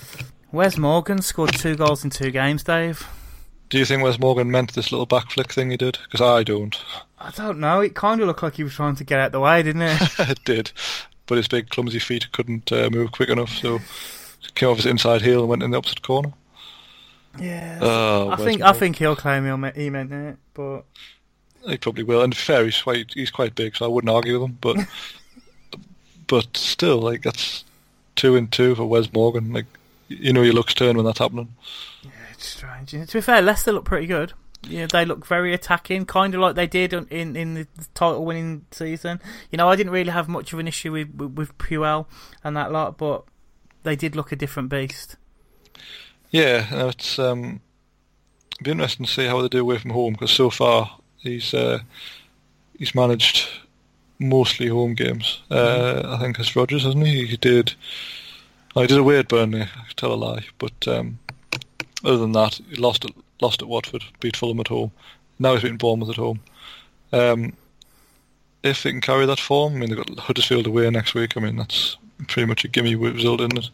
Wes 0.51 0.77
Morgan 0.77 1.21
scored 1.21 1.53
two 1.53 1.75
goals 1.75 2.03
in 2.03 2.09
two 2.09 2.31
games, 2.31 2.63
Dave. 2.63 3.07
Do 3.69 3.79
you 3.79 3.85
think 3.85 4.03
Wes 4.03 4.19
Morgan 4.19 4.51
meant 4.51 4.73
this 4.73 4.91
little 4.91 5.05
back 5.05 5.31
flick 5.31 5.51
thing 5.51 5.71
he 5.71 5.77
did? 5.77 5.99
Because 6.03 6.21
I 6.21 6.43
don't. 6.43 6.77
I 7.17 7.31
don't 7.31 7.59
know, 7.59 7.79
it 7.79 7.95
kind 7.95 8.19
of 8.19 8.27
looked 8.27 8.43
like 8.43 8.55
he 8.55 8.63
was 8.63 8.73
trying 8.73 8.95
to 8.95 9.03
get 9.05 9.19
out 9.19 9.31
the 9.31 9.39
way, 9.39 9.63
didn't 9.63 9.83
it? 9.83 10.01
it 10.19 10.43
did, 10.43 10.71
but 11.27 11.37
his 11.37 11.47
big 11.47 11.69
clumsy 11.69 11.99
feet 11.99 12.31
couldn't 12.33 12.71
uh, 12.71 12.89
move 12.91 13.13
quick 13.13 13.29
enough, 13.29 13.49
so 13.51 13.79
came 14.53 14.69
off 14.69 14.77
his 14.77 14.85
inside 14.85 15.21
heel 15.21 15.41
and 15.41 15.49
went 15.49 15.63
in 15.63 15.71
the 15.71 15.77
opposite 15.77 16.01
corner. 16.01 16.33
Yeah. 17.39 17.79
Oh, 17.81 18.29
I 18.29 18.35
think 18.37 18.61
I 18.61 18.73
think 18.73 18.97
he'll 18.97 19.15
claim 19.15 19.45
he'll, 19.45 19.71
he 19.71 19.89
meant 19.89 20.11
it, 20.11 20.37
but 20.53 20.81
He 21.67 21.77
probably 21.77 22.03
will. 22.03 22.21
And 22.21 22.35
fair, 22.35 22.65
he's 22.65 22.81
quite 22.81 23.13
he's 23.13 23.31
quite 23.31 23.55
big, 23.55 23.75
so 23.75 23.85
I 23.85 23.87
wouldn't 23.87 24.11
argue 24.11 24.39
with 24.39 24.49
him. 24.49 24.57
But 24.61 24.77
but 26.27 26.57
still, 26.57 26.99
like 26.99 27.23
that's 27.23 27.63
two 28.15 28.35
and 28.35 28.51
two 28.51 28.75
for 28.75 28.85
Wes 28.85 29.11
Morgan. 29.13 29.53
Like 29.53 29.65
you 30.07 30.33
know, 30.33 30.41
your 30.41 30.53
luck's 30.53 30.73
turn 30.73 30.97
when 30.97 31.05
that's 31.05 31.19
happening. 31.19 31.55
Yeah, 32.03 32.11
it's 32.31 32.47
strange. 32.47 32.91
To 32.91 33.05
be 33.05 33.21
fair, 33.21 33.41
Leicester 33.41 33.71
look 33.71 33.85
pretty 33.85 34.07
good. 34.07 34.33
Yeah, 34.67 34.87
they 34.91 35.05
look 35.05 35.27
very 35.27 35.53
attacking, 35.53 36.05
kind 36.05 36.33
of 36.33 36.41
like 36.41 36.55
they 36.55 36.67
did 36.67 36.93
in 36.93 37.35
in 37.35 37.53
the 37.53 37.67
title-winning 37.93 38.65
season. 38.71 39.21
You 39.51 39.57
know, 39.57 39.69
I 39.69 39.75
didn't 39.75 39.91
really 39.93 40.11
have 40.11 40.27
much 40.27 40.53
of 40.53 40.59
an 40.59 40.67
issue 40.67 40.91
with 40.91 41.13
with, 41.13 41.33
with 41.33 41.57
Puel 41.57 42.07
and 42.43 42.57
that 42.57 42.71
lot, 42.71 42.97
but 42.97 43.25
they 43.83 43.95
did 43.95 44.15
look 44.15 44.31
a 44.31 44.35
different 44.35 44.69
beast. 44.69 45.17
Yeah, 46.35 46.67
no, 46.69 46.89
it's 46.89 47.17
um, 47.17 47.61
be 48.61 48.71
interesting 48.71 49.05
to 49.05 49.11
see 49.13 49.25
how 49.25 49.41
they 49.41 49.47
do 49.47 49.61
away 49.61 49.77
from 49.77 49.91
home 49.91 50.11
because 50.11 50.31
so 50.31 50.49
far 50.49 50.97
he's 51.19 51.53
uh, 51.53 51.79
he's 52.77 52.93
managed 52.93 53.47
mostly 54.19 54.67
home 54.67 54.95
games. 54.95 55.41
Uh, 55.49 56.01
I 56.05 56.17
think 56.19 56.37
as 56.37 56.53
Rodgers, 56.53 56.83
hasn't 56.83 57.07
he? 57.07 57.25
He 57.25 57.37
did. 57.37 57.75
Oh, 58.75 58.81
he 58.81 58.87
did 58.87 58.97
away 58.97 59.19
at 59.19 59.29
Burnley. 59.29 59.61
I 59.61 59.87
could 59.87 59.95
tell 59.95 60.11
a 60.11 60.15
lie, 60.15 60.45
but 60.57 60.85
um, 60.89 61.19
other 62.03 62.17
than 62.17 62.33
that, 62.33 62.59
he 62.69 62.75
lost 62.75 63.05
at 63.05 63.11
lost 63.39 63.61
at 63.61 63.69
Watford, 63.69 64.03
beat 64.19 64.35
Fulham 64.35 64.59
at 64.59 64.67
home. 64.67 64.91
Now 65.39 65.53
he's 65.53 65.61
beaten 65.61 65.77
Bournemouth 65.77 66.09
at 66.09 66.17
home. 66.17 66.41
Um, 67.13 67.53
if 68.61 68.83
they 68.83 68.91
can 68.91 68.99
carry 68.99 69.25
that 69.25 69.39
form, 69.39 69.75
I 69.75 69.77
mean 69.77 69.89
they've 69.89 70.05
got 70.05 70.19
Huddersfield 70.19 70.67
away 70.67 70.89
next 70.89 71.13
week. 71.13 71.37
I 71.37 71.39
mean 71.39 71.55
that's 71.55 71.95
pretty 72.27 72.45
much 72.45 72.65
a 72.65 72.67
gimme 72.67 72.95
result, 72.95 73.39
isn't 73.39 73.57
it? 73.57 73.69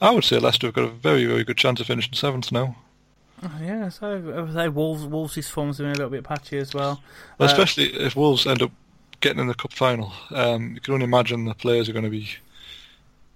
I 0.00 0.10
would 0.10 0.24
say 0.24 0.38
Leicester 0.38 0.66
have 0.68 0.74
got 0.74 0.84
a 0.84 0.88
very, 0.88 1.24
very 1.24 1.44
good 1.44 1.56
chance 1.56 1.80
of 1.80 1.86
finishing 1.86 2.12
seventh 2.14 2.52
now. 2.52 2.76
Oh, 3.42 3.52
yeah, 3.62 3.88
so 3.90 4.06
I 4.36 4.40
would 4.42 4.52
say 4.54 4.68
Wolves 4.68 5.04
Wolves' 5.04 5.48
form's 5.48 5.78
been 5.78 5.86
a 5.88 5.92
little 5.92 6.10
bit 6.10 6.24
patchy 6.24 6.58
as 6.58 6.74
well. 6.74 7.02
Well, 7.38 7.48
Uh, 7.48 7.52
especially 7.52 7.84
if 7.94 8.16
Wolves 8.16 8.46
end 8.46 8.62
up 8.62 8.70
getting 9.20 9.40
in 9.40 9.46
the 9.46 9.54
cup 9.54 9.72
final. 9.72 10.12
Um, 10.30 10.74
you 10.74 10.80
can 10.80 10.94
only 10.94 11.04
imagine 11.04 11.44
the 11.44 11.54
players 11.54 11.88
are 11.88 11.92
going 11.92 12.04
to 12.04 12.10
be 12.10 12.28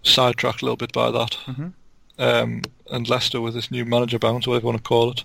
sidetracked 0.03 0.63
a 0.63 0.65
little 0.65 0.77
bit 0.77 0.93
by 0.93 1.11
that. 1.11 1.37
Mhm. 1.47 1.73
Um, 2.19 2.63
and 2.91 3.09
Leicester, 3.09 3.41
with 3.41 3.55
this 3.55 3.71
new 3.71 3.85
manager 3.85 4.19
bounce, 4.19 4.47
whatever 4.47 4.65
you 4.65 4.67
want 4.73 4.79
to 4.79 4.89
call 4.89 5.11
it, 5.11 5.25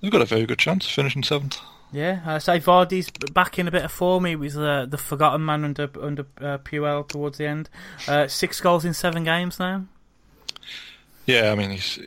they've 0.00 0.10
got 0.10 0.20
a 0.22 0.26
very 0.26 0.46
good 0.46 0.58
chance 0.58 0.84
of 0.86 0.92
finishing 0.92 1.22
seventh. 1.22 1.58
Yeah, 1.92 2.20
I 2.24 2.38
say 2.38 2.58
Vardy's 2.58 3.10
back 3.32 3.58
in 3.58 3.68
a 3.68 3.70
bit 3.70 3.84
of 3.84 3.92
form. 3.92 4.24
He 4.24 4.34
was 4.34 4.56
uh, 4.56 4.86
the 4.88 4.96
forgotten 4.98 5.44
man 5.44 5.62
under 5.64 5.90
under 6.00 6.22
uh, 6.40 6.58
Puel 6.58 7.06
towards 7.06 7.38
the 7.38 7.46
end. 7.46 7.68
Uh, 8.08 8.26
six 8.28 8.60
goals 8.60 8.84
in 8.84 8.94
seven 8.94 9.24
games 9.24 9.58
now. 9.58 9.84
Yeah, 11.26 11.52
I 11.52 11.54
mean 11.54 11.70
he's 11.70 11.98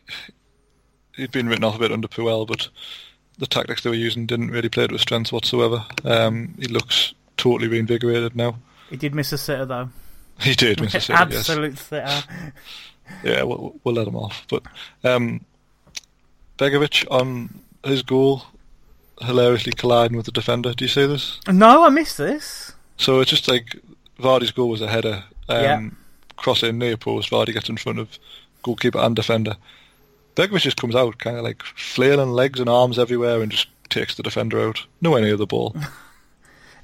he'd 1.15 1.31
been 1.31 1.47
written 1.47 1.63
off 1.63 1.75
a 1.75 1.79
bit 1.79 1.91
under 1.91 2.07
Puel, 2.07 2.45
but 2.47 2.69
the 3.37 3.47
tactics 3.47 3.83
they 3.83 3.89
were 3.89 3.95
using 3.95 4.25
didn't 4.25 4.51
really 4.51 4.69
play 4.69 4.87
to 4.87 4.93
his 4.93 5.01
strengths 5.01 5.31
whatsoever. 5.31 5.85
Um, 6.03 6.55
he 6.59 6.67
looks 6.67 7.13
totally 7.37 7.67
reinvigorated 7.67 8.35
now. 8.35 8.57
He 8.89 8.97
did 8.97 9.15
miss 9.15 9.31
a 9.31 9.37
sitter 9.37 9.65
though. 9.65 9.89
He 10.41 10.53
did, 10.53 10.79
Mr. 10.79 11.01
City, 11.01 11.13
yes. 11.31 11.49
Absolute 11.49 11.77
sitter. 11.77 12.23
yeah, 13.23 13.43
we'll, 13.43 13.73
we'll 13.85 13.95
let 13.95 14.05
him 14.05 14.17
off. 14.17 14.45
But 14.49 14.63
um, 15.05 15.45
Begovic 16.57 17.05
on 17.09 17.61
his 17.85 18.03
goal, 18.03 18.43
hilariously 19.21 19.71
colliding 19.71 20.17
with 20.17 20.25
the 20.25 20.33
defender. 20.33 20.73
Do 20.73 20.83
you 20.83 20.89
see 20.89 21.05
this? 21.05 21.39
No, 21.47 21.85
I 21.85 21.89
missed 21.89 22.17
this. 22.17 22.73
So 22.97 23.21
it's 23.21 23.29
just 23.29 23.47
like 23.47 23.77
Vardy's 24.19 24.51
goal 24.51 24.67
was 24.67 24.81
a 24.81 24.89
header, 24.89 25.23
um, 25.47 25.61
Yeah. 25.63 25.89
Cross 26.37 26.63
in 26.63 26.77
near 26.77 26.97
post. 26.97 27.29
Vardy 27.29 27.53
gets 27.53 27.69
in 27.69 27.77
front 27.77 27.99
of 27.99 28.19
goalkeeper 28.63 28.99
and 28.99 29.15
defender. 29.15 29.55
Begovic 30.35 30.61
just 30.61 30.77
comes 30.77 30.95
out, 30.95 31.17
kind 31.17 31.37
of 31.37 31.43
like 31.43 31.63
flailing 31.63 32.31
legs 32.31 32.59
and 32.59 32.69
arms 32.69 32.99
everywhere, 32.99 33.41
and 33.41 33.51
just 33.51 33.67
takes 33.89 34.15
the 34.15 34.23
defender 34.23 34.59
out. 34.59 34.85
Nowhere 35.01 35.21
near 35.21 35.37
the 35.37 35.47
ball. 35.47 35.75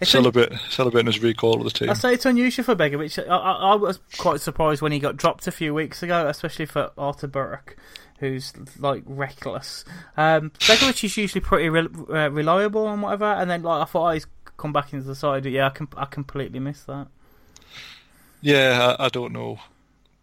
Celebrate, 0.04 0.52
celebrating 0.70 1.06
his 1.06 1.22
recall 1.22 1.60
with 1.60 1.72
the 1.72 1.80
team. 1.80 1.90
I 1.92 1.94
say 1.94 2.14
it's 2.14 2.26
unusual 2.26 2.66
for 2.66 2.76
Begovic. 2.76 3.24
I, 3.30 3.36
I, 3.36 3.52
I 3.74 3.76
was 3.76 4.00
quite 4.18 4.42
surprised 4.42 4.82
when 4.82 4.92
he 4.92 4.98
got 4.98 5.16
dropped 5.16 5.46
a 5.46 5.52
few 5.52 5.76
weeks 5.76 6.02
ago, 6.02 6.28
especially 6.28 6.66
for 6.66 6.90
Artur 6.98 7.28
Boruc, 7.28 7.76
who's 8.18 8.52
like 8.80 9.04
reckless. 9.06 9.86
Um, 10.18 10.50
Begovic 10.62 11.04
is 11.04 11.18
usually 11.18 11.42
pretty 11.42 11.70
re- 11.70 11.88
uh, 12.10 12.32
reliable 12.32 12.90
and 12.90 13.04
whatever, 13.04 13.26
and 13.26 13.48
then 13.52 13.62
like 13.62 13.84
I 13.84 13.86
thought 13.86 14.10
oh, 14.10 14.14
he's 14.14 14.26
come 14.58 14.74
back 14.74 14.92
into 14.92 15.06
the 15.06 15.14
side. 15.14 15.46
Yeah, 15.46 15.68
I, 15.68 15.70
com- 15.70 15.90
I 15.96 16.06
completely 16.06 16.60
missed 16.60 16.88
that. 16.88 17.08
Yeah, 18.41 18.95
I, 18.99 19.06
I 19.06 19.10
don't 19.10 19.34
know. 19.34 19.60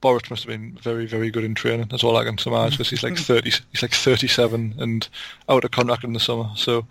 Boruc 0.03 0.31
must 0.31 0.45
have 0.45 0.49
been 0.51 0.79
very, 0.81 1.07
very 1.07 1.31
good 1.31 1.43
in 1.45 1.55
training. 1.57 1.89
That's 1.91 2.05
all 2.05 2.17
I 2.17 2.25
can 2.25 2.39
surmise 2.39 2.73
because 2.73 2.91
he's 2.91 3.03
like 3.03 3.17
thirty. 3.19 3.51
He's 3.73 3.83
like 3.83 3.93
thirty-seven 3.93 4.75
and 4.79 5.09
out 5.49 5.65
of 5.65 5.71
contract 5.73 6.05
in 6.05 6.13
the 6.13 6.21
summer. 6.21 6.51
So 6.55 6.87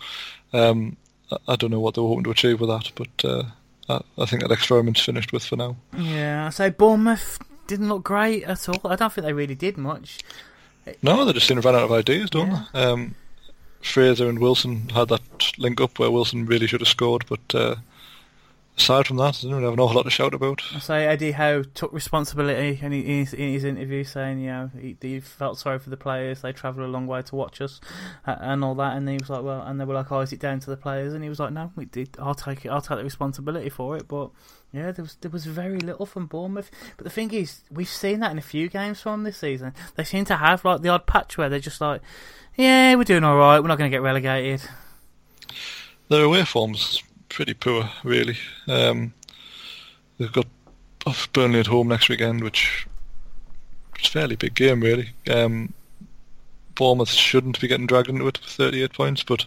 um, 0.54 0.98
I, 1.32 1.38
I 1.50 1.56
don't 1.56 1.72
know 1.72 1.80
what 1.80 1.94
they 1.96 2.02
were 2.02 2.08
hoping 2.10 2.26
to 2.26 2.32
achieve 2.32 2.60
with 2.60 2.70
that, 2.70 2.92
but 2.96 3.26
uh, 3.30 3.44
I, 3.90 4.02
I 4.22 4.26
think 4.26 4.42
that 4.42 4.52
experiment's 4.52 5.02
finished 5.02 5.32
with 5.32 5.46
for 5.46 5.56
now. 5.56 5.78
Yeah, 5.98 6.48
I 6.48 6.50
say 6.50 6.70
Bournemouth 6.70 7.40
didn't 7.68 7.88
look 7.90 8.04
great 8.04 8.44
at 8.44 8.68
all. 8.68 8.82
I 8.92 8.96
don't 8.98 9.12
think 9.14 9.26
they 9.26 9.34
really 9.34 9.56
did 9.56 9.78
much. 9.78 10.20
No, 11.02 11.24
they 11.26 11.34
just 11.34 11.48
seem 11.48 11.62
to 11.62 11.66
run 11.66 11.76
out 11.76 11.84
of 11.84 11.92
ideas, 11.92 12.30
don't 12.30 12.48
Yeah. 12.50 12.64
they? 12.74 12.84
Um, 12.84 13.16
Fraser 13.82 14.28
and 14.30 14.40
Wilson 14.40 14.90
had 14.90 15.10
that 15.10 15.54
link 15.58 15.80
up 15.82 16.00
where 16.00 16.10
Wilson 16.12 16.46
really 16.46 16.66
should 16.68 16.82
have 16.82 16.88
scored, 16.88 17.26
but 17.30 17.56
uh, 17.56 17.76
aside 18.78 19.08
from 19.08 19.18
that, 19.18 19.40
I 19.40 19.42
don't 19.44 19.54
really 19.54 19.64
have 19.64 19.74
an 19.74 19.80
awful 19.80 19.96
lot 19.96 20.04
to 20.04 20.10
shout 20.10 20.34
about. 20.34 20.62
I 20.74 20.80
say 20.80 21.06
Eddie 21.06 21.32
Howe 21.32 21.64
took 21.64 21.92
responsibility 21.92 22.80
in, 22.82 22.92
his, 22.92 23.34
in 23.34 23.54
his 23.54 23.64
interview 23.64 24.04
saying, 24.04 24.40
you 24.40 24.48
know, 24.48 24.72
he, 24.80 24.96
he 25.02 25.20
felt 25.20 25.58
sorry 25.58 25.80
for 25.80 25.90
the 25.90 25.98
players. 25.98 26.42
They 26.42 26.52
travelled 26.52 26.88
a 26.88 26.92
long 26.92 27.08
way 27.08 27.22
to 27.24 27.36
watch 27.36 27.60
us 27.60 27.82
uh, 28.26 28.36
and 28.40 28.64
all 28.64 28.76
that. 28.76 28.96
And 28.96 29.10
he 29.10 29.18
was 29.20 29.30
like, 29.30 29.44
well, 29.44 29.62
and 29.62 29.80
they 29.80 29.86
were 29.86 29.96
like, 29.96 30.12
oh, 30.12 30.20
is 30.20 30.32
it 30.32 30.40
down 30.40 30.60
to 30.60 30.70
the 30.70 30.78
players? 30.78 31.14
And 31.14 31.24
he 31.24 31.30
was 31.30 31.40
like, 31.40 31.54
no, 31.54 31.72
we 31.76 31.86
did. 31.86 32.16
I'll 32.20 32.36
take 32.36 32.66
it. 32.66 32.70
I'll 32.70 32.82
take 32.82 32.98
the 32.98 33.04
responsibility 33.04 33.70
for 33.70 33.98
it. 33.98 34.08
But 34.08 34.30
yeah, 34.72 34.92
there 34.92 35.04
was 35.04 35.16
there 35.16 35.32
was 35.32 35.46
very 35.46 35.80
little 35.80 36.06
from 36.06 36.28
Bournemouth. 36.28 36.70
But 36.98 37.04
the 37.04 37.10
thing 37.10 37.34
is, 37.34 37.62
we've 37.72 37.90
seen 37.90 38.20
that 38.20 38.32
in 38.32 38.38
a 38.38 38.42
few 38.42 38.70
games 38.70 39.02
from 39.02 39.24
this 39.24 39.38
season. 39.38 39.74
They 39.96 40.04
seem 40.04 40.26
to 40.26 40.38
have 40.38 40.64
like 40.64 40.82
the 40.82 40.90
odd 40.90 41.08
patch 41.08 41.38
where 41.38 41.50
they're 41.50 41.60
just 41.60 41.82
like, 41.82 42.02
yeah, 42.56 42.96
we're 42.96 43.06
doing 43.06 43.24
all 43.24 43.38
right. 43.38 43.60
We're 43.60 43.70
not 43.70 43.78
going 43.78 43.90
to 43.90 43.96
get 43.96 44.04
relegated. 44.04 44.62
Their 46.10 46.24
away 46.24 46.46
form's 46.46 47.04
pretty 47.30 47.54
poor, 47.54 47.90
really. 48.04 48.38
Um, 48.68 49.14
they've 50.18 50.32
got 50.32 50.48
Burnley 51.34 51.60
at 51.60 51.68
home 51.68 51.88
next 51.88 52.10
weekend, 52.10 52.44
which 52.44 52.88
is 54.00 54.08
a 54.08 54.12
fairly 54.12 54.36
big 54.36 54.56
game, 54.56 54.82
really. 54.82 55.12
Um, 55.30 55.74
Bournemouth 56.76 57.10
shouldn't 57.10 57.60
be 57.60 57.68
getting 57.68 57.88
dragged 57.88 58.10
into 58.10 58.22
it 58.22 58.26
with 58.26 58.38
38 58.38 58.94
points, 58.94 59.24
but 59.24 59.46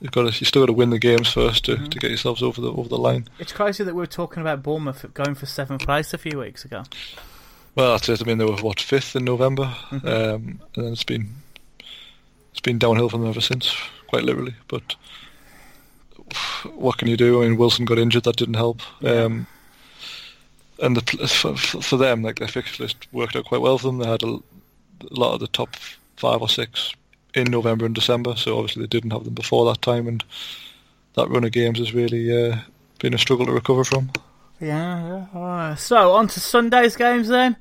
you've 0.00 0.12
got 0.12 0.32
to, 0.32 0.38
you 0.38 0.44
still 0.44 0.62
got 0.62 0.66
to 0.66 0.72
win 0.72 0.90
the 0.90 0.98
games 0.98 1.32
first 1.32 1.64
to, 1.66 1.76
mm-hmm. 1.76 1.86
to 1.86 1.98
get 1.98 2.10
yourselves 2.10 2.42
over 2.42 2.60
the 2.60 2.72
over 2.72 2.88
the 2.88 2.98
line. 2.98 3.28
It's 3.38 3.52
crazy 3.52 3.84
that 3.84 3.94
we 3.94 4.00
were 4.00 4.06
talking 4.06 4.40
about 4.40 4.62
Bournemouth 4.62 5.06
going 5.14 5.34
for 5.34 5.46
seventh 5.46 5.82
place 5.82 6.12
a 6.12 6.18
few 6.18 6.38
weeks 6.38 6.64
ago. 6.64 6.84
Well, 7.74 7.92
that's 7.92 8.08
it. 8.08 8.22
I 8.22 8.24
mean, 8.24 8.38
they 8.38 8.44
were 8.44 8.56
what 8.56 8.80
fifth 8.80 9.14
in 9.14 9.24
November, 9.24 9.64
mm-hmm. 9.90 10.08
um, 10.08 10.60
and 10.74 10.84
then 10.84 10.92
it's 10.92 11.04
been 11.04 11.28
it's 12.50 12.60
been 12.60 12.78
downhill 12.78 13.08
from 13.08 13.20
them 13.20 13.30
ever 13.30 13.40
since, 13.40 13.76
quite 14.08 14.24
literally. 14.24 14.54
But 14.66 14.96
what 16.74 16.98
can 16.98 17.08
you 17.08 17.16
do? 17.16 17.42
I 17.42 17.48
mean, 17.48 17.56
Wilson 17.56 17.84
got 17.84 17.98
injured, 17.98 18.24
that 18.24 18.36
didn't 18.36 18.54
help. 18.54 18.80
Yeah. 19.00 19.24
Um, 19.24 19.46
and 20.82 20.96
the, 20.96 21.26
for, 21.28 21.56
for, 21.56 21.96
them, 21.96 22.22
like 22.22 22.38
their 22.38 22.48
fixture 22.48 22.82
list 22.82 23.10
worked 23.12 23.36
out 23.36 23.46
quite 23.46 23.60
well 23.60 23.78
for 23.78 23.86
them. 23.86 23.98
They 23.98 24.06
had 24.06 24.22
a, 24.22 24.26
a, 24.26 24.40
lot 25.10 25.34
of 25.34 25.40
the 25.40 25.48
top 25.48 25.74
five 26.16 26.42
or 26.42 26.48
six 26.48 26.92
in 27.34 27.50
November 27.50 27.86
and 27.86 27.94
December, 27.94 28.36
so 28.36 28.58
obviously 28.58 28.82
they 28.82 28.88
didn't 28.88 29.12
have 29.12 29.24
them 29.24 29.34
before 29.34 29.64
that 29.66 29.82
time, 29.82 30.06
and 30.06 30.22
that 31.14 31.28
run 31.28 31.44
of 31.44 31.52
games 31.52 31.78
has 31.78 31.94
really 31.94 32.50
uh, 32.50 32.58
been 32.98 33.14
a 33.14 33.18
struggle 33.18 33.46
to 33.46 33.52
recover 33.52 33.84
from. 33.84 34.10
Yeah, 34.60 35.26
yeah. 35.34 35.74
So 35.74 36.12
on 36.12 36.28
to 36.28 36.40
Sunday's 36.40 36.96
games 36.96 37.28
then. 37.28 37.56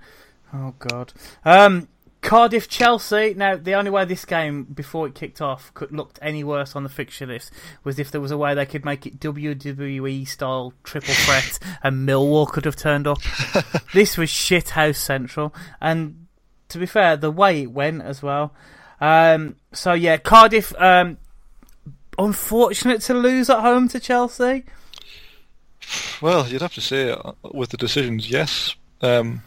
Oh 0.53 0.73
God. 0.79 1.11
Um, 1.43 1.87
Cardiff 2.25 2.67
Chelsea. 2.67 3.35
Now, 3.35 3.55
the 3.55 3.75
only 3.75 3.91
way 3.91 4.03
this 4.03 4.25
game 4.25 4.63
before 4.63 5.05
it 5.07 5.13
kicked 5.13 5.41
off 5.41 5.71
could 5.75 5.91
looked 5.91 6.17
any 6.23 6.43
worse 6.43 6.75
on 6.75 6.81
the 6.81 6.89
fixture 6.89 7.27
list 7.27 7.51
was 7.83 7.99
if 7.99 8.09
there 8.09 8.19
was 8.19 8.31
a 8.31 8.37
way 8.37 8.55
they 8.55 8.65
could 8.65 8.83
make 8.83 9.05
it 9.05 9.19
WWE 9.19 10.27
style 10.27 10.73
triple 10.83 11.13
threat 11.13 11.59
and 11.83 12.07
Millwall 12.07 12.49
could 12.49 12.65
have 12.65 12.75
turned 12.75 13.05
up. 13.05 13.19
this 13.93 14.17
was 14.17 14.31
shit 14.31 14.69
house 14.69 14.97
central, 14.97 15.53
and 15.79 16.25
to 16.69 16.79
be 16.79 16.87
fair, 16.87 17.15
the 17.15 17.29
way 17.29 17.61
it 17.61 17.71
went 17.71 18.01
as 18.01 18.23
well. 18.23 18.55
Um, 18.99 19.57
so 19.71 19.93
yeah, 19.93 20.17
Cardiff. 20.17 20.73
Um, 20.81 21.17
unfortunate 22.17 23.01
to 23.01 23.13
lose 23.13 23.51
at 23.51 23.59
home 23.59 23.87
to 23.89 23.99
Chelsea. 23.99 24.63
Well, 26.21 26.47
you'd 26.47 26.61
have 26.61 26.73
to 26.73 26.81
say 26.81 27.11
uh, 27.11 27.33
with 27.53 27.69
the 27.69 27.77
decisions, 27.77 28.31
yes. 28.31 28.73
Um, 29.01 29.43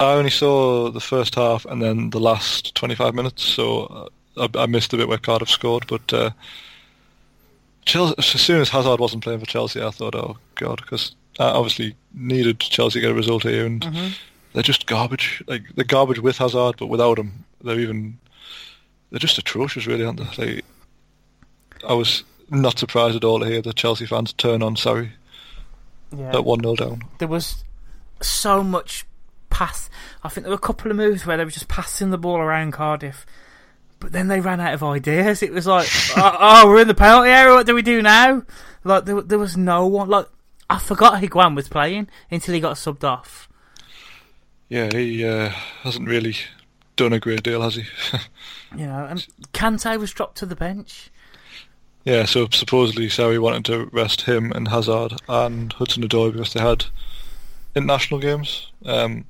I 0.00 0.12
only 0.12 0.30
saw 0.30 0.90
the 0.90 1.00
first 1.00 1.34
half 1.34 1.64
and 1.64 1.82
then 1.82 2.10
the 2.10 2.20
last 2.20 2.74
25 2.74 3.14
minutes, 3.14 3.42
so 3.42 4.10
uh, 4.36 4.48
I, 4.56 4.62
I 4.62 4.66
missed 4.66 4.90
the 4.90 4.96
bit 4.96 5.08
where 5.08 5.18
Cardiff 5.18 5.50
scored. 5.50 5.86
But 5.88 6.12
uh, 6.12 6.30
Chelsea, 7.84 8.14
as 8.18 8.26
soon 8.26 8.60
as 8.60 8.68
Hazard 8.68 9.00
wasn't 9.00 9.24
playing 9.24 9.40
for 9.40 9.46
Chelsea, 9.46 9.82
I 9.82 9.90
thought, 9.90 10.14
oh 10.14 10.36
god, 10.54 10.80
because 10.82 11.14
I 11.38 11.46
obviously 11.46 11.96
needed 12.14 12.60
Chelsea 12.60 13.00
to 13.00 13.06
get 13.06 13.10
a 13.10 13.14
result 13.14 13.42
here, 13.42 13.66
and 13.66 13.80
mm-hmm. 13.80 14.12
they're 14.52 14.62
just 14.62 14.86
garbage. 14.86 15.42
Like 15.46 15.62
they're 15.74 15.84
garbage 15.84 16.20
with 16.20 16.38
Hazard, 16.38 16.76
but 16.78 16.86
without 16.86 17.18
him, 17.18 17.44
they're 17.62 17.80
even 17.80 18.18
they're 19.10 19.18
just 19.18 19.38
atrocious, 19.38 19.86
really, 19.86 20.04
aren't 20.04 20.20
they? 20.36 20.54
Like, 20.54 20.64
I 21.88 21.94
was 21.94 22.24
not 22.50 22.78
surprised 22.78 23.16
at 23.16 23.24
all 23.24 23.40
to 23.40 23.46
hear 23.46 23.62
the 23.62 23.72
Chelsea 23.72 24.06
fans 24.06 24.32
turn 24.32 24.62
on 24.62 24.74
Sarri 24.74 25.10
yeah. 26.16 26.34
at 26.34 26.44
one 26.44 26.60
0 26.60 26.76
down. 26.76 27.02
There 27.18 27.28
was 27.28 27.64
so 28.20 28.62
much 28.62 29.06
pass. 29.58 29.90
I 30.22 30.28
think 30.28 30.44
there 30.44 30.52
were 30.52 30.56
a 30.56 30.58
couple 30.58 30.90
of 30.90 30.96
moves 30.96 31.26
where 31.26 31.36
they 31.36 31.44
were 31.44 31.50
just 31.50 31.68
passing 31.68 32.10
the 32.10 32.18
ball 32.18 32.36
around 32.36 32.72
Cardiff, 32.72 33.26
but 33.98 34.12
then 34.12 34.28
they 34.28 34.40
ran 34.40 34.60
out 34.60 34.74
of 34.74 34.84
ideas. 34.84 35.42
It 35.42 35.52
was 35.52 35.66
like, 35.66 35.88
oh, 36.16 36.36
oh, 36.38 36.68
we're 36.68 36.82
in 36.82 36.88
the 36.88 36.94
penalty 36.94 37.30
area. 37.30 37.54
What 37.54 37.66
do 37.66 37.74
we 37.74 37.82
do 37.82 38.00
now? 38.00 38.42
Like 38.84 39.04
there, 39.04 39.20
there 39.20 39.38
was 39.38 39.56
no 39.56 39.86
one. 39.86 40.08
Like 40.08 40.28
I 40.70 40.78
forgot 40.78 41.20
Higuain 41.20 41.56
was 41.56 41.68
playing 41.68 42.08
until 42.30 42.54
he 42.54 42.60
got 42.60 42.76
subbed 42.76 43.02
off. 43.02 43.48
Yeah, 44.68 44.90
he 44.92 45.24
uh, 45.24 45.48
hasn't 45.82 46.06
really 46.06 46.36
done 46.94 47.12
a 47.12 47.18
great 47.18 47.42
deal, 47.42 47.62
has 47.62 47.74
he? 47.76 47.84
you 48.76 48.86
know, 48.86 49.06
and 49.06 49.26
Kante 49.52 49.98
was 49.98 50.12
dropped 50.12 50.38
to 50.38 50.46
the 50.46 50.56
bench. 50.56 51.10
Yeah, 52.04 52.26
so 52.26 52.48
supposedly 52.50 53.08
Sarri 53.08 53.40
wanted 53.40 53.64
to 53.66 53.90
rest 53.92 54.22
him 54.22 54.52
and 54.52 54.68
Hazard 54.68 55.14
and 55.28 55.72
Hudson 55.72 56.04
Odoi 56.04 56.32
because 56.32 56.52
they 56.52 56.60
had 56.60 56.86
international 57.74 58.20
games. 58.20 58.70
Um, 58.84 59.24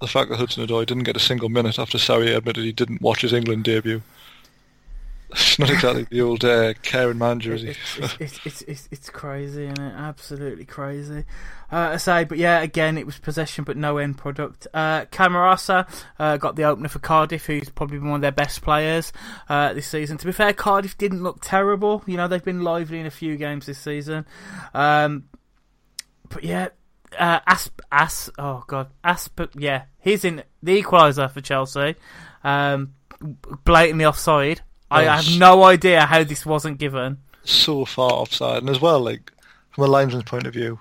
the 0.00 0.06
fact 0.06 0.30
that 0.30 0.36
Hudson 0.36 0.66
Odoi 0.66 0.86
didn't 0.86 1.04
get 1.04 1.16
a 1.16 1.20
single 1.20 1.48
minute 1.48 1.78
after 1.78 1.98
Sarri 1.98 2.36
admitted 2.36 2.64
he 2.64 2.72
didn't 2.72 3.00
watch 3.00 3.22
his 3.22 3.32
England 3.32 3.64
debut. 3.64 4.02
It's 5.30 5.58
not 5.58 5.70
exactly 5.70 6.06
the 6.10 6.20
old 6.20 6.44
uh, 6.44 6.74
caring 6.82 7.18
manager, 7.18 7.54
is 7.54 7.62
he? 7.62 7.68
It's, 7.70 8.16
it's, 8.20 8.46
it's, 8.46 8.62
it's, 8.62 8.88
it's 8.92 9.10
crazy, 9.10 9.64
isn't 9.64 9.80
it? 9.80 9.94
Absolutely 9.96 10.64
crazy. 10.64 11.24
Uh, 11.72 11.90
I 11.94 11.96
say, 11.96 12.22
but 12.22 12.38
yeah, 12.38 12.60
again, 12.60 12.96
it 12.96 13.04
was 13.04 13.18
possession 13.18 13.64
but 13.64 13.76
no 13.76 13.98
end 13.98 14.16
product. 14.16 14.68
Uh, 14.72 15.06
Camarasa 15.06 15.88
uh, 16.20 16.36
got 16.36 16.54
the 16.54 16.62
opener 16.62 16.88
for 16.88 17.00
Cardiff, 17.00 17.46
who's 17.46 17.68
probably 17.68 17.98
been 17.98 18.10
one 18.10 18.18
of 18.18 18.22
their 18.22 18.30
best 18.30 18.62
players 18.62 19.12
uh, 19.48 19.72
this 19.72 19.88
season. 19.88 20.18
To 20.18 20.26
be 20.26 20.32
fair, 20.32 20.52
Cardiff 20.52 20.96
didn't 20.96 21.24
look 21.24 21.38
terrible. 21.42 22.04
You 22.06 22.16
know, 22.16 22.28
they've 22.28 22.44
been 22.44 22.62
lively 22.62 23.00
in 23.00 23.06
a 23.06 23.10
few 23.10 23.36
games 23.36 23.66
this 23.66 23.78
season. 23.78 24.26
Um, 24.72 25.24
but 26.28 26.44
yeah, 26.44 26.68
uh, 27.18 27.40
Asp, 27.46 27.80
As, 27.90 28.30
oh 28.38 28.64
god, 28.66 28.88
Asp, 29.02 29.40
yeah, 29.56 29.84
he's 30.00 30.24
in 30.24 30.42
the 30.62 30.82
equaliser 30.82 31.30
for 31.30 31.40
Chelsea. 31.40 31.96
Um, 32.42 32.94
blatantly 33.64 34.04
offside. 34.04 34.60
I 34.90 35.04
have 35.04 35.38
no 35.38 35.64
idea 35.64 36.06
how 36.06 36.22
this 36.22 36.46
wasn't 36.46 36.78
given. 36.78 37.18
So 37.42 37.84
far 37.84 38.12
offside, 38.12 38.58
and 38.58 38.70
as 38.70 38.80
well, 38.80 39.00
like 39.00 39.32
from 39.70 39.84
a 39.84 39.86
linesman's 39.88 40.24
point 40.24 40.46
of 40.46 40.52
view, 40.52 40.78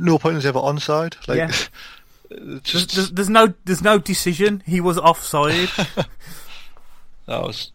no 0.00 0.18
point 0.18 0.36
was 0.36 0.46
ever 0.46 0.58
onside. 0.58 1.16
Like, 1.28 1.38
yeah. 1.38 1.46
just... 2.62 2.94
there's, 2.94 3.10
there's, 3.10 3.28
no, 3.28 3.52
there's 3.64 3.82
no 3.82 3.98
decision. 3.98 4.62
He 4.66 4.80
was 4.80 4.98
offside. 4.98 5.68
that 7.26 7.42
was 7.42 7.72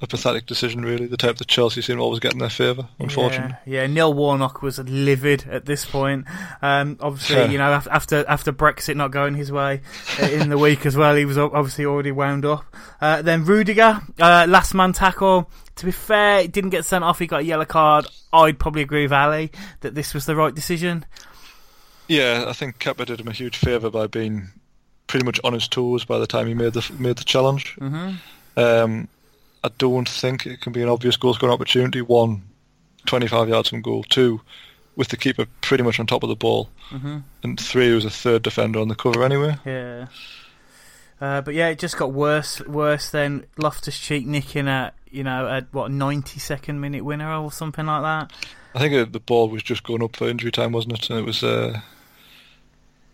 a 0.00 0.06
pathetic 0.06 0.46
decision, 0.46 0.84
really. 0.84 1.06
The 1.06 1.16
type 1.16 1.38
that 1.38 1.48
Chelsea 1.48 1.82
seem 1.82 2.00
always 2.00 2.20
get 2.20 2.32
in 2.32 2.38
their 2.38 2.50
favour, 2.50 2.88
unfortunately. 3.00 3.56
Yeah, 3.66 3.82
yeah, 3.82 3.86
Neil 3.88 4.14
Warnock 4.14 4.62
was 4.62 4.78
livid 4.78 5.46
at 5.50 5.66
this 5.66 5.84
point. 5.84 6.26
Um, 6.62 6.96
obviously, 7.00 7.52
you 7.52 7.58
know, 7.58 7.72
after 7.72 8.24
after 8.28 8.52
Brexit 8.52 8.94
not 8.94 9.10
going 9.10 9.34
his 9.34 9.50
way 9.50 9.80
uh, 10.22 10.26
in 10.26 10.50
the 10.50 10.58
week 10.58 10.86
as 10.86 10.96
well, 10.96 11.16
he 11.16 11.24
was 11.24 11.36
obviously 11.36 11.84
already 11.84 12.12
wound 12.12 12.44
up. 12.44 12.64
Uh, 13.00 13.22
then 13.22 13.44
Rudiger, 13.44 14.00
uh, 14.20 14.46
last 14.48 14.74
man 14.74 14.92
tackle. 14.92 15.50
To 15.76 15.84
be 15.84 15.92
fair, 15.92 16.42
he 16.42 16.48
didn't 16.48 16.70
get 16.70 16.84
sent 16.84 17.04
off. 17.04 17.18
He 17.18 17.26
got 17.26 17.40
a 17.40 17.44
yellow 17.44 17.64
card. 17.64 18.06
I'd 18.32 18.58
probably 18.58 18.82
agree 18.82 19.02
with 19.02 19.12
Ali 19.12 19.50
that 19.80 19.94
this 19.94 20.14
was 20.14 20.26
the 20.26 20.36
right 20.36 20.54
decision. 20.54 21.04
Yeah, 22.08 22.46
I 22.48 22.52
think 22.52 22.78
Kepa 22.78 23.04
did 23.04 23.20
him 23.20 23.28
a 23.28 23.32
huge 23.32 23.56
favour 23.56 23.90
by 23.90 24.06
being 24.06 24.48
pretty 25.06 25.24
much 25.24 25.40
on 25.44 25.52
his 25.52 25.68
toes 25.68 26.04
by 26.04 26.18
the 26.18 26.26
time 26.26 26.46
he 26.46 26.54
made 26.54 26.72
the 26.72 26.88
made 26.98 27.16
the 27.16 27.24
challenge. 27.24 27.76
Mm-hmm. 27.80 28.16
Um, 28.58 29.08
I 29.64 29.70
don't 29.78 30.08
think 30.08 30.46
it 30.46 30.60
can 30.60 30.72
be 30.72 30.82
an 30.82 30.88
obvious 30.88 31.16
goal 31.16 31.34
scoring 31.34 31.52
opportunity. 31.52 32.00
One, 32.00 32.42
25 33.06 33.48
yards 33.48 33.68
from 33.70 33.82
goal. 33.82 34.04
Two, 34.04 34.40
with 34.96 35.08
the 35.08 35.16
keeper 35.16 35.46
pretty 35.60 35.84
much 35.84 35.98
on 35.98 36.06
top 36.06 36.22
of 36.22 36.28
the 36.28 36.36
ball. 36.36 36.68
Mm-hmm. 36.90 37.18
And 37.42 37.60
three, 37.60 37.92
was 37.92 38.04
a 38.04 38.10
third 38.10 38.42
defender 38.42 38.80
on 38.80 38.88
the 38.88 38.94
cover 38.94 39.24
anyway. 39.24 39.56
Yeah. 39.64 40.06
Uh, 41.20 41.40
but 41.40 41.54
yeah, 41.54 41.68
it 41.68 41.78
just 41.78 41.96
got 41.96 42.12
worse, 42.12 42.60
worse 42.60 43.10
than 43.10 43.46
Loftus 43.56 43.98
Cheek 43.98 44.26
nicking 44.26 44.68
at 44.68 44.94
you 45.10 45.24
know 45.24 45.48
at 45.48 45.72
what 45.72 45.90
92nd 45.90 46.76
minute 46.76 47.04
winner 47.04 47.32
or 47.34 47.50
something 47.50 47.86
like 47.86 48.02
that. 48.02 48.32
I 48.74 48.78
think 48.78 49.12
the 49.12 49.20
ball 49.20 49.48
was 49.48 49.62
just 49.62 49.82
going 49.82 50.02
up 50.02 50.16
for 50.16 50.28
injury 50.28 50.52
time, 50.52 50.72
wasn't 50.72 50.98
it? 50.98 51.10
And 51.10 51.18
it 51.18 51.24
was 51.24 51.42
uh, 51.42 51.80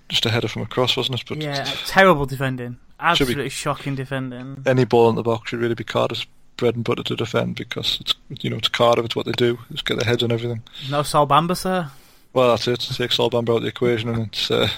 just 0.08 0.26
a 0.26 0.30
header 0.30 0.48
from 0.48 0.62
across, 0.62 0.96
wasn't 0.96 1.20
it? 1.20 1.26
But 1.28 1.40
yeah, 1.40 1.64
terrible 1.86 2.26
defending. 2.26 2.78
Absolutely 3.00 3.48
shocking 3.48 3.94
defending. 3.94 4.62
Any 4.66 4.84
ball 4.84 5.08
in 5.08 5.16
the 5.16 5.22
box 5.22 5.50
should 5.50 5.60
really 5.60 5.74
be 5.74 5.84
Cardiff's 5.84 6.26
bread 6.56 6.76
and 6.76 6.84
butter 6.84 7.02
to 7.02 7.16
defend 7.16 7.56
because 7.56 7.98
it's 8.00 8.14
you 8.42 8.50
know 8.50 8.56
it's 8.56 8.68
Cardiff, 8.68 9.04
it's 9.04 9.16
what 9.16 9.26
they 9.26 9.32
do. 9.32 9.58
it's 9.70 9.82
get 9.82 9.98
their 9.98 10.08
heads 10.08 10.22
on 10.22 10.32
everything. 10.32 10.62
No 10.90 11.02
Sol 11.02 11.26
Bamba, 11.26 11.56
sir. 11.56 11.90
Well, 12.32 12.50
that's 12.50 12.66
it. 12.68 12.80
Take 12.80 13.12
Sol 13.12 13.30
Bamba 13.30 13.50
out 13.50 13.56
of 13.56 13.62
the 13.62 13.68
equation, 13.68 14.08
and 14.08 14.26
it's 14.26 14.50
uh, 14.50 14.68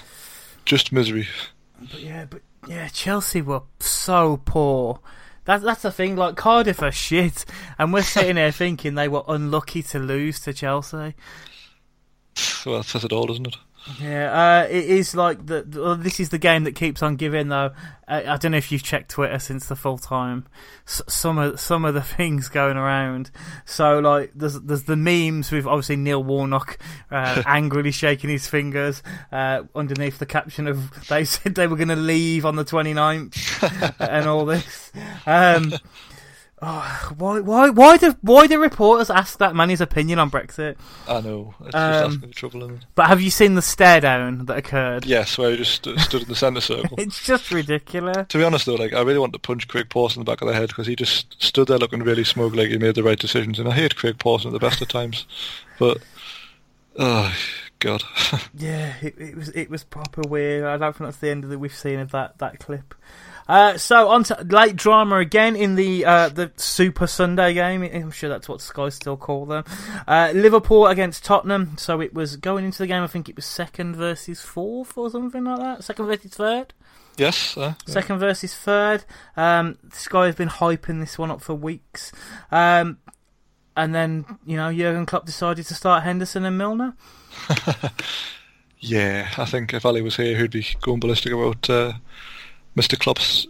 just 0.64 0.92
misery. 0.92 1.28
But 1.80 2.00
yeah, 2.00 2.26
but 2.28 2.42
yeah, 2.68 2.88
Chelsea 2.88 3.42
were 3.42 3.62
so 3.78 4.40
poor 4.44 5.00
That's 5.44 5.62
that's 5.64 5.82
the 5.82 5.92
thing. 5.92 6.16
Like 6.16 6.36
Cardiff 6.36 6.82
are 6.82 6.92
shit, 6.92 7.44
and 7.78 7.92
we're 7.92 8.02
sitting 8.02 8.36
here 8.36 8.52
thinking 8.52 8.94
they 8.94 9.08
were 9.08 9.22
unlucky 9.28 9.82
to 9.84 9.98
lose 9.98 10.40
to 10.40 10.52
Chelsea. 10.52 11.14
Well, 12.66 12.78
that 12.78 12.84
says 12.84 13.04
it 13.04 13.12
all, 13.12 13.26
doesn't 13.26 13.46
it? 13.46 13.56
Yeah, 14.00 14.64
uh, 14.64 14.68
it 14.68 14.84
is 14.84 15.14
like 15.14 15.46
the, 15.46 15.62
the. 15.62 15.94
This 15.94 16.18
is 16.18 16.30
the 16.30 16.38
game 16.38 16.64
that 16.64 16.74
keeps 16.74 17.02
on 17.02 17.16
giving, 17.16 17.48
though. 17.48 17.70
Uh, 18.08 18.22
I 18.26 18.36
don't 18.36 18.52
know 18.52 18.58
if 18.58 18.72
you've 18.72 18.82
checked 18.82 19.10
Twitter 19.10 19.38
since 19.38 19.66
the 19.66 19.76
full 19.76 19.98
time. 19.98 20.46
S- 20.86 21.02
some 21.08 21.38
of 21.38 21.60
some 21.60 21.84
of 21.84 21.94
the 21.94 22.02
things 22.16 22.48
going 22.48 22.76
around. 22.76 23.30
So 23.64 24.00
like, 24.00 24.32
there's 24.34 24.60
there's 24.60 24.84
the 24.84 24.96
memes 24.96 25.52
with 25.52 25.66
obviously 25.66 25.96
Neil 25.96 26.22
Warnock 26.22 26.78
uh, 27.10 27.42
angrily 27.46 27.92
shaking 27.92 28.28
his 28.30 28.48
fingers 28.48 29.02
uh, 29.30 29.62
underneath 29.74 30.18
the 30.18 30.26
caption 30.26 30.66
of 30.66 31.06
they 31.08 31.24
said 31.24 31.54
they 31.54 31.68
were 31.68 31.76
going 31.76 31.88
to 31.88 31.96
leave 31.96 32.44
on 32.44 32.56
the 32.56 32.64
29th 32.64 33.94
and 34.00 34.26
all 34.26 34.44
this. 34.44 34.90
Um, 35.26 35.72
Oh, 36.62 37.12
why, 37.18 37.40
why, 37.40 37.68
why 37.68 37.98
do 37.98 38.16
why 38.22 38.46
do 38.46 38.58
reporters 38.58 39.10
ask 39.10 39.38
that 39.40 39.54
man 39.54 39.68
his 39.68 39.82
opinion 39.82 40.18
on 40.18 40.30
Brexit? 40.30 40.76
I 41.06 41.20
know. 41.20 41.54
It's 41.66 41.74
Um, 41.74 41.92
just 42.12 42.14
asking 42.16 42.30
trouble? 42.32 42.78
But 42.94 43.08
have 43.08 43.20
you 43.20 43.28
seen 43.30 43.54
the 43.56 43.62
stare 43.62 44.00
down 44.00 44.46
that 44.46 44.56
occurred? 44.56 45.04
Yes, 45.04 45.36
where 45.36 45.50
he 45.50 45.58
just 45.58 45.72
stu- 45.74 45.98
stood 45.98 46.22
in 46.22 46.28
the 46.28 46.34
centre 46.34 46.60
circle. 46.62 46.96
It's 46.98 47.22
just 47.26 47.50
ridiculous. 47.50 48.26
To 48.28 48.38
be 48.38 48.44
honest, 48.44 48.64
though, 48.64 48.74
like 48.76 48.94
I 48.94 49.02
really 49.02 49.18
want 49.18 49.34
to 49.34 49.38
punch 49.38 49.68
Craig 49.68 49.90
Pawson 49.90 50.20
in 50.20 50.24
the 50.24 50.30
back 50.32 50.40
of 50.40 50.48
the 50.48 50.54
head 50.54 50.68
because 50.68 50.86
he 50.86 50.96
just 50.96 51.40
stood 51.42 51.68
there 51.68 51.76
looking 51.76 52.02
really 52.02 52.24
smug, 52.24 52.54
like 52.54 52.70
he 52.70 52.78
made 52.78 52.94
the 52.94 53.02
right 53.02 53.18
decisions. 53.18 53.58
And 53.58 53.68
I 53.68 53.72
hate 53.72 53.96
Craig 53.96 54.18
Pawson 54.18 54.48
at 54.48 54.52
the 54.54 54.66
best 54.66 54.80
of 54.80 54.88
times, 54.88 55.26
but 55.78 55.98
oh 56.98 57.34
god, 57.80 58.02
Yeah, 58.56 58.94
it, 59.02 59.14
it 59.18 59.36
was 59.36 59.50
it 59.50 59.68
was 59.68 59.84
proper 59.84 60.22
weird. 60.26 60.64
I 60.64 60.78
don't 60.78 60.96
think 60.96 61.08
that's 61.08 61.18
the 61.18 61.28
end 61.28 61.44
of 61.44 61.50
the 61.50 61.58
we've 61.58 61.76
seen 61.76 61.98
of 62.00 62.12
that 62.12 62.38
that 62.38 62.58
clip. 62.60 62.94
Uh, 63.48 63.78
so 63.78 64.08
on 64.08 64.24
to 64.24 64.46
late 64.48 64.76
drama 64.76 65.18
again 65.18 65.54
in 65.54 65.76
the 65.76 66.04
uh, 66.04 66.28
the 66.28 66.50
Super 66.56 67.06
Sunday 67.06 67.54
game. 67.54 67.82
I'm 67.82 68.10
sure 68.10 68.28
that's 68.28 68.48
what 68.48 68.60
Sky 68.60 68.88
still 68.88 69.16
call 69.16 69.46
them. 69.46 69.64
Uh, 70.06 70.32
Liverpool 70.34 70.86
against 70.86 71.24
Tottenham. 71.24 71.76
So 71.78 72.00
it 72.00 72.12
was 72.12 72.36
going 72.36 72.64
into 72.64 72.78
the 72.78 72.86
game. 72.86 73.02
I 73.02 73.06
think 73.06 73.28
it 73.28 73.36
was 73.36 73.46
second 73.46 73.96
versus 73.96 74.40
fourth 74.40 74.96
or 74.98 75.10
something 75.10 75.44
like 75.44 75.58
that. 75.60 75.84
Second 75.84 76.06
versus 76.06 76.32
third. 76.32 76.74
yes, 77.16 77.56
uh, 77.56 77.74
yeah. 77.86 77.92
Second 77.92 78.18
versus 78.18 78.54
third. 78.54 79.04
Um, 79.36 79.78
Sky 79.92 80.26
has 80.26 80.34
been 80.34 80.48
hyping 80.48 81.00
this 81.00 81.18
one 81.18 81.30
up 81.30 81.40
for 81.40 81.54
weeks. 81.54 82.12
Um, 82.50 82.98
and 83.76 83.94
then 83.94 84.24
you 84.44 84.56
know 84.56 84.72
Jurgen 84.72 85.06
Klopp 85.06 85.26
decided 85.26 85.66
to 85.66 85.74
start 85.74 86.02
Henderson 86.02 86.44
and 86.44 86.58
Milner. 86.58 86.96
yeah. 88.80 89.28
I 89.36 89.44
think 89.44 89.72
if 89.74 89.84
Ali 89.86 90.02
was 90.02 90.16
here, 90.16 90.36
he'd 90.36 90.50
be 90.50 90.66
going 90.80 90.98
ballistic 90.98 91.32
about 91.32 91.68
uh, 91.70 91.92
Mr. 92.76 92.98
Klopp's 92.98 93.46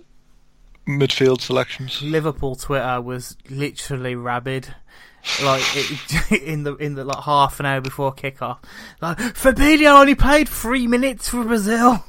midfield 0.87 1.41
selections. 1.41 2.01
Liverpool 2.03 2.55
Twitter 2.55 3.01
was 3.01 3.37
literally 3.51 4.15
rabid. 4.15 4.75
Like 5.43 5.63
it, 5.75 6.43
in 6.43 6.63
the 6.63 6.77
in 6.77 6.95
the 6.95 7.05
like 7.05 7.25
half 7.25 7.59
an 7.59 7.67
hour 7.67 7.81
before 7.81 8.15
kickoff, 8.15 8.59
like 9.01 9.19
Fabinho 9.19 10.01
only 10.01 10.15
played 10.15 10.49
three 10.49 10.87
minutes 10.87 11.29
for 11.29 11.43
Brazil. 11.45 12.05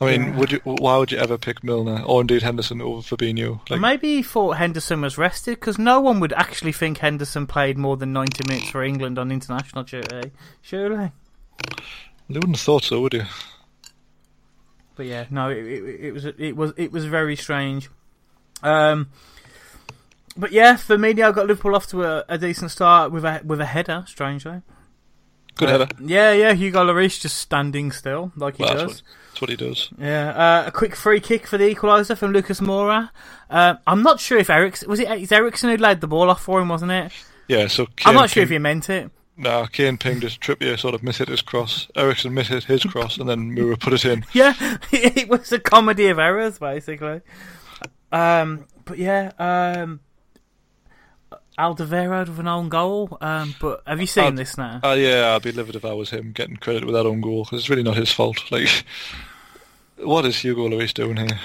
I 0.00 0.16
mean, 0.16 0.36
would 0.36 0.52
you? 0.52 0.60
Why 0.62 0.96
would 0.96 1.10
you 1.10 1.18
ever 1.18 1.36
pick 1.36 1.64
Milner 1.64 2.04
or 2.04 2.20
indeed 2.20 2.42
Henderson 2.42 2.80
over 2.80 3.02
Fabinho? 3.02 3.68
Like, 3.68 3.80
Maybe 3.80 4.16
he 4.16 4.22
thought 4.22 4.52
Henderson 4.52 5.00
was 5.00 5.18
rested 5.18 5.56
because 5.56 5.76
no 5.76 5.98
one 5.98 6.20
would 6.20 6.32
actually 6.34 6.70
think 6.70 6.98
Henderson 6.98 7.48
played 7.48 7.76
more 7.76 7.96
than 7.96 8.12
ninety 8.12 8.44
minutes 8.46 8.70
for 8.70 8.84
England 8.84 9.18
on 9.18 9.32
international 9.32 9.82
duty. 9.82 10.30
Surely, 10.62 11.10
they 12.28 12.34
wouldn't 12.38 12.54
have 12.54 12.60
thought 12.60 12.84
so, 12.84 13.00
would 13.00 13.14
you? 13.14 13.24
But 14.98 15.06
yeah, 15.06 15.24
no, 15.30 15.48
it, 15.48 15.58
it, 15.64 16.00
it 16.06 16.12
was 16.12 16.24
it 16.26 16.56
was 16.56 16.72
it 16.76 16.92
was 16.92 17.06
very 17.06 17.36
strange. 17.36 17.88
Um, 18.64 19.08
but 20.36 20.52
yeah, 20.52 20.74
Firmino 20.74 21.32
got 21.34 21.46
Liverpool 21.46 21.74
off 21.76 21.86
to 21.88 22.02
a, 22.04 22.24
a 22.28 22.36
decent 22.36 22.70
start 22.72 23.12
with 23.12 23.24
a 23.24 23.40
with 23.44 23.60
a 23.60 23.64
header. 23.64 24.04
Strangely, 24.08 24.60
Good 25.54 25.68
Uh, 25.68 25.78
header. 25.78 25.88
Yeah, 26.04 26.32
yeah. 26.32 26.52
Hugo 26.52 26.84
Lloris 26.84 27.20
just 27.20 27.38
standing 27.38 27.92
still 27.92 28.32
like 28.36 28.56
he 28.56 28.64
Well, 28.64 28.74
that's 28.74 28.82
does. 28.82 29.02
what, 29.02 29.02
that's 29.30 29.40
what 29.40 29.50
he 29.50 29.56
does. 29.56 29.88
Yeah, 29.98 30.30
uh, 30.30 30.64
a 30.66 30.72
quick 30.72 30.96
free 30.96 31.20
kick 31.20 31.46
for 31.46 31.56
the 31.58 31.72
equaliser 31.72 32.18
from 32.18 32.32
Lucas 32.32 32.60
Moura. 32.60 33.10
Uh, 33.48 33.74
I'm 33.86 34.02
not 34.02 34.18
sure 34.18 34.36
if 34.38 34.50
Eriksen 34.50 34.88
was 34.90 34.98
it. 35.00 35.08
It's 35.08 35.30
Eriksen 35.32 35.70
who 35.70 35.76
laid 35.76 36.00
the 36.00 36.08
ball 36.08 36.28
off 36.28 36.42
for 36.42 36.60
him, 36.60 36.68
wasn't 36.68 36.90
it? 36.90 37.12
Yeah, 37.46 37.68
so 37.68 37.86
Kane 37.86 38.08
I'm 38.10 38.14
not 38.14 38.30
sure 38.30 38.42
if 38.42 38.50
he 38.50 38.58
meant 38.58 38.90
it. 38.90 39.10
Nah, 39.40 39.66
Kane 39.66 39.96
pinged 39.98 40.24
it. 40.24 40.36
Trippier 40.40 40.76
sort 40.78 40.94
of 40.96 41.00
mishit 41.02 41.28
his 41.28 41.42
cross. 41.42 41.86
Eriksen 41.94 42.32
mishit 42.32 42.64
his 42.64 42.82
cross, 42.82 43.16
and 43.18 43.28
then 43.28 43.54
Moura 43.54 43.78
put 43.78 43.92
it 43.92 44.04
in. 44.04 44.26
Yeah, 44.32 44.54
it 44.92 45.28
was 45.28 45.52
a 45.52 45.60
comedy 45.60 46.08
of 46.08 46.18
errors, 46.18 46.58
basically. 46.58 47.20
Um, 48.10 48.64
but 48.84 48.98
yeah, 48.98 49.30
um, 49.38 50.00
Alderweireld 51.58 52.28
with 52.28 52.40
an 52.40 52.48
own 52.48 52.68
goal. 52.68 53.16
Um, 53.20 53.54
but 53.60 53.82
have 53.86 54.00
you 54.00 54.06
seen 54.06 54.24
Ald- 54.24 54.36
this 54.36 54.58
now? 54.58 54.80
Uh, 54.82 54.94
yeah, 54.98 55.34
I'd 55.34 55.42
be 55.42 55.52
livid 55.52 55.76
if 55.76 55.84
I 55.84 55.92
was 55.92 56.10
him 56.10 56.32
getting 56.32 56.56
credit 56.56 56.84
with 56.84 56.94
that 56.94 57.06
own 57.06 57.20
goal 57.20 57.44
because 57.44 57.60
it's 57.60 57.70
really 57.70 57.82
not 57.82 57.96
his 57.96 58.10
fault. 58.12 58.50
Like, 58.50 58.68
what 59.98 60.24
is 60.24 60.38
Hugo 60.38 60.68
Lloris 60.68 60.94
doing 60.94 61.16
here? 61.16 61.40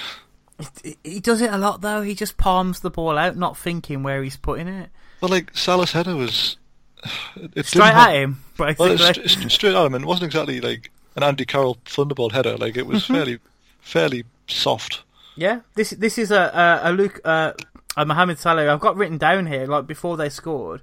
He- 0.84 0.98
he 1.04 1.20
does 1.20 1.41
it 1.41 1.52
a 1.52 1.58
lot 1.58 1.82
though. 1.82 2.02
He 2.02 2.16
just 2.16 2.38
palms 2.38 2.80
the 2.80 2.89
ball 2.91 3.18
out, 3.18 3.36
not 3.38 3.58
thinking 3.58 4.04
where 4.04 4.24
he's 4.24 4.38
putting 4.38 4.68
it. 4.68 4.89
Well, 5.22 5.30
like 5.30 5.56
Salah's 5.56 5.91
header 5.94 6.16
was 6.16 6.58
it, 7.56 7.66
Straight 7.66 7.93
at 7.93 8.14
him, 8.14 8.43
Well, 8.58 8.74
basically. 8.74 9.24
it's, 9.24 9.38
it's 9.38 9.54
straight 9.54 9.76
at 9.76 9.86
him, 9.86 9.95
and 9.95 10.04
it 10.04 10.08
wasn't 10.08 10.26
exactly 10.26 10.62
like 10.62 10.91
an 11.16 11.24
Andy 11.24 11.45
Carroll 11.45 11.78
thunderbolt 11.86 12.32
header. 12.34 12.58
Like 12.58 12.78
it 12.78 12.86
was 12.88 13.04
Mm-hmm. 13.04 13.14
fairly, 13.14 13.39
fairly 13.80 14.24
soft. 14.47 15.04
Yeah, 15.36 15.62
this 15.76 15.91
this 15.91 16.18
is 16.18 16.32
a 16.32 16.82
a, 16.84 16.89
a 16.89 16.91
Luke 16.91 17.20
uh, 17.26 17.54
a 17.97 18.06
Mohamed 18.06 18.38
Salah. 18.39 18.72
I've 18.72 18.80
got 18.80 18.95
written 18.95 19.18
down 19.18 19.47
here 19.47 19.66
like 19.66 19.88
before 19.88 20.18
they 20.18 20.30
scored. 20.30 20.82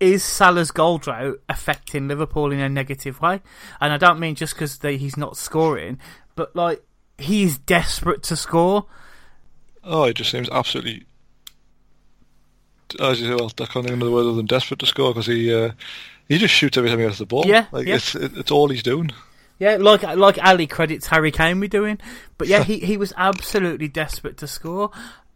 Is 0.00 0.22
Salah's 0.22 0.70
goal 0.70 0.98
drought 0.98 1.40
affecting 1.48 2.06
Liverpool 2.06 2.52
in 2.52 2.60
a 2.60 2.68
negative 2.68 3.20
way? 3.20 3.40
And 3.80 3.92
I 3.92 3.96
don't 3.96 4.20
mean 4.20 4.36
just 4.36 4.54
because 4.54 4.78
he's 4.80 5.16
not 5.16 5.36
scoring, 5.36 5.98
but 6.36 6.54
like 6.54 6.84
he's 7.18 7.58
desperate 7.58 8.22
to 8.24 8.36
score. 8.36 8.86
Oh, 9.82 10.04
it 10.04 10.14
just 10.14 10.30
seems 10.30 10.48
absolutely. 10.50 11.04
As 13.00 13.20
you 13.20 13.28
say, 13.28 13.34
well, 13.34 13.52
I 13.60 13.66
can't 13.66 13.72
think 13.72 13.88
of 13.88 13.94
another 13.94 14.10
word 14.10 14.26
other 14.26 14.34
than 14.34 14.46
desperate 14.46 14.80
to 14.80 14.86
score 14.86 15.12
because 15.12 15.26
he 15.26 15.52
uh, 15.54 15.72
he 16.28 16.38
just 16.38 16.54
shoots 16.54 16.76
every 16.76 16.90
time 16.90 16.98
he 16.98 17.06
gets 17.06 17.18
the 17.18 17.26
ball. 17.26 17.46
Yeah, 17.46 17.66
like 17.72 17.86
yeah. 17.86 17.96
it's 17.96 18.14
it, 18.14 18.36
it's 18.36 18.50
all 18.50 18.68
he's 18.68 18.82
doing. 18.82 19.10
Yeah, 19.58 19.76
like 19.76 20.02
like 20.02 20.38
Ali 20.42 20.66
credits 20.66 21.08
Harry 21.08 21.32
Kane 21.32 21.58
with 21.60 21.70
doing, 21.70 21.98
but 22.36 22.48
yeah, 22.48 22.62
he 22.64 22.78
he 22.78 22.96
was 22.96 23.12
absolutely 23.16 23.88
desperate 23.88 24.36
to 24.38 24.46
score, 24.46 24.90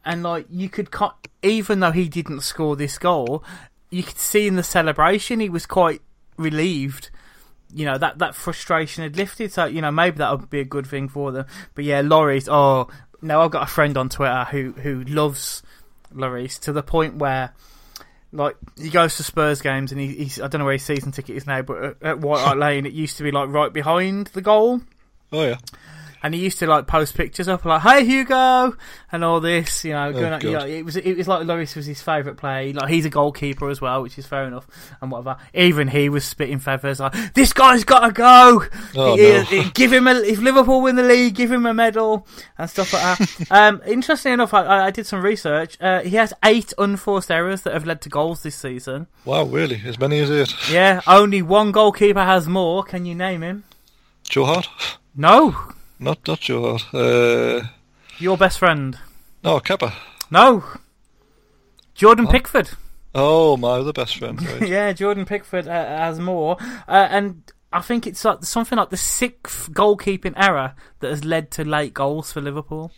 and 0.04 0.22
like 0.22 0.46
you 0.50 0.68
could 0.68 0.90
co- 0.90 1.14
even 1.42 1.80
though 1.80 1.90
he 1.90 2.08
didn't 2.08 2.40
score 2.40 2.76
this 2.76 2.98
goal, 2.98 3.42
you 3.90 4.02
could 4.02 4.18
see 4.18 4.46
in 4.46 4.56
the 4.56 4.62
celebration 4.62 5.40
he 5.40 5.48
was 5.48 5.66
quite 5.66 6.02
relieved. 6.36 7.10
You 7.74 7.86
know 7.86 7.98
that 7.98 8.18
that 8.18 8.34
frustration 8.34 9.02
had 9.02 9.16
lifted, 9.16 9.52
so 9.52 9.64
you 9.64 9.80
know 9.80 9.90
maybe 9.90 10.18
that 10.18 10.30
would 10.30 10.50
be 10.50 10.60
a 10.60 10.64
good 10.64 10.86
thing 10.86 11.08
for 11.08 11.32
them. 11.32 11.46
But 11.74 11.84
yeah, 11.84 12.02
Lloris. 12.02 12.48
Oh 12.50 12.88
no, 13.22 13.40
I've 13.40 13.50
got 13.50 13.62
a 13.62 13.72
friend 13.72 13.96
on 13.96 14.08
Twitter 14.08 14.44
who 14.50 14.72
who 14.72 15.04
loves 15.04 15.62
Lloris 16.14 16.58
to 16.60 16.72
the 16.72 16.82
point 16.82 17.16
where 17.16 17.52
like 18.32 18.56
he 18.78 18.90
goes 18.90 19.16
to 19.16 19.22
Spurs 19.22 19.60
games 19.60 19.92
and 19.92 20.00
he, 20.00 20.08
he's 20.08 20.40
I 20.40 20.48
don't 20.48 20.60
know 20.60 20.64
where 20.64 20.72
his 20.72 20.82
season 20.82 21.12
ticket 21.12 21.36
is 21.36 21.46
now, 21.46 21.62
but 21.62 21.82
at, 21.82 21.96
at 22.02 22.20
White 22.20 22.40
Hart 22.40 22.58
Lane 22.58 22.86
it 22.86 22.92
used 22.92 23.18
to 23.18 23.22
be 23.22 23.30
like 23.30 23.48
right 23.48 23.72
behind 23.72 24.28
the 24.28 24.40
goal, 24.40 24.80
Oh 25.32 25.44
yeah, 25.44 25.58
and 26.22 26.34
he 26.34 26.40
used 26.40 26.58
to 26.60 26.66
like 26.66 26.86
post 26.86 27.14
pictures 27.16 27.48
up 27.48 27.64
like 27.64 27.82
"Hey 27.82 28.04
Hugo" 28.04 28.76
and 29.10 29.24
all 29.24 29.40
this, 29.40 29.84
you 29.84 29.92
know. 29.92 30.12
Going, 30.12 30.32
Oh, 30.32 30.38
you 30.42 30.52
know 30.52 30.66
it 30.66 30.84
was 30.84 30.96
it 30.96 31.16
was 31.16 31.26
like 31.28 31.46
Lloris 31.46 31.74
was 31.76 31.86
his 31.86 32.00
favourite 32.00 32.36
player. 32.38 32.72
Like 32.72 32.88
he's 32.88 33.04
a 33.04 33.10
goalkeeper 33.10 33.68
as 33.70 33.80
well, 33.80 34.02
which 34.02 34.18
is 34.18 34.26
fair 34.26 34.44
enough 34.44 34.66
and 35.00 35.10
whatever. 35.10 35.36
Even 35.54 35.88
he 35.88 36.08
was 36.08 36.24
spitting 36.24 36.58
feathers 36.58 37.00
like 37.00 37.34
this 37.34 37.52
guy's 37.52 37.84
got 37.84 38.06
to 38.06 38.12
go. 38.12 38.64
Oh, 38.96 39.16
He- 39.16 39.22
no. 39.22 39.42
he- 39.42 39.70
give 39.70 39.92
him 39.92 40.06
a 40.06 40.14
if 40.14 40.38
Liverpool 40.40 40.80
win 40.82 40.96
the 40.96 41.02
league, 41.02 41.34
give 41.34 41.50
him 41.50 41.66
a 41.66 41.74
medal 41.74 42.26
and 42.58 42.68
stuff 42.70 42.92
like 42.92 43.18
that. 43.18 43.50
um, 43.50 43.82
interesting 43.86 44.32
enough, 44.34 44.54
I, 44.54 44.86
I 44.86 44.90
did 44.90 45.06
some 45.06 45.22
research. 45.22 45.76
Uh, 45.80 46.00
he 46.00 46.16
has 46.16 46.32
eight 46.44 46.72
unforced 46.78 47.30
errors 47.30 47.62
that 47.62 47.72
have 47.74 47.84
led 47.86 48.00
to 48.02 48.08
goals 48.08 48.42
this 48.42 48.54
season. 48.56 49.06
wow, 49.24 49.44
really? 49.44 49.82
As 49.84 49.98
many 49.98 50.18
as 50.20 50.30
eight? 50.30 50.54
Yeah, 50.70 51.00
only 51.06 51.42
one 51.42 51.72
goalkeeper 51.72 52.22
has 52.24 52.46
more. 52.48 52.84
Can 52.84 53.04
you 53.06 53.14
name 53.14 53.42
him? 53.42 53.64
Joe 54.28 54.44
Hart? 54.44 54.68
No, 55.16 55.54
Not 56.02 56.26
not 56.26 56.40
Joe 56.40 56.78
Uh, 56.92 57.66
your 58.18 58.36
best 58.36 58.58
friend. 58.58 58.98
no, 59.44 59.60
Kepa. 59.60 59.92
No, 60.30 60.64
Jordan 61.94 62.24
What? 62.26 62.32
Pickford. 62.32 62.70
Oh, 63.14 63.56
my 63.56 63.72
other 63.72 63.92
best 63.92 64.16
friend. 64.16 64.40
Right. 64.46 64.68
yeah, 64.68 64.92
Jordan 64.92 65.24
Pickford 65.26 65.68
uh, 65.68 65.72
has 65.98 66.18
more, 66.18 66.56
uh, 66.88 67.08
and 67.10 67.42
I 67.72 67.80
think 67.80 68.06
it's 68.06 68.24
like 68.24 68.42
something 68.44 68.78
like 68.78 68.90
the 68.90 68.96
sixth 68.96 69.70
goalkeeping 69.72 70.32
error 70.36 70.74
that 71.00 71.10
has 71.10 71.24
led 71.24 71.50
to 71.52 71.64
late 71.64 71.92
goals 71.94 72.32
for 72.32 72.40
Liverpool. 72.40 72.90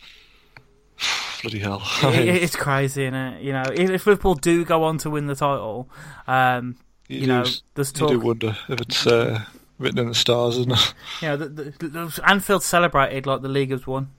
Bloody 1.41 1.59
hell. 1.59 1.81
It- 2.03 2.43
it's 2.43 2.55
crazy, 2.55 3.03
isn't 3.03 3.13
it? 3.13 3.41
You 3.43 3.53
know, 3.53 3.63
if, 3.73 3.89
if 3.89 4.07
Liverpool 4.07 4.35
do 4.35 4.63
go 4.65 4.83
on 4.83 4.97
to 4.99 5.09
win 5.09 5.27
the 5.27 5.35
title, 5.35 5.89
um, 6.27 6.77
you, 7.07 7.19
you 7.21 7.27
know, 7.27 7.43
do, 7.43 7.51
there's 7.75 7.91
you 7.99 8.07
do 8.07 8.15
talk. 8.15 8.23
wonder 8.23 8.57
if 8.69 8.81
it's 8.81 9.05
uh, 9.05 9.43
written 9.77 9.99
in 9.99 10.07
the 10.07 10.15
stars, 10.15 10.57
isn't 10.57 10.71
it? 10.71 10.93
Yeah, 11.21 11.35
the, 11.35 11.47
the, 11.47 11.87
the, 11.87 12.21
Anfield 12.25 12.63
celebrated 12.63 13.25
like 13.25 13.41
the 13.41 13.49
league 13.49 13.71
has 13.71 13.85
won. 13.87 14.11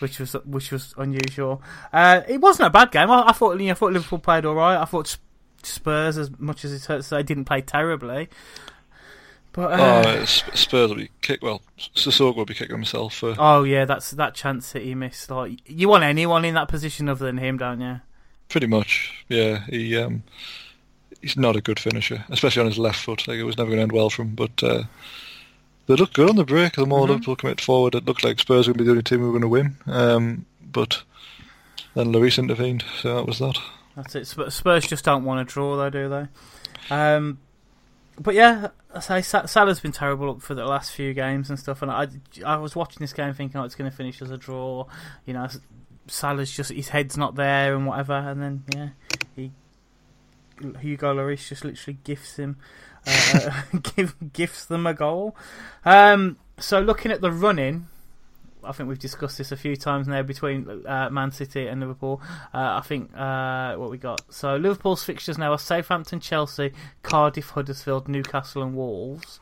which 0.00 0.18
was 0.18 0.34
which 0.44 0.70
was 0.70 0.94
unusual. 0.98 1.62
Uh, 1.92 2.20
it 2.28 2.40
wasn't 2.40 2.66
a 2.66 2.70
bad 2.70 2.90
game. 2.90 3.10
I, 3.10 3.28
I 3.28 3.32
thought 3.32 3.58
you 3.58 3.66
know, 3.66 3.72
I 3.72 3.74
thought 3.74 3.92
Liverpool 3.92 4.18
played 4.18 4.44
all 4.44 4.54
right. 4.54 4.76
I 4.76 4.84
thought 4.84 5.16
Spurs, 5.62 6.18
as 6.18 6.30
much 6.38 6.64
as 6.64 6.72
it 6.72 6.84
hurts, 6.84 7.08
they 7.08 7.22
didn't 7.22 7.46
play 7.46 7.62
terribly. 7.62 8.28
But 9.52 9.78
uh, 9.78 10.04
oh, 10.06 10.24
Spurs 10.24 10.90
will 10.90 10.96
be 10.96 11.10
kick. 11.20 11.42
Well, 11.42 11.60
Sissoko 11.94 12.36
will 12.36 12.44
be 12.46 12.54
kicking 12.54 12.74
himself 12.74 13.14
for. 13.14 13.34
Oh 13.38 13.64
yeah, 13.64 13.84
that's 13.84 14.10
that 14.12 14.34
chance 14.34 14.72
that 14.72 14.82
he 14.82 14.94
missed. 14.94 15.30
Like 15.30 15.60
you 15.66 15.88
want 15.88 16.04
anyone 16.04 16.44
in 16.44 16.54
that 16.54 16.68
position 16.68 17.08
other 17.08 17.26
than 17.26 17.38
him, 17.38 17.58
don't 17.58 17.80
you? 17.80 18.00
Pretty 18.48 18.66
much, 18.66 19.24
yeah. 19.28 19.64
He 19.66 19.96
um, 19.96 20.22
he's 21.22 21.36
not 21.36 21.56
a 21.56 21.60
good 21.60 21.78
finisher, 21.78 22.24
especially 22.28 22.60
on 22.60 22.66
his 22.66 22.78
left 22.78 23.00
foot. 23.00 23.26
Like 23.26 23.38
it 23.38 23.44
was 23.44 23.56
never 23.56 23.70
going 23.70 23.78
to 23.78 23.82
end 23.82 23.92
well 23.92 24.10
for 24.10 24.22
him. 24.22 24.34
But 24.34 24.62
uh, 24.62 24.82
they 25.86 25.94
looked 25.94 26.14
good 26.14 26.28
on 26.28 26.36
the 26.36 26.44
break. 26.44 26.74
The 26.74 26.84
more 26.84 27.00
mm-hmm. 27.00 27.12
Liverpool 27.12 27.36
commit 27.36 27.60
forward, 27.60 27.94
it 27.94 28.04
looked 28.04 28.24
like 28.24 28.38
Spurs 28.38 28.68
would 28.68 28.76
be 28.76 28.84
the 28.84 28.90
only 28.90 29.02
team 29.02 29.20
who 29.20 29.26
were 29.26 29.38
going 29.38 29.42
to 29.42 29.48
win. 29.48 29.76
Um, 29.86 30.46
but 30.60 31.02
then 31.94 32.12
Lloris 32.12 32.38
intervened, 32.38 32.84
so 33.00 33.16
that 33.16 33.26
was 33.26 33.38
that. 33.38 33.58
That's 33.96 34.14
it. 34.14 34.26
Spurs 34.26 34.86
just 34.86 35.04
don't 35.04 35.24
want 35.24 35.46
to 35.46 35.52
draw, 35.52 35.76
though, 35.76 35.90
do 35.90 36.08
they? 36.08 36.94
Um, 36.94 37.38
but 38.18 38.34
yeah, 38.34 38.68
I 38.94 39.00
say 39.00 39.22
Salah's 39.22 39.80
been 39.80 39.92
terrible 39.92 40.40
for 40.40 40.54
the 40.54 40.64
last 40.64 40.92
few 40.92 41.12
games 41.14 41.50
and 41.50 41.58
stuff. 41.58 41.82
And 41.82 41.90
I, 41.90 42.08
I 42.44 42.56
was 42.56 42.74
watching 42.74 43.00
this 43.00 43.12
game 43.12 43.34
thinking, 43.34 43.60
oh, 43.60 43.64
it's 43.64 43.74
going 43.74 43.90
to 43.90 43.96
finish 43.96 44.22
as 44.22 44.30
a 44.30 44.38
draw. 44.38 44.86
You 45.26 45.34
know, 45.34 45.48
Salah's 46.06 46.50
just 46.50 46.70
his 46.70 46.88
head's 46.88 47.16
not 47.16 47.34
there 47.34 47.74
and 47.74 47.86
whatever. 47.86 48.14
And 48.14 48.42
then 48.42 48.64
yeah, 48.74 48.88
he 49.36 49.52
Hugo 50.62 51.14
Lloris 51.14 51.48
just 51.48 51.64
literally 51.64 51.98
gifts 52.04 52.36
him, 52.36 52.56
uh, 53.06 53.62
give, 53.96 54.14
gifts 54.32 54.64
them 54.64 54.86
a 54.86 54.94
goal. 54.94 55.36
Um, 55.84 56.36
so 56.58 56.80
looking 56.80 57.10
at 57.10 57.20
the 57.20 57.30
running, 57.30 57.88
I 58.64 58.72
think 58.72 58.88
we've 58.88 58.98
discussed 58.98 59.38
this 59.38 59.52
a 59.52 59.56
few 59.56 59.76
times 59.76 60.06
now 60.06 60.22
between 60.22 60.86
uh, 60.86 61.10
Man 61.10 61.32
City 61.32 61.66
and 61.66 61.80
Liverpool. 61.80 62.22
Uh, 62.54 62.78
I 62.78 62.80
think 62.80 63.10
uh, 63.16 63.74
what 63.76 63.90
we 63.90 63.98
got. 63.98 64.22
So 64.32 64.56
Liverpool's 64.56 65.04
fixtures 65.04 65.38
now 65.38 65.52
are 65.52 65.58
Southampton, 65.58 66.20
Chelsea, 66.20 66.72
Cardiff, 67.02 67.50
Huddersfield, 67.50 68.08
Newcastle, 68.08 68.62
and 68.62 68.76
Wolves. 68.76 69.40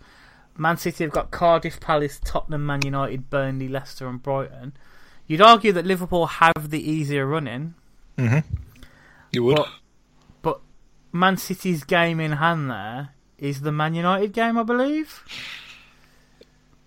Man 0.56 0.76
City 0.76 1.04
have 1.04 1.12
got 1.12 1.30
Cardiff, 1.30 1.80
Palace, 1.80 2.20
Tottenham, 2.24 2.66
Man 2.66 2.80
United, 2.84 3.30
Burnley, 3.30 3.68
Leicester, 3.68 4.08
and 4.08 4.22
Brighton. 4.22 4.72
You'd 5.26 5.40
argue 5.40 5.72
that 5.72 5.86
Liverpool 5.86 6.26
have 6.26 6.70
the 6.70 6.90
easier 6.90 7.26
running. 7.26 7.74
Mm-hmm. 8.18 8.54
You 9.32 9.44
would. 9.44 9.56
But, 9.56 9.68
but 9.68 9.79
Man 11.12 11.36
City's 11.36 11.84
game 11.84 12.20
in 12.20 12.32
hand 12.32 12.70
there 12.70 13.10
is 13.38 13.62
the 13.62 13.72
Man 13.72 13.94
United 13.94 14.32
game, 14.32 14.58
I 14.58 14.62
believe. 14.62 15.24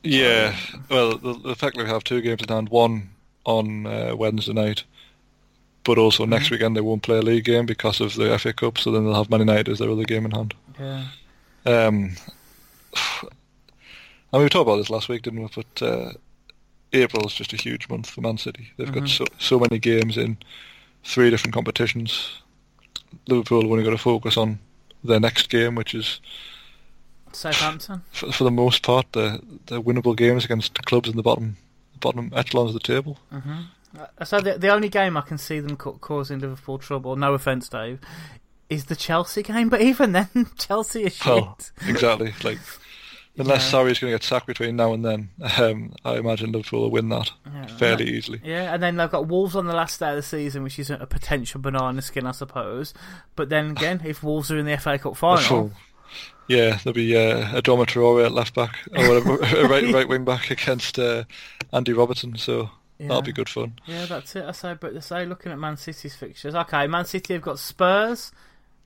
Yeah, 0.03 0.55
well, 0.89 1.17
the, 1.17 1.33
the 1.33 1.55
fact 1.55 1.77
that 1.77 1.83
we 1.83 1.89
have 1.89 2.03
two 2.03 2.21
games 2.21 2.41
in 2.41 2.49
hand, 2.49 2.69
one 2.69 3.09
on 3.45 3.87
uh, 3.87 4.15
Wednesday 4.15 4.53
night, 4.53 4.83
but 5.83 5.97
also 5.97 6.23
mm-hmm. 6.23 6.31
next 6.31 6.51
weekend 6.51 6.75
they 6.75 6.81
won't 6.81 7.03
play 7.03 7.17
a 7.17 7.21
league 7.21 7.45
game 7.45 7.65
because 7.65 8.01
of 8.01 8.15
the 8.15 8.37
FA 8.37 8.53
Cup, 8.53 8.77
so 8.77 8.91
then 8.91 9.05
they'll 9.05 9.15
have 9.15 9.29
Man 9.29 9.39
United 9.39 9.69
as 9.69 9.79
their 9.79 9.89
other 9.89 10.03
game 10.03 10.25
in 10.25 10.31
hand. 10.31 10.53
Yeah. 10.79 11.05
Um, 11.65 12.15
and 14.33 14.43
we 14.43 14.49
talked 14.49 14.67
about 14.67 14.77
this 14.77 14.89
last 14.89 15.09
week, 15.09 15.23
didn't 15.23 15.41
we? 15.41 15.49
But 15.55 15.81
uh, 15.81 16.11
April 16.91 17.25
is 17.25 17.33
just 17.33 17.53
a 17.53 17.57
huge 17.57 17.89
month 17.89 18.09
for 18.09 18.21
Man 18.21 18.37
City. 18.37 18.71
They've 18.77 18.87
mm-hmm. 18.87 18.99
got 18.99 19.09
so 19.09 19.25
so 19.39 19.59
many 19.59 19.79
games 19.79 20.17
in 20.17 20.37
three 21.03 21.29
different 21.29 21.53
competitions. 21.53 22.42
Liverpool 23.27 23.61
have 23.61 23.71
only 23.71 23.83
got 23.83 23.91
to 23.91 23.97
focus 23.97 24.37
on 24.37 24.59
their 25.03 25.19
next 25.19 25.49
game, 25.49 25.75
which 25.75 25.93
is 25.93 26.19
Southampton. 27.31 28.03
For, 28.11 28.31
for 28.31 28.43
the 28.43 28.51
most 28.51 28.83
part, 28.83 29.11
the 29.11 29.41
the 29.65 29.81
winnable 29.81 30.15
games 30.15 30.45
against 30.45 30.83
clubs 30.85 31.09
in 31.09 31.15
the 31.15 31.23
bottom 31.23 31.57
bottom 31.99 32.31
echelons 32.35 32.69
of 32.69 32.73
the 32.73 32.79
table. 32.79 33.17
Mm-hmm. 33.31 33.61
Uh, 33.97 34.25
so 34.25 34.39
the 34.39 34.57
the 34.57 34.69
only 34.69 34.89
game 34.89 35.17
I 35.17 35.21
can 35.21 35.37
see 35.37 35.59
them 35.59 35.77
causing 35.77 36.39
Liverpool 36.39 36.77
trouble, 36.77 37.15
no 37.15 37.33
offense, 37.33 37.69
Dave, 37.69 37.99
is 38.69 38.85
the 38.85 38.95
Chelsea 38.95 39.43
game. 39.43 39.69
But 39.69 39.81
even 39.81 40.11
then, 40.11 40.29
Chelsea 40.57 41.03
is 41.03 41.15
shit. 41.15 41.27
Oh, 41.27 41.55
exactly. 41.87 42.33
Like 42.43 42.59
unless 43.37 43.71
yeah. 43.71 43.79
Sarri's 43.79 43.99
going 43.99 44.11
to 44.11 44.15
get 44.17 44.23
sacked 44.23 44.47
between 44.47 44.75
now 44.75 44.93
and 44.93 45.03
then, 45.03 45.29
um, 45.57 45.93
I 46.05 46.15
imagine 46.15 46.51
Liverpool 46.51 46.81
will 46.81 46.91
win 46.91 47.09
that 47.09 47.31
yeah, 47.45 47.67
fairly 47.67 48.05
yeah. 48.05 48.17
easily. 48.17 48.41
Yeah, 48.43 48.73
and 48.73 48.83
then 48.83 48.97
they've 48.97 49.09
got 49.09 49.27
Wolves 49.27 49.55
on 49.55 49.65
the 49.65 49.73
last 49.73 49.99
day 49.99 50.09
of 50.09 50.15
the 50.17 50.21
season, 50.21 50.63
which 50.63 50.77
is 50.77 50.89
a 50.89 51.05
potential 51.05 51.59
banana 51.59 52.01
skin, 52.01 52.27
I 52.27 52.31
suppose. 52.31 52.93
But 53.35 53.49
then 53.49 53.71
again, 53.71 54.01
if 54.05 54.23
Wolves 54.23 54.51
are 54.51 54.57
in 54.57 54.65
the 54.65 54.77
FA 54.77 54.97
Cup 54.99 55.17
final, 55.17 55.71
yeah, 56.47 56.79
there'll 56.83 56.93
be 56.93 57.15
uh, 57.15 57.45
Adama 57.59 57.85
Traore 57.85 58.25
at 58.25 58.31
left 58.31 58.53
back 58.53 58.79
or 58.95 59.07
whatever, 59.07 59.37
right 59.67 59.93
right 59.93 60.07
wing 60.07 60.25
back 60.25 60.51
against 60.51 60.99
uh, 60.99 61.23
Andy 61.71 61.93
Robertson. 61.93 62.37
So 62.37 62.69
yeah. 62.99 63.07
that'll 63.07 63.21
be 63.21 63.31
good 63.31 63.49
fun. 63.49 63.79
Yeah, 63.85 64.05
that's 64.05 64.35
it. 64.35 64.45
I 64.45 64.51
say, 64.51 64.75
but 64.79 64.95
I 64.95 64.99
say, 64.99 65.25
looking 65.25 65.51
at 65.51 65.59
Man 65.59 65.77
City's 65.77 66.15
fixtures, 66.15 66.55
okay, 66.55 66.87
Man 66.87 67.05
City 67.05 67.33
have 67.33 67.43
got 67.43 67.59
Spurs. 67.59 68.31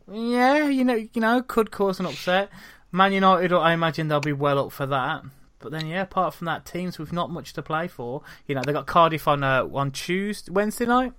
Yeah, 0.10 0.70
you 0.70 0.86
know, 0.86 0.96
you 0.96 1.20
know, 1.20 1.42
could 1.42 1.72
cause 1.72 2.00
an 2.00 2.06
upset. 2.06 2.50
Man 2.92 3.14
United, 3.14 3.54
I 3.54 3.74
imagine 3.74 4.08
they'll 4.08 4.20
be 4.20 4.34
well 4.34 4.60
up 4.60 4.72
for 4.72 4.86
that. 4.86 5.24
But 5.60 5.72
then, 5.72 5.88
yeah, 5.88 6.04
apart 6.04 6.34
from 6.34 6.46
that, 6.46 6.66
teams 6.66 7.00
with 7.00 7.12
not 7.12 7.32
much 7.32 7.54
to 7.54 7.62
play 7.62 7.88
for. 7.88 8.22
You 8.46 8.56
know, 8.56 8.62
they 8.62 8.74
got 8.74 8.86
Cardiff 8.86 9.28
on 9.28 9.44
uh, 9.44 9.68
on 9.74 9.92
Tuesday, 9.92 10.52
Wednesday 10.52 10.86
night. 10.86 11.14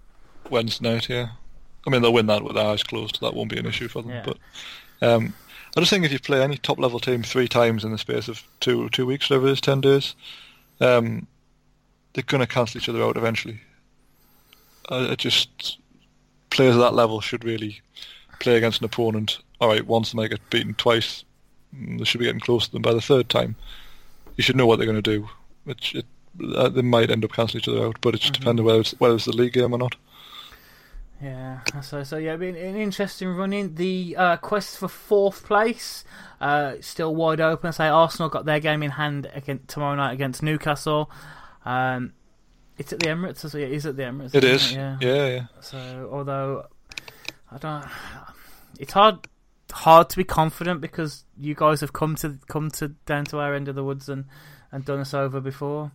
Wednesday 0.48 0.88
night, 0.88 1.08
yeah. 1.08 1.28
I 1.86 1.90
mean, 1.90 2.02
they'll 2.02 2.12
win 2.12 2.26
that 2.26 2.44
with 2.44 2.54
their 2.54 2.66
eyes 2.66 2.82
closed. 2.82 3.20
That 3.20 3.34
won't 3.34 3.50
be 3.50 3.58
an 3.58 3.66
issue 3.66 3.88
for 3.88 4.02
them. 4.02 4.12
Yeah. 4.12 4.24
But 4.24 4.38
um, 5.02 5.34
I 5.76 5.80
just 5.80 5.90
think 5.90 6.04
if 6.04 6.12
you 6.12 6.20
play 6.20 6.42
any 6.42 6.56
top 6.56 6.78
level 6.78 7.00
team 7.00 7.22
three 7.22 7.48
times 7.48 7.84
in 7.84 7.92
the 7.92 7.98
space 7.98 8.28
of 8.28 8.42
two 8.60 8.88
two 8.90 9.06
weeks, 9.06 9.28
whatever 9.28 9.48
it 9.48 9.52
is, 9.52 9.60
ten 9.60 9.80
days, 9.80 10.14
um, 10.80 11.26
they're 12.12 12.24
going 12.24 12.40
to 12.40 12.46
cancel 12.46 12.78
each 12.78 12.88
other 12.88 13.02
out 13.02 13.16
eventually. 13.16 13.60
Uh, 14.88 15.08
it 15.10 15.18
just 15.18 15.78
players 16.50 16.76
at 16.76 16.80
that 16.80 16.94
level 16.94 17.20
should 17.20 17.44
really 17.44 17.80
play 18.38 18.56
against 18.56 18.80
an 18.80 18.86
opponent. 18.86 19.38
All 19.60 19.68
right, 19.68 19.86
once 19.86 20.12
they 20.12 20.16
might 20.16 20.30
get 20.30 20.50
beaten 20.50 20.74
twice, 20.74 21.24
they 21.72 22.04
should 22.04 22.18
be 22.18 22.24
getting 22.24 22.40
close 22.40 22.66
to 22.66 22.72
them 22.72 22.82
by 22.82 22.94
the 22.94 23.00
third 23.00 23.28
time. 23.28 23.56
You 24.36 24.42
should 24.42 24.56
know 24.56 24.66
what 24.66 24.76
they're 24.76 24.86
going 24.86 25.02
to 25.02 25.16
do. 25.16 25.28
It, 25.66 25.94
it, 25.94 26.06
uh, 26.54 26.68
they 26.68 26.82
might 26.82 27.10
end 27.10 27.24
up 27.24 27.32
cancelling 27.32 27.62
each 27.62 27.68
other 27.68 27.86
out, 27.86 28.00
but 28.00 28.14
it 28.14 28.20
just 28.20 28.34
mm-hmm. 28.34 28.42
depends 28.42 28.62
whether 28.62 28.80
it's, 28.80 28.92
whether 29.00 29.14
it's 29.14 29.24
the 29.24 29.32
league 29.32 29.52
game 29.52 29.72
or 29.72 29.78
not. 29.78 29.96
Yeah, 31.20 31.62
so 31.82 32.04
so 32.04 32.16
yeah, 32.16 32.36
been 32.36 32.54
an 32.54 32.76
interesting 32.76 33.28
running. 33.30 33.74
The 33.74 34.14
uh, 34.16 34.36
quest 34.36 34.78
for 34.78 34.86
fourth 34.86 35.44
place 35.44 36.04
uh, 36.40 36.74
still 36.80 37.12
wide 37.12 37.40
open. 37.40 37.68
I 37.68 37.70
say 37.72 37.88
Arsenal 37.88 38.28
got 38.28 38.44
their 38.44 38.60
game 38.60 38.84
in 38.84 38.92
hand 38.92 39.28
against, 39.34 39.66
tomorrow 39.66 39.96
night 39.96 40.12
against 40.12 40.44
Newcastle. 40.44 41.10
Um, 41.64 42.12
it's 42.76 42.92
at 42.92 43.00
the 43.00 43.06
Emirates. 43.06 43.38
So 43.38 43.58
it 43.58 43.72
is 43.72 43.84
at 43.84 43.96
the 43.96 44.04
Emirates. 44.04 44.32
It 44.32 44.44
is. 44.44 44.70
It? 44.70 44.76
Yeah. 44.76 44.98
yeah, 45.00 45.26
yeah. 45.26 45.46
So 45.60 46.08
although 46.12 46.66
I 47.50 47.58
don't, 47.58 47.84
it's 48.78 48.92
hard 48.92 49.26
hard 49.72 50.10
to 50.10 50.16
be 50.16 50.24
confident 50.24 50.80
because 50.80 51.24
you 51.36 51.54
guys 51.54 51.80
have 51.80 51.92
come 51.92 52.16
to 52.16 52.38
come 52.48 52.70
to 52.72 52.88
down 53.06 53.24
to 53.26 53.38
our 53.38 53.54
end 53.54 53.68
of 53.68 53.74
the 53.74 53.84
woods 53.84 54.08
and 54.08 54.24
and 54.72 54.84
done 54.84 55.00
us 55.00 55.14
over 55.14 55.40
before. 55.40 55.92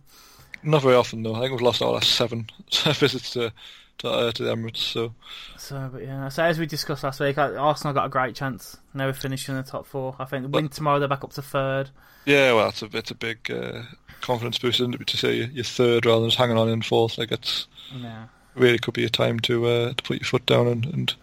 Not 0.62 0.82
very 0.82 0.94
often 0.94 1.22
though. 1.22 1.34
I 1.34 1.40
think 1.40 1.52
we've 1.52 1.60
lost 1.60 1.82
our 1.82 1.92
last 1.92 2.10
seven 2.10 2.48
visits 2.84 3.30
to 3.32 3.52
to, 3.98 4.10
uh, 4.10 4.32
to 4.32 4.42
the 4.42 4.54
Emirates. 4.54 4.78
So, 4.78 5.14
so 5.56 5.90
but 5.92 6.02
yeah. 6.02 6.28
So 6.28 6.42
as 6.42 6.58
we 6.58 6.66
discussed 6.66 7.04
last 7.04 7.20
week, 7.20 7.38
Arsenal 7.38 7.94
got 7.94 8.06
a 8.06 8.10
great 8.10 8.34
chance. 8.34 8.76
Now 8.92 9.06
we're 9.06 9.12
finishing 9.12 9.56
in 9.56 9.62
the 9.62 9.70
top 9.70 9.86
four. 9.86 10.16
I 10.18 10.24
think 10.24 10.52
win 10.52 10.68
tomorrow, 10.68 10.98
they're 10.98 11.08
back 11.08 11.24
up 11.24 11.32
to 11.34 11.42
third. 11.42 11.90
Yeah, 12.24 12.54
well, 12.54 12.70
it's 12.70 12.82
a 12.82 12.88
it's 12.92 13.10
a 13.10 13.14
big 13.14 13.50
uh, 13.50 13.82
confidence 14.20 14.58
boost, 14.58 14.80
isn't 14.80 14.94
it, 14.94 15.06
to 15.06 15.16
say 15.16 15.44
you're 15.52 15.64
third 15.64 16.06
rather 16.06 16.20
than 16.20 16.30
just 16.30 16.38
hanging 16.38 16.58
on 16.58 16.68
in 16.68 16.82
fourth. 16.82 17.18
Like 17.18 17.32
it's 17.32 17.66
yeah. 17.94 18.26
really 18.54 18.78
could 18.78 18.94
be 18.94 19.04
a 19.04 19.10
time 19.10 19.40
to 19.40 19.66
uh, 19.66 19.88
to 19.92 20.02
put 20.02 20.18
your 20.18 20.26
foot 20.26 20.46
down 20.46 20.66
and, 20.66 20.86
and 20.86 21.14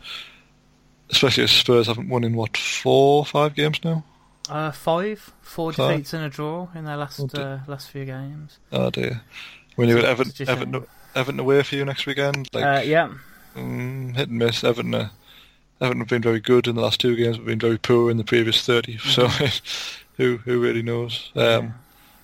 especially 1.12 1.44
as 1.44 1.52
Spurs 1.52 1.88
haven't 1.88 2.10
won 2.10 2.24
in 2.24 2.36
what 2.36 2.58
four 2.58 3.26
five 3.26 3.56
games 3.56 3.80
now. 3.84 4.04
Uh, 4.50 4.72
five, 4.72 5.32
four 5.42 5.72
five. 5.72 5.92
defeats 5.92 6.14
and 6.14 6.26
a 6.26 6.30
draw 6.30 6.68
in 6.76 6.86
their 6.86 6.98
last 6.98 7.20
oh, 7.20 7.42
uh, 7.42 7.60
last 7.68 7.90
few 7.90 8.06
games. 8.06 8.60
Oh 8.72 8.90
dear! 8.90 9.22
When 9.76 9.88
you 9.88 9.96
got 9.96 10.06
Everton, 10.06 10.48
Everton, 10.48 10.86
Everton 11.16 11.40
away 11.40 11.64
for 11.64 11.76
you 11.76 11.86
next 11.86 12.06
weekend? 12.06 12.50
Like, 12.54 12.64
uh, 12.64 12.82
yeah. 12.84 13.14
Mm, 13.56 14.16
hit 14.16 14.30
and 14.30 14.40
miss. 14.40 14.64
Everton, 14.64 14.94
uh, 14.96 15.10
Everton 15.80 16.00
have 16.00 16.10
been 16.10 16.22
very 16.22 16.40
good 16.40 16.68
in 16.68 16.76
the 16.76 16.82
last 16.82 17.00
two 17.00 17.16
games, 17.16 17.38
but 17.38 17.46
been 17.46 17.60
very 17.60 17.78
poor 17.78 18.10
in 18.10 18.18
the 18.18 18.24
previous 18.24 18.66
30. 18.66 18.98
Mm-hmm. 18.98 19.10
So 19.10 19.28
who 20.18 20.38
who 20.38 20.60
really 20.60 20.82
knows? 20.82 21.32
Um, 21.36 21.42
yeah. 21.44 21.72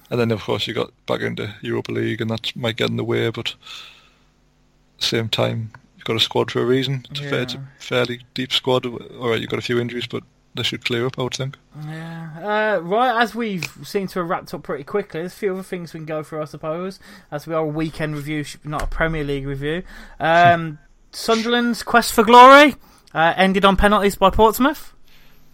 And 0.09 0.19
then, 0.19 0.31
of 0.31 0.41
course, 0.41 0.67
you 0.67 0.73
got 0.73 0.91
back 1.05 1.21
into 1.21 1.53
Europa 1.61 1.91
League, 1.91 2.21
and 2.21 2.29
that 2.29 2.55
might 2.55 2.77
get 2.77 2.89
in 2.89 2.95
the 2.95 3.03
way, 3.03 3.29
but 3.29 3.55
same 4.99 5.27
time, 5.27 5.71
got 6.07 6.15
a 6.15 6.21
squad 6.21 6.49
for 6.49 6.61
a 6.61 6.65
reason. 6.65 7.05
It's, 7.11 7.19
yeah. 7.19 7.27
a, 7.27 7.29
fair, 7.29 7.41
it's 7.41 7.53
a 7.53 7.67
fairly 7.79 8.21
deep 8.33 8.53
squad. 8.53 8.85
All 8.85 9.29
right, 9.29 9.39
you've 9.39 9.49
got 9.49 9.59
a 9.59 9.63
few 9.63 9.79
injuries, 9.79 10.07
but 10.07 10.23
they 10.55 10.63
should 10.63 10.85
clear 10.85 11.05
up, 11.05 11.19
I 11.19 11.23
would 11.23 11.35
think. 11.35 11.57
Yeah. 11.85 12.77
Uh, 12.77 12.81
right, 12.81 13.21
as 13.21 13.35
we've 13.35 13.65
seemed 13.83 14.09
to 14.09 14.19
have 14.19 14.29
wrapped 14.29 14.53
up 14.53 14.63
pretty 14.63 14.85
quickly, 14.85 15.19
there's 15.19 15.33
a 15.33 15.35
few 15.35 15.53
other 15.53 15.63
things 15.63 15.93
we 15.93 15.99
can 15.99 16.05
go 16.05 16.23
through, 16.23 16.41
I 16.41 16.45
suppose, 16.45 16.99
as 17.29 17.45
we 17.45 17.53
are 17.53 17.61
a 17.61 17.67
weekend 17.67 18.15
review, 18.15 18.45
not 18.63 18.83
a 18.83 18.87
Premier 18.87 19.23
League 19.23 19.45
review. 19.45 19.83
Um, 20.19 20.79
Sunderland's 21.11 21.83
quest 21.83 22.13
for 22.13 22.23
glory 22.23 22.75
uh, 23.13 23.33
ended 23.35 23.65
on 23.65 23.75
penalties 23.75 24.15
by 24.15 24.29
Portsmouth. 24.29 24.93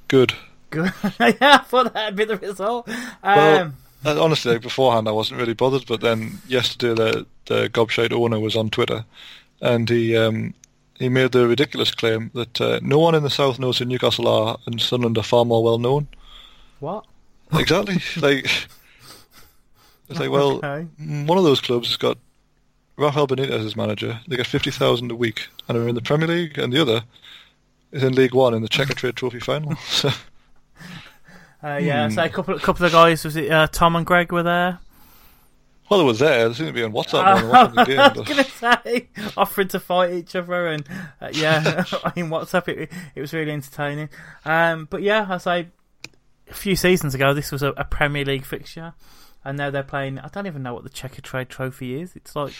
Good. 0.07 0.33
Good. 0.69 0.93
yeah, 1.19 1.35
I 1.41 1.57
thought 1.59 1.93
that'd 1.93 2.15
be 2.15 2.25
the 2.25 2.37
result. 2.37 2.87
Um, 3.23 3.75
well, 4.03 4.19
uh, 4.19 4.23
honestly, 4.23 4.57
beforehand, 4.59 5.07
I 5.07 5.11
wasn't 5.11 5.39
really 5.39 5.53
bothered, 5.53 5.85
but 5.87 6.01
then 6.01 6.39
yesterday 6.47 6.93
the 6.93 7.25
the 7.45 7.69
gobshite 7.69 8.13
owner 8.13 8.39
was 8.39 8.55
on 8.55 8.69
Twitter, 8.69 9.05
and 9.63 9.89
he 9.89 10.15
um, 10.15 10.53
he 10.99 11.09
made 11.09 11.31
the 11.31 11.47
ridiculous 11.47 11.89
claim 11.91 12.29
that 12.35 12.61
uh, 12.61 12.79
no 12.83 12.99
one 12.99 13.15
in 13.15 13.23
the 13.23 13.29
south 13.29 13.57
knows 13.57 13.79
who 13.79 13.85
Newcastle 13.85 14.27
are, 14.27 14.57
and 14.67 14.79
Sunderland 14.79 15.17
are 15.17 15.23
far 15.23 15.45
more 15.45 15.63
well 15.63 15.79
known. 15.79 16.07
What? 16.79 17.05
Exactly. 17.53 17.95
like 18.21 18.45
it's 20.09 20.19
like, 20.19 20.29
well, 20.29 20.57
Okay. 20.63 20.87
one 21.25 21.37
of 21.37 21.43
those 21.43 21.61
clubs 21.61 21.87
has 21.87 21.97
got 21.97 22.17
Rafael 22.97 23.27
Benitez 23.27 23.65
as 23.65 23.75
manager. 23.75 24.19
They 24.27 24.35
get 24.37 24.47
fifty 24.47 24.69
thousand 24.71 25.11
a 25.11 25.15
week, 25.15 25.47
and 25.67 25.77
are 25.77 25.87
in 25.87 25.95
the 25.95 26.01
Premier 26.01 26.27
League, 26.27 26.57
and 26.59 26.71
the 26.73 26.81
other 26.81 27.03
is 27.91 28.03
in 28.03 28.13
League 28.13 28.33
One 28.35 28.53
in 28.53 28.61
the 28.61 28.69
Checkatrade 28.69 29.15
Trophy 29.15 29.39
final. 29.39 29.75
So 29.87 30.09
Uh, 31.63 31.77
yeah, 31.77 32.09
Hmm. 32.09 32.13
so 32.15 32.23
a 32.25 32.29
couple, 32.29 32.55
a 32.55 32.59
couple 32.59 32.85
of 32.85 32.91
guys, 32.91 33.23
was 33.23 33.37
it 33.37 33.49
uh, 33.49 33.67
Tom 33.71 33.95
and 33.95 34.05
Greg 34.05 34.33
were 34.33 34.43
there? 34.43 34.79
Well, 35.89 35.99
they 35.99 36.05
were 36.05 36.13
there. 36.13 36.47
They 36.49 36.55
seemed 36.55 36.69
to 36.69 36.73
be 36.73 36.83
on 36.83 36.91
WhatsApp 36.93 37.13
I 37.23 37.33
when 37.33 37.41
they 37.43 37.47
were 37.47 37.51
watching 37.53 37.75
the 37.75 37.83
game. 37.85 37.97
was 37.97 38.11
But 38.15 38.25
going 38.27 38.43
to 38.43 38.51
say, 38.51 39.31
offering 39.37 39.67
to 39.69 39.79
fight 39.79 40.13
each 40.13 40.35
other, 40.35 40.67
and 40.67 40.87
uh, 41.21 41.29
yeah, 41.33 41.79
in 42.15 42.29
WhatsApp, 42.29 42.67
it, 42.69 42.91
it 43.15 43.21
was 43.21 43.33
really 43.33 43.51
entertaining. 43.51 44.09
Um, 44.45 44.85
but 44.89 45.01
yeah, 45.03 45.27
I 45.29 45.37
say, 45.37 45.67
a 46.49 46.53
few 46.53 46.75
seasons 46.75 47.13
ago, 47.15 47.33
this 47.33 47.51
was 47.51 47.63
a, 47.63 47.69
a 47.77 47.83
Premier 47.83 48.25
League 48.25 48.45
fixture, 48.45 48.93
and 49.45 49.57
now 49.57 49.69
they're 49.69 49.83
playing. 49.83 50.19
I 50.19 50.27
don't 50.29 50.47
even 50.47 50.63
know 50.63 50.73
what 50.73 50.83
the 50.83 50.89
Checkatrade 50.89 51.49
Trophy 51.49 51.99
is. 52.01 52.15
It's 52.15 52.35
like 52.35 52.53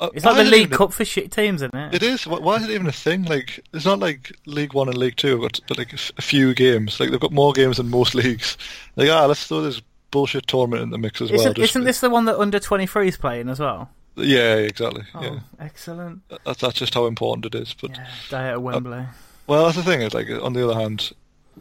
uh, 0.00 0.10
it's 0.12 0.24
like 0.24 0.34
the 0.34 0.42
it 0.42 0.46
League 0.48 0.60
even 0.62 0.72
a- 0.74 0.76
Cup 0.76 0.92
for 0.92 1.04
shit 1.04 1.30
teams, 1.30 1.62
isn't 1.62 1.74
it? 1.74 1.94
It 1.94 2.02
is. 2.02 2.24
Wh- 2.24 2.42
Why 2.42 2.56
is 2.56 2.64
it 2.64 2.70
even 2.70 2.88
a 2.88 2.92
thing? 2.92 3.22
Like, 3.24 3.64
it's 3.72 3.84
not 3.84 4.00
like 4.00 4.36
League 4.46 4.74
One 4.74 4.88
and 4.88 4.96
League 4.98 5.16
Two 5.16 5.30
have 5.32 5.40
got 5.42 5.60
but 5.68 5.78
like 5.78 5.92
a 5.92 5.94
f- 5.94 6.10
a 6.18 6.22
few 6.22 6.52
games. 6.54 6.98
Like 6.98 7.10
they've 7.10 7.20
got 7.20 7.32
more 7.32 7.52
games 7.52 7.76
than 7.76 7.88
most 7.88 8.14
leagues. 8.16 8.56
Like, 8.96 9.08
ah, 9.10 9.26
let's 9.26 9.46
throw 9.46 9.62
this 9.62 9.80
bullshit 10.14 10.46
tournament 10.46 10.80
in 10.80 10.90
the 10.90 10.98
mix 10.98 11.20
as 11.20 11.32
well. 11.32 11.40
Isn't, 11.40 11.56
just- 11.56 11.70
isn't 11.72 11.84
this 11.84 11.98
the 11.98 12.08
one 12.08 12.24
that 12.26 12.38
under 12.38 12.60
twenty 12.60 12.86
three 12.86 13.08
is 13.08 13.16
playing 13.16 13.48
as 13.48 13.58
well? 13.58 13.90
Yeah, 14.16 14.54
exactly. 14.54 15.02
Oh, 15.12 15.22
Yeah, 15.22 15.40
excellent! 15.58 16.22
that's 16.44 16.60
that's 16.60 16.78
just 16.78 16.94
how 16.94 17.06
important 17.06 17.46
it 17.46 17.54
is. 17.56 17.74
But 17.74 17.90
Yeah, 17.96 18.06
day 18.30 18.48
at 18.50 18.56
uh, 18.56 18.60
Wembley. 18.60 19.04
well, 19.48 19.64
that's 19.64 19.76
the 19.76 19.82
thing. 19.82 20.02
Is 20.02 20.14
like 20.14 20.30
on 20.30 20.52
the 20.52 20.64
other 20.64 20.80
hand, 20.80 21.10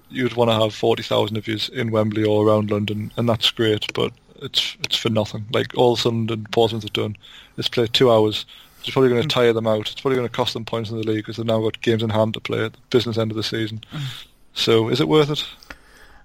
you'd 0.09 0.35
want 0.35 0.51
to 0.51 0.55
have 0.55 0.75
forty 0.75 1.01
thousand 1.01 1.37
of 1.37 1.47
yous 1.47 1.67
in 1.67 1.89
Wembley 1.89 2.23
or 2.23 2.45
around 2.45 2.69
London, 2.69 3.11
and 3.17 3.27
that's 3.27 3.49
great. 3.49 3.91
But 3.93 4.13
it's 4.43 4.77
it's 4.83 4.97
for 4.97 5.09
nothing. 5.09 5.45
Like 5.51 5.75
all 5.75 5.95
Sunderland 5.95 6.29
and 6.29 6.51
Portsmouth 6.51 6.83
have 6.83 6.93
done 6.93 7.17
is 7.57 7.67
play 7.67 7.87
two 7.87 8.11
hours. 8.11 8.45
It's 8.81 8.91
probably 8.91 9.09
going 9.09 9.23
to 9.23 9.27
mm. 9.27 9.31
tire 9.31 9.53
them 9.53 9.65
out. 9.65 9.89
It's 9.91 10.01
probably 10.01 10.17
going 10.17 10.27
to 10.27 10.35
cost 10.35 10.53
them 10.53 10.65
points 10.65 10.91
in 10.91 10.97
the 10.97 11.07
league 11.07 11.17
because 11.17 11.37
they've 11.37 11.45
now 11.45 11.61
got 11.61 11.81
games 11.81 12.03
in 12.03 12.11
hand 12.11 12.35
to 12.35 12.41
play 12.41 12.65
at 12.65 12.73
the 12.73 12.79
business 12.91 13.17
end 13.17 13.31
of 13.31 13.37
the 13.37 13.43
season. 13.43 13.81
Mm. 13.91 14.25
So 14.53 14.89
is 14.89 15.01
it 15.01 15.07
worth 15.07 15.31
it? 15.31 15.43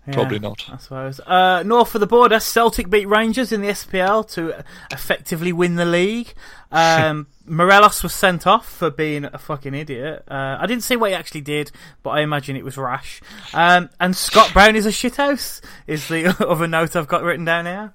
Yeah, 0.08 0.14
Probably 0.14 0.38
not. 0.38 0.64
I 0.72 0.78
suppose. 0.78 1.20
Uh, 1.20 1.62
north 1.66 1.94
of 1.94 2.00
the 2.00 2.06
border, 2.06 2.40
Celtic 2.40 2.88
beat 2.88 3.06
Rangers 3.06 3.52
in 3.52 3.60
the 3.60 3.68
SPL 3.68 4.26
to 4.30 4.64
effectively 4.90 5.52
win 5.52 5.74
the 5.74 5.84
league. 5.84 6.32
Um, 6.72 7.26
Morelos 7.46 8.02
was 8.02 8.14
sent 8.14 8.46
off 8.46 8.66
for 8.66 8.90
being 8.90 9.26
a 9.26 9.36
fucking 9.36 9.74
idiot. 9.74 10.24
Uh, 10.26 10.56
I 10.58 10.66
didn't 10.66 10.84
see 10.84 10.96
what 10.96 11.10
he 11.10 11.14
actually 11.14 11.42
did, 11.42 11.72
but 12.02 12.10
I 12.10 12.22
imagine 12.22 12.56
it 12.56 12.64
was 12.64 12.78
rash. 12.78 13.20
Um, 13.52 13.90
and 14.00 14.16
Scott 14.16 14.50
Brown 14.54 14.76
is 14.76 14.86
a 14.86 14.90
shithouse, 14.90 15.60
is 15.86 16.08
the 16.08 16.34
other 16.48 16.66
note 16.66 16.96
I've 16.96 17.08
got 17.08 17.22
written 17.22 17.44
down 17.44 17.66
here. 17.66 17.92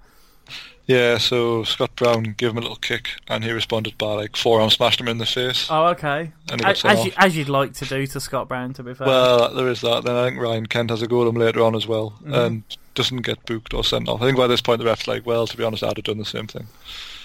Yeah, 0.85 1.17
so 1.17 1.63
Scott 1.63 1.95
Brown 1.95 2.35
gave 2.37 2.49
him 2.49 2.57
a 2.57 2.61
little 2.61 2.75
kick, 2.75 3.11
and 3.29 3.43
he 3.43 3.51
responded 3.51 3.97
by 3.97 4.13
like 4.15 4.35
forearm 4.35 4.69
smashed 4.69 4.99
him 4.99 5.07
in 5.07 5.17
the 5.17 5.25
face. 5.25 5.67
Oh, 5.69 5.85
okay. 5.87 6.33
And 6.51 6.59
he 6.59 6.65
got 6.65 6.71
As, 6.71 6.85
as, 6.85 7.05
you, 7.05 7.11
as 7.17 7.37
you'd 7.37 7.47
like 7.49 7.73
to 7.75 7.85
do 7.85 8.05
to 8.07 8.19
Scott 8.19 8.49
Brown, 8.49 8.73
to 8.73 8.83
be 8.83 8.93
fair. 8.93 9.07
Well, 9.07 9.53
there 9.53 9.69
is 9.69 9.79
that. 9.81 10.03
Then 10.03 10.15
I 10.15 10.27
think 10.29 10.41
Ryan 10.41 10.65
Kent 10.65 10.89
has 10.89 11.01
a 11.01 11.07
go 11.07 11.21
at 11.21 11.27
him 11.29 11.35
later 11.35 11.61
on 11.61 11.73
as 11.75 11.87
well, 11.87 12.11
Mm-hmm. 12.21 12.33
and 12.33 12.63
doesn't 12.95 13.21
get 13.21 13.43
booked 13.45 13.73
or 13.73 13.83
sent 13.83 14.07
off. 14.09 14.21
I 14.21 14.25
think 14.25 14.37
by 14.37 14.45
this 14.47 14.61
point 14.61 14.79
the 14.79 14.85
ref's 14.85 15.07
like, 15.07 15.25
well, 15.25 15.47
to 15.47 15.57
be 15.57 15.63
honest, 15.63 15.83
I'd 15.83 15.97
have 15.97 16.03
done 16.03 16.19
the 16.19 16.25
same 16.25 16.45
thing. 16.47 16.67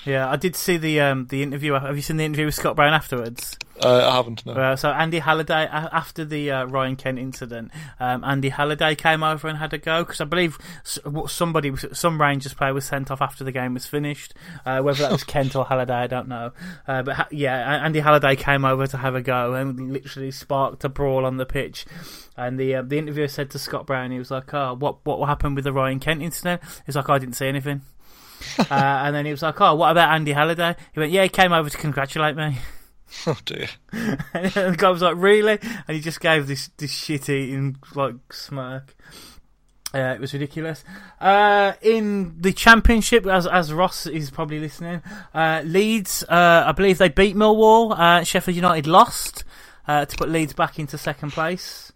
yeah, 0.07 0.31
I 0.31 0.37
did 0.37 0.55
see 0.57 0.77
the 0.77 1.01
um, 1.01 1.27
the 1.27 1.43
interview. 1.43 1.73
Have 1.75 1.97
you 1.97 2.03
seen 2.03 2.17
the 2.17 2.25
interview 2.25 2.47
with 2.47 2.55
Scott 2.55 2.77
Brown 2.77 2.95
afterwards? 2.95 3.59
Uh, 3.83 4.09
I 4.09 4.17
haven't. 4.17 4.45
No. 4.45 4.53
Uh, 4.53 4.77
so 4.77 4.91
Andy 4.91 5.19
Halliday, 5.19 5.67
after 5.71 6.25
the 6.25 6.51
uh, 6.51 6.65
Ryan 6.67 6.97
Kent 6.97 7.19
incident, 7.19 7.71
um, 8.01 8.25
Andy 8.25 8.49
Halliday 8.49 8.95
came 8.95 9.23
over 9.23 9.49
and 9.49 9.59
had 9.59 9.73
a 9.73 9.79
go 9.79 10.05
because 10.05 10.21
I 10.21 10.25
believe 10.25 10.59
somebody, 11.27 11.73
some 11.93 12.21
Rangers 12.21 12.55
player 12.55 12.75
was 12.75 12.85
sent 12.85 13.11
off 13.11 13.21
after 13.23 13.45
the 13.45 13.53
game 13.53 13.75
was 13.75 13.87
finished. 13.87 14.35
Uh, 14.67 14.81
whether 14.81 15.03
that 15.03 15.13
was 15.13 15.25
Kent 15.29 15.55
or 15.55 15.65
Halliday, 15.65 15.95
I 15.95 16.07
don't 16.07 16.29
know. 16.29 16.53
Uh, 16.87 17.03
but 17.03 17.15
ha- 17.15 17.29
yeah, 17.31 17.85
Andy 17.85 18.01
Halliday 18.01 18.37
came 18.37 18.65
over 18.65 18.87
to 18.87 18.97
have 18.97 19.15
a 19.15 19.23
go 19.23 19.55
and 19.55 19.93
literally 19.93 20.31
sparked 20.31 20.85
a 20.85 20.89
brawl 20.89 21.25
on 21.25 21.37
the 21.37 21.47
pitch. 21.47 21.87
And 22.37 22.59
the 22.59 22.83
the 22.83 22.99
interviewer 22.99 23.29
said 23.29 23.51
to 23.51 23.59
Scott 23.59 23.87
Brown, 23.87 24.11
he 24.13 24.19
was 24.19 24.31
like, 24.31 24.55
"Oh, 24.55 24.75
what 24.75 25.05
what 25.05 25.29
happened 25.29 25.57
with 25.57 25.65
the 25.65 25.73
Ryan 25.73 25.99
Kent 25.99 26.23
incident?" 26.23 26.63
He's 26.87 26.95
like, 26.95 27.09
"I 27.09 27.19
didn't 27.19 27.35
see 27.35 27.47
anything." 27.47 27.83
uh, 28.59 28.65
and 28.71 29.15
then 29.15 29.25
he 29.25 29.33
was 29.33 29.43
like, 29.43 29.61
"Oh, 29.61 29.75
what 29.75 29.91
about 29.91 30.15
Andy 30.15 30.33
Halliday?" 30.33 30.77
He 30.95 31.01
went, 31.01 31.13
"Yeah, 31.13 31.25
he 31.25 31.29
came 31.29 31.53
over 31.53 31.69
to 31.69 31.77
congratulate 31.77 32.37
me." 32.37 32.59
Oh 33.27 33.39
dear. 33.45 33.69
And 33.93 34.53
the 34.53 34.77
guy 34.77 34.91
was 34.91 35.03
like, 35.03 35.17
"Really?" 35.17 35.59
And 35.63 35.95
he 35.95 36.01
just 36.01 36.21
gave 36.21 36.47
this 36.47 36.69
this 36.77 36.93
shit 36.93 37.29
eating 37.29 37.77
like 37.95 38.33
smirk. 38.33 38.95
Uh, 39.95 40.13
it 40.15 40.21
was 40.21 40.35
ridiculous. 40.35 40.85
Uh, 41.19 41.73
in 41.81 42.39
the 42.41 42.53
championship, 42.53 43.27
as 43.27 43.47
as 43.47 43.73
Ross 43.73 44.07
is 44.07 44.31
probably 44.31 44.61
listening, 44.61 45.03
uh, 45.35 45.63
Leeds, 45.65 46.23
uh, 46.29 46.65
I 46.67 46.73
believe 46.73 46.99
they 46.99 47.09
beat 47.09 47.35
Millwall. 47.37 47.99
Uh, 47.99 48.23
Sheffield 48.25 48.57
United 48.57 48.87
lost 48.87 49.45
uh, 49.87 50.05
to 50.05 50.17
put 50.17 50.29
Leeds 50.29 50.53
back 50.53 50.79
into 50.79 50.99
second 50.99 51.33
place. 51.33 51.93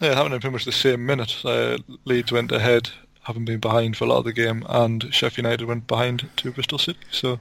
Yeah, 0.00 0.12
it 0.12 0.16
happened 0.16 0.34
in 0.34 0.40
pretty 0.40 0.52
much 0.52 0.64
the 0.64 0.72
same 0.72 1.04
minute. 1.04 1.44
Uh, 1.44 1.78
Leeds 2.04 2.30
went 2.30 2.52
ahead, 2.52 2.90
having 3.22 3.44
been 3.44 3.60
behind 3.60 3.96
for 3.96 4.04
a 4.04 4.08
lot 4.08 4.18
of 4.18 4.24
the 4.24 4.32
game, 4.32 4.64
and 4.68 5.12
Sheffield 5.12 5.44
United 5.44 5.64
went 5.64 5.88
behind 5.88 6.28
to 6.36 6.52
Bristol 6.52 6.78
City. 6.78 7.00
So 7.10 7.40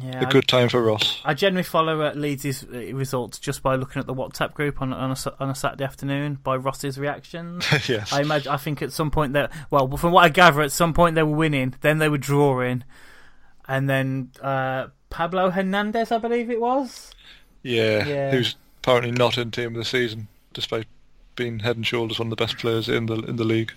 Yeah, 0.00 0.22
a 0.22 0.30
good 0.30 0.48
time 0.48 0.68
for 0.68 0.82
Ross. 0.82 1.20
I 1.24 1.34
generally 1.34 1.62
follow 1.62 2.00
uh, 2.00 2.12
Leeds' 2.14 2.64
uh, 2.64 2.94
results 2.94 3.38
just 3.38 3.62
by 3.62 3.74
looking 3.74 4.00
at 4.00 4.06
the 4.06 4.14
WhatsApp 4.14 4.54
group 4.54 4.80
on 4.80 4.92
on 4.92 5.10
a, 5.10 5.16
on 5.42 5.50
a 5.50 5.54
Saturday 5.54 5.84
afternoon 5.84 6.38
by 6.42 6.56
Ross's 6.56 6.98
reactions. 6.98 7.66
yes. 7.88 8.12
I 8.12 8.22
imagine. 8.22 8.52
I 8.52 8.56
think 8.56 8.80
at 8.80 8.92
some 8.92 9.10
point 9.10 9.34
that 9.34 9.52
well, 9.70 9.88
from 9.96 10.12
what 10.12 10.24
I 10.24 10.28
gather, 10.30 10.62
at 10.62 10.72
some 10.72 10.94
point 10.94 11.14
they 11.14 11.22
were 11.22 11.36
winning, 11.36 11.74
then 11.82 11.98
they 11.98 12.08
were 12.08 12.18
drawing, 12.18 12.84
and 13.68 13.88
then 13.88 14.30
uh, 14.40 14.86
Pablo 15.10 15.50
Hernandez, 15.50 16.10
I 16.10 16.18
believe 16.18 16.50
it 16.50 16.60
was. 16.60 17.12
yeah, 17.62 18.06
Yeah. 18.06 18.30
Who's 18.30 18.56
apparently 18.82 19.12
not 19.12 19.36
in 19.36 19.50
team 19.50 19.68
of 19.68 19.74
the 19.74 19.84
season, 19.84 20.28
despite 20.54 20.86
being 21.36 21.60
head 21.60 21.76
and 21.76 21.86
shoulders 21.86 22.18
one 22.18 22.26
of 22.26 22.30
the 22.30 22.36
best 22.36 22.58
players 22.58 22.88
in 22.88 23.06
the 23.06 23.14
in 23.14 23.36
the 23.36 23.44
league. 23.44 23.72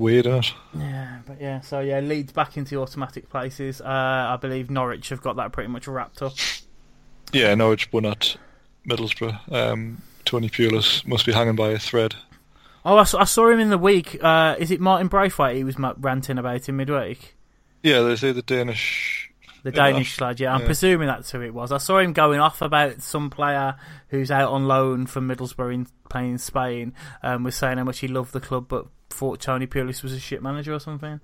Weird, 0.00 0.24
isn't? 0.24 0.54
Yeah, 0.74 1.18
but 1.26 1.38
yeah, 1.42 1.60
so 1.60 1.80
yeah, 1.80 2.00
Leeds 2.00 2.32
back 2.32 2.56
into 2.56 2.80
automatic 2.80 3.28
places. 3.28 3.82
Uh, 3.82 3.84
I 3.84 4.38
believe 4.40 4.70
Norwich 4.70 5.10
have 5.10 5.20
got 5.20 5.36
that 5.36 5.52
pretty 5.52 5.68
much 5.68 5.86
wrapped 5.86 6.22
up. 6.22 6.32
Yeah, 7.34 7.54
Norwich 7.54 7.92
won 7.92 8.06
at 8.06 8.38
Middlesbrough. 8.88 9.52
Um, 9.52 10.00
Tony 10.24 10.48
Pulis 10.48 11.06
must 11.06 11.26
be 11.26 11.32
hanging 11.32 11.54
by 11.54 11.68
a 11.68 11.78
thread. 11.78 12.14
Oh, 12.82 12.96
I 12.96 13.04
saw, 13.04 13.18
I 13.18 13.24
saw 13.24 13.50
him 13.50 13.60
in 13.60 13.68
the 13.68 13.76
week. 13.76 14.16
Uh, 14.24 14.56
is 14.58 14.70
it 14.70 14.80
Martin 14.80 15.08
Braithwaite 15.08 15.56
he 15.56 15.64
was 15.64 15.78
ranting 15.78 16.38
about 16.38 16.66
in 16.66 16.78
midweek? 16.78 17.36
Yeah, 17.82 18.00
they 18.00 18.16
say 18.16 18.32
the 18.32 18.40
Danish. 18.40 19.29
The 19.62 19.70
Danish 19.70 20.20
lad, 20.20 20.40
yeah. 20.40 20.54
I'm 20.54 20.60
Yeah. 20.60 20.66
presuming 20.66 21.06
that's 21.08 21.30
who 21.30 21.40
it 21.42 21.52
was. 21.52 21.70
I 21.72 21.78
saw 21.78 21.98
him 21.98 22.12
going 22.12 22.40
off 22.40 22.62
about 22.62 23.02
some 23.02 23.28
player 23.30 23.76
who's 24.08 24.30
out 24.30 24.50
on 24.50 24.66
loan 24.66 25.06
from 25.06 25.28
Middlesbrough 25.28 25.74
in, 25.74 25.86
playing 26.08 26.32
in 26.32 26.38
Spain, 26.38 26.94
um, 27.22 27.44
was 27.44 27.54
saying 27.56 27.78
how 27.78 27.84
much 27.84 27.98
he 27.98 28.08
loved 28.08 28.32
the 28.32 28.40
club, 28.40 28.66
but 28.68 28.86
thought 29.10 29.40
Tony 29.40 29.66
Pulis 29.66 30.02
was 30.02 30.12
a 30.12 30.20
shit 30.20 30.42
manager 30.42 30.72
or 30.72 30.78
something. 30.80 31.20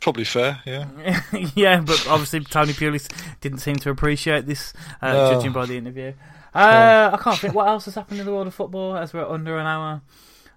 Probably 0.00 0.24
fair, 0.24 0.60
yeah. 0.66 0.86
yeah, 1.54 1.80
but 1.80 2.04
obviously 2.08 2.40
Tony 2.40 2.72
Pulis 2.72 3.08
didn't 3.40 3.58
seem 3.58 3.76
to 3.76 3.90
appreciate 3.90 4.46
this, 4.46 4.72
uh, 5.00 5.12
No. 5.12 5.30
judging 5.34 5.52
by 5.52 5.66
the 5.66 5.76
interview. 5.76 6.14
Uh, 6.54 7.10
I 7.14 7.16
can't 7.22 7.38
think 7.38 7.54
what 7.54 7.68
else 7.68 7.84
has 7.86 7.94
happened 7.94 8.20
in 8.20 8.26
the 8.26 8.32
world 8.32 8.46
of 8.46 8.54
football 8.54 8.96
as 8.96 9.14
we're 9.14 9.26
under 9.28 9.56
an 9.58 9.66
hour. 9.66 10.02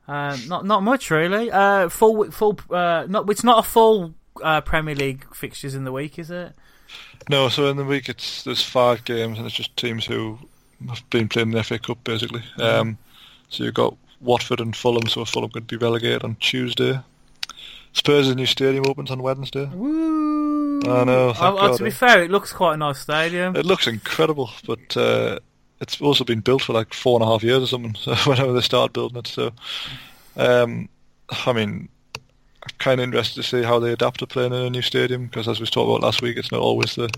Uh, 0.08 0.38
not 0.48 0.66
not 0.66 0.84
much 0.84 1.10
really. 1.10 1.50
Uh, 1.52 1.88
full 1.90 2.30
full. 2.32 2.60
Uh, 2.70 3.06
not 3.08 3.30
it's 3.30 3.44
not 3.44 3.60
a 3.66 3.68
full 3.68 4.14
uh, 4.44 4.62
Premier 4.62 4.94
League 4.94 5.26
fixtures 5.34 5.74
in 5.74 5.84
the 5.86 5.92
week, 5.92 6.20
is 6.20 6.30
it? 6.30 6.54
No, 7.30 7.50
so 7.50 7.68
in 7.68 7.78
the 7.78 7.86
week 7.86 8.08
it's 8.10 8.44
there's 8.44 8.64
five 8.64 9.04
games 9.04 9.38
and 9.38 9.48
it's 9.48 9.56
just 9.56 9.76
teams 9.78 10.06
who 10.06 10.38
have 10.88 11.08
been 11.10 11.28
playing 11.28 11.52
the 11.52 11.64
FA 11.64 11.80
Cup 11.80 12.04
basically. 12.04 12.44
Um, 12.60 12.98
so 13.50 13.64
you've 13.64 13.74
got 13.74 13.96
Watford 14.22 14.60
and 14.60 14.76
Fulham, 14.76 15.08
so 15.08 15.26
Fulham 15.26 15.50
could 15.52 15.68
be 15.68 15.78
relegated 15.78 16.24
on 16.24 16.36
Tuesday. 16.36 17.00
Spurs' 17.94 18.36
new 18.36 18.46
stadium 18.46 18.86
opens 18.88 19.10
on 19.10 19.22
Wednesday. 19.22 19.66
Woo! 19.66 20.82
I 20.82 21.04
know, 21.06 21.34
Oh, 21.40 21.58
oh, 21.60 21.78
to 21.78 21.84
be 21.84 21.90
fair, 21.90 22.22
it 22.22 22.30
looks 22.30 22.52
quite 22.52 22.74
a 22.74 22.78
nice 22.78 23.00
stadium. 23.00 23.56
It 23.56 23.66
looks 23.66 23.88
incredible, 23.88 24.52
but 24.68 24.96
uh, 24.98 25.40
it's 25.80 26.00
also 26.02 26.24
been 26.24 26.42
built 26.42 26.62
for 26.64 26.74
like 26.74 26.94
four 26.94 27.18
and 27.20 27.24
a 27.24 27.32
half 27.32 27.44
years 27.44 27.64
or 27.64 27.68
something. 27.68 27.96
So 28.16 28.16
whenever 28.30 28.54
they 28.54 28.62
start 28.62 28.94
building 28.94 29.18
it, 29.20 29.28
so 29.28 29.52
um, 30.36 30.90
I 31.46 31.54
mean, 31.54 31.90
I'm 32.66 32.78
kind 32.80 33.00
of 33.00 33.06
interested 33.06 33.36
to 33.42 33.48
see 33.48 33.64
how 33.64 33.80
they 33.80 33.92
adapt 33.92 34.20
to 34.20 34.28
playing 34.28 34.54
in 34.54 34.62
a 34.62 34.70
new 34.70 34.82
stadium 34.82 35.28
because, 35.28 35.48
as 35.48 35.60
we 35.60 35.68
talked 35.68 35.90
about 35.90 36.02
last 36.02 36.22
week, 36.22 36.38
it's 36.38 36.52
not 36.52 36.62
always 36.62 36.96
the 36.96 37.10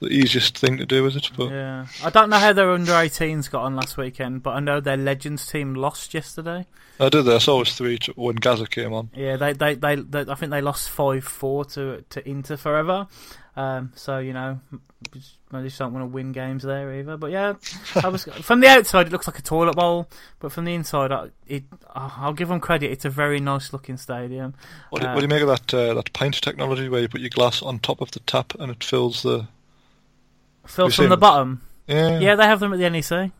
the 0.00 0.08
easiest 0.08 0.58
thing 0.58 0.76
to 0.78 0.86
do, 0.86 1.06
is 1.06 1.16
it? 1.16 1.30
But 1.36 1.50
Yeah, 1.50 1.86
I 2.02 2.10
don't 2.10 2.30
know 2.30 2.38
how 2.38 2.52
their 2.52 2.70
under 2.70 2.92
18s 2.92 3.50
got 3.50 3.62
on 3.62 3.76
last 3.76 3.96
weekend, 3.96 4.42
but 4.42 4.50
I 4.50 4.60
know 4.60 4.80
their 4.80 4.96
Legends 4.96 5.46
team 5.46 5.74
lost 5.74 6.14
yesterday. 6.14 6.66
I 7.00 7.08
did 7.08 7.24
this. 7.24 7.34
I 7.34 7.38
saw 7.38 7.56
it 7.56 7.60
was 7.60 7.74
three 7.74 7.98
to, 7.98 8.12
when 8.12 8.36
Gaza 8.36 8.66
came 8.66 8.92
on. 8.92 9.10
Yeah, 9.14 9.36
they 9.36 9.52
they, 9.52 9.74
they, 9.74 9.96
they 9.96 10.20
I 10.20 10.34
think 10.34 10.50
they 10.50 10.60
lost 10.60 10.90
five 10.90 11.24
four 11.24 11.64
to 11.66 12.04
to 12.10 12.28
Inter 12.28 12.56
forever. 12.56 13.06
Um, 13.56 13.92
so 13.94 14.18
you 14.18 14.32
know, 14.32 14.60
I 15.52 15.62
just 15.62 15.78
don't 15.78 15.92
want 15.92 16.02
to 16.02 16.06
win 16.06 16.32
games 16.32 16.62
there 16.64 16.92
either. 16.94 17.16
But 17.16 17.30
yeah, 17.30 17.54
I 18.02 18.08
was 18.08 18.24
from 18.42 18.60
the 18.60 18.68
outside 18.68 19.06
it 19.06 19.12
looks 19.12 19.26
like 19.26 19.38
a 19.38 19.42
toilet 19.42 19.76
bowl, 19.76 20.08
but 20.40 20.50
from 20.52 20.64
the 20.64 20.74
inside, 20.74 21.12
I, 21.12 21.28
it 21.46 21.64
I'll 21.94 22.32
give 22.32 22.48
them 22.48 22.60
credit. 22.60 22.90
It's 22.90 23.04
a 23.04 23.10
very 23.10 23.40
nice 23.40 23.72
looking 23.72 23.96
stadium. 23.96 24.54
What, 24.90 25.02
do, 25.02 25.08
Uh, 25.08 25.14
what 25.14 25.20
do 25.20 25.24
you 25.24 25.28
make 25.28 25.42
of 25.42 25.48
that 25.48 25.74
uh, 25.74 25.94
that 25.94 26.12
pint 26.12 26.40
technology 26.40 26.88
where 26.88 27.02
you 27.02 27.08
put 27.08 27.20
your 27.20 27.30
glass 27.30 27.62
on 27.62 27.78
top 27.78 28.00
of 28.00 28.10
the 28.10 28.20
tap 28.20 28.54
and 28.58 28.70
it 28.72 28.82
fills 28.82 29.22
the? 29.22 29.46
You've 30.76 30.94
from 30.94 31.08
the 31.10 31.16
bottom. 31.16 31.60
Yeah. 31.86 32.18
Yeah, 32.18 32.34
they 32.36 32.44
have 32.44 32.60
them 32.60 32.72
at 32.72 32.78
the 32.78 32.88
NEC. 32.88 33.30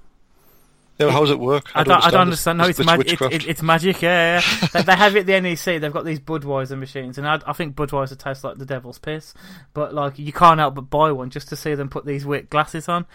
Yeah, 0.98 1.10
how 1.10 1.20
does 1.22 1.30
it 1.30 1.40
work? 1.40 1.66
I 1.74 1.82
don't, 1.82 2.04
I 2.04 2.10
don't 2.10 2.20
understand. 2.20 2.58
No, 2.58 2.66
It's, 2.66 2.78
it's, 2.78 2.88
it's 2.88 3.20
it, 3.20 3.32
it, 3.32 3.48
it's 3.48 3.62
magic. 3.62 4.00
Yeah, 4.00 4.40
yeah. 4.40 4.68
they, 4.72 4.82
they 4.82 4.94
have 4.94 5.16
it 5.16 5.20
at 5.20 5.26
the 5.26 5.40
NEC. 5.40 5.80
They've 5.80 5.92
got 5.92 6.04
these 6.04 6.20
Budweiser 6.20 6.78
machines, 6.78 7.18
and 7.18 7.26
I, 7.26 7.40
I 7.46 7.52
think 7.52 7.74
Budweiser 7.74 8.16
tastes 8.16 8.44
like 8.44 8.58
the 8.58 8.64
devil's 8.66 8.98
piss. 9.00 9.34
But 9.72 9.92
like, 9.92 10.18
you 10.20 10.32
can't 10.32 10.60
help 10.60 10.76
but 10.76 10.82
buy 10.90 11.10
one 11.10 11.30
just 11.30 11.48
to 11.48 11.56
see 11.56 11.74
them 11.74 11.88
put 11.88 12.06
these 12.06 12.24
wick 12.24 12.48
glasses 12.48 12.88
on. 12.88 13.06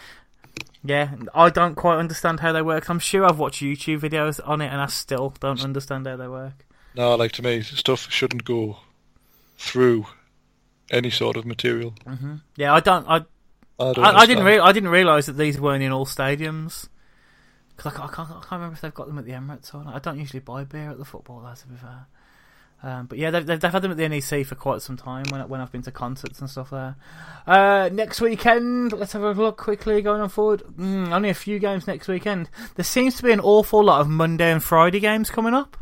Yeah, 0.84 1.14
I 1.34 1.48
don't 1.48 1.74
quite 1.74 1.96
understand 1.96 2.40
how 2.40 2.52
they 2.52 2.62
work. 2.62 2.88
I'm 2.90 2.98
sure 2.98 3.24
I've 3.24 3.38
watched 3.38 3.62
YouTube 3.62 4.00
videos 4.00 4.40
on 4.46 4.60
it, 4.60 4.68
and 4.68 4.80
I 4.80 4.86
still 4.86 5.32
don't 5.40 5.62
understand 5.64 6.06
how 6.06 6.16
they 6.16 6.28
work. 6.28 6.66
No, 6.94 7.14
like 7.14 7.32
to 7.32 7.42
me, 7.42 7.62
stuff 7.62 8.10
shouldn't 8.10 8.44
go 8.44 8.78
through 9.56 10.06
any 10.90 11.10
sort 11.10 11.36
of 11.36 11.46
material. 11.46 11.94
hmm 12.06 12.36
Yeah, 12.56 12.74
I 12.74 12.80
don't. 12.80 13.06
I 13.08 13.16
I 13.78 13.92
don't. 13.92 13.98
I, 14.00 14.14
I 14.18 14.26
didn't. 14.26 14.44
Re- 14.44 14.58
I 14.58 14.72
didn't 14.72 14.88
realize 14.90 15.26
that 15.26 15.34
these 15.38 15.58
weren't 15.60 15.82
in 15.82 15.92
all 15.92 16.04
stadiums. 16.06 16.88
Because 17.82 17.94
I, 17.94 17.96
can't- 17.96 18.12
I 18.12 18.14
can't. 18.14 18.28
I 18.30 18.32
can't 18.34 18.50
remember 18.52 18.74
if 18.74 18.80
they've 18.82 18.94
got 18.94 19.06
them 19.06 19.18
at 19.18 19.24
the 19.24 19.32
Emirates 19.32 19.74
or 19.74 19.82
not. 19.84 19.94
I 19.94 19.98
don't 19.98 20.18
usually 20.18 20.40
buy 20.40 20.64
beer 20.64 20.90
at 20.90 20.98
the 20.98 21.04
football. 21.04 21.40
Though, 21.40 21.54
to 21.54 21.66
be 21.66 21.76
fair. 21.76 22.06
Um, 22.82 23.06
but 23.06 23.18
yeah, 23.18 23.30
they've, 23.30 23.44
they've 23.44 23.62
had 23.62 23.82
them 23.82 23.90
at 23.90 23.98
the 23.98 24.08
NEC 24.08 24.46
for 24.46 24.54
quite 24.54 24.80
some 24.80 24.96
time 24.96 25.24
when 25.30 25.46
when 25.48 25.60
I've 25.60 25.70
been 25.72 25.82
to 25.82 25.90
concerts 25.90 26.40
and 26.40 26.48
stuff 26.48 26.70
there. 26.70 26.96
Uh, 27.46 27.90
next 27.92 28.20
weekend, 28.22 28.92
let's 28.92 29.12
have 29.12 29.22
a 29.22 29.32
look 29.32 29.58
quickly 29.58 30.00
going 30.02 30.20
on 30.22 30.28
forward. 30.30 30.62
Mm, 30.78 31.12
only 31.12 31.28
a 31.28 31.34
few 31.34 31.58
games 31.58 31.86
next 31.86 32.08
weekend. 32.08 32.48
There 32.76 32.84
seems 32.84 33.16
to 33.16 33.22
be 33.22 33.32
an 33.32 33.40
awful 33.40 33.84
lot 33.84 34.00
of 34.00 34.08
Monday 34.08 34.50
and 34.50 34.62
Friday 34.64 35.00
games 35.00 35.28
coming 35.30 35.52
up. 35.54 35.76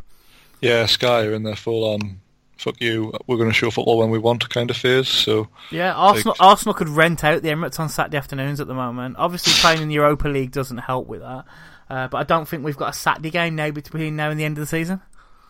Yeah, 0.61 0.85
Sky 0.87 1.25
are 1.25 1.33
in 1.33 1.43
their 1.43 1.55
full 1.55 1.85
on. 1.85 2.19
Fuck 2.57 2.81
you. 2.81 3.13
We're 3.27 3.37
going 3.37 3.49
to 3.49 3.53
show 3.55 3.71
football 3.71 3.97
when 3.99 4.09
we 4.09 4.19
want 4.19 4.49
kind 4.49 4.69
of 4.69 4.75
phase. 4.75 5.07
So 5.07 5.47
Yeah, 5.71 5.93
Arsenal 5.93 6.35
Arsenal 6.41 6.73
could 6.73 6.89
rent 6.89 7.23
out 7.23 7.41
the 7.41 7.47
Emirates 7.47 7.79
on 7.79 7.87
Saturday 7.87 8.17
afternoons 8.17 8.59
at 8.59 8.67
the 8.67 8.73
moment. 8.73 9.15
Obviously, 9.17 9.53
playing 9.61 9.81
in 9.83 9.87
the 9.87 9.93
Europa 9.93 10.27
League 10.27 10.51
doesn't 10.51 10.79
help 10.79 11.07
with 11.07 11.21
that. 11.21 11.45
Uh, 11.89 12.07
but 12.07 12.17
I 12.19 12.23
don't 12.23 12.47
think 12.47 12.63
we've 12.63 12.77
got 12.77 12.89
a 12.89 12.93
Saturday 12.97 13.31
game 13.31 13.55
now 13.55 13.71
between 13.71 14.15
now 14.15 14.29
and 14.29 14.39
the 14.39 14.45
end 14.45 14.57
of 14.57 14.61
the 14.61 14.67
season. 14.67 15.01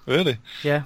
really, 0.06 0.38
Yeah. 0.64 0.84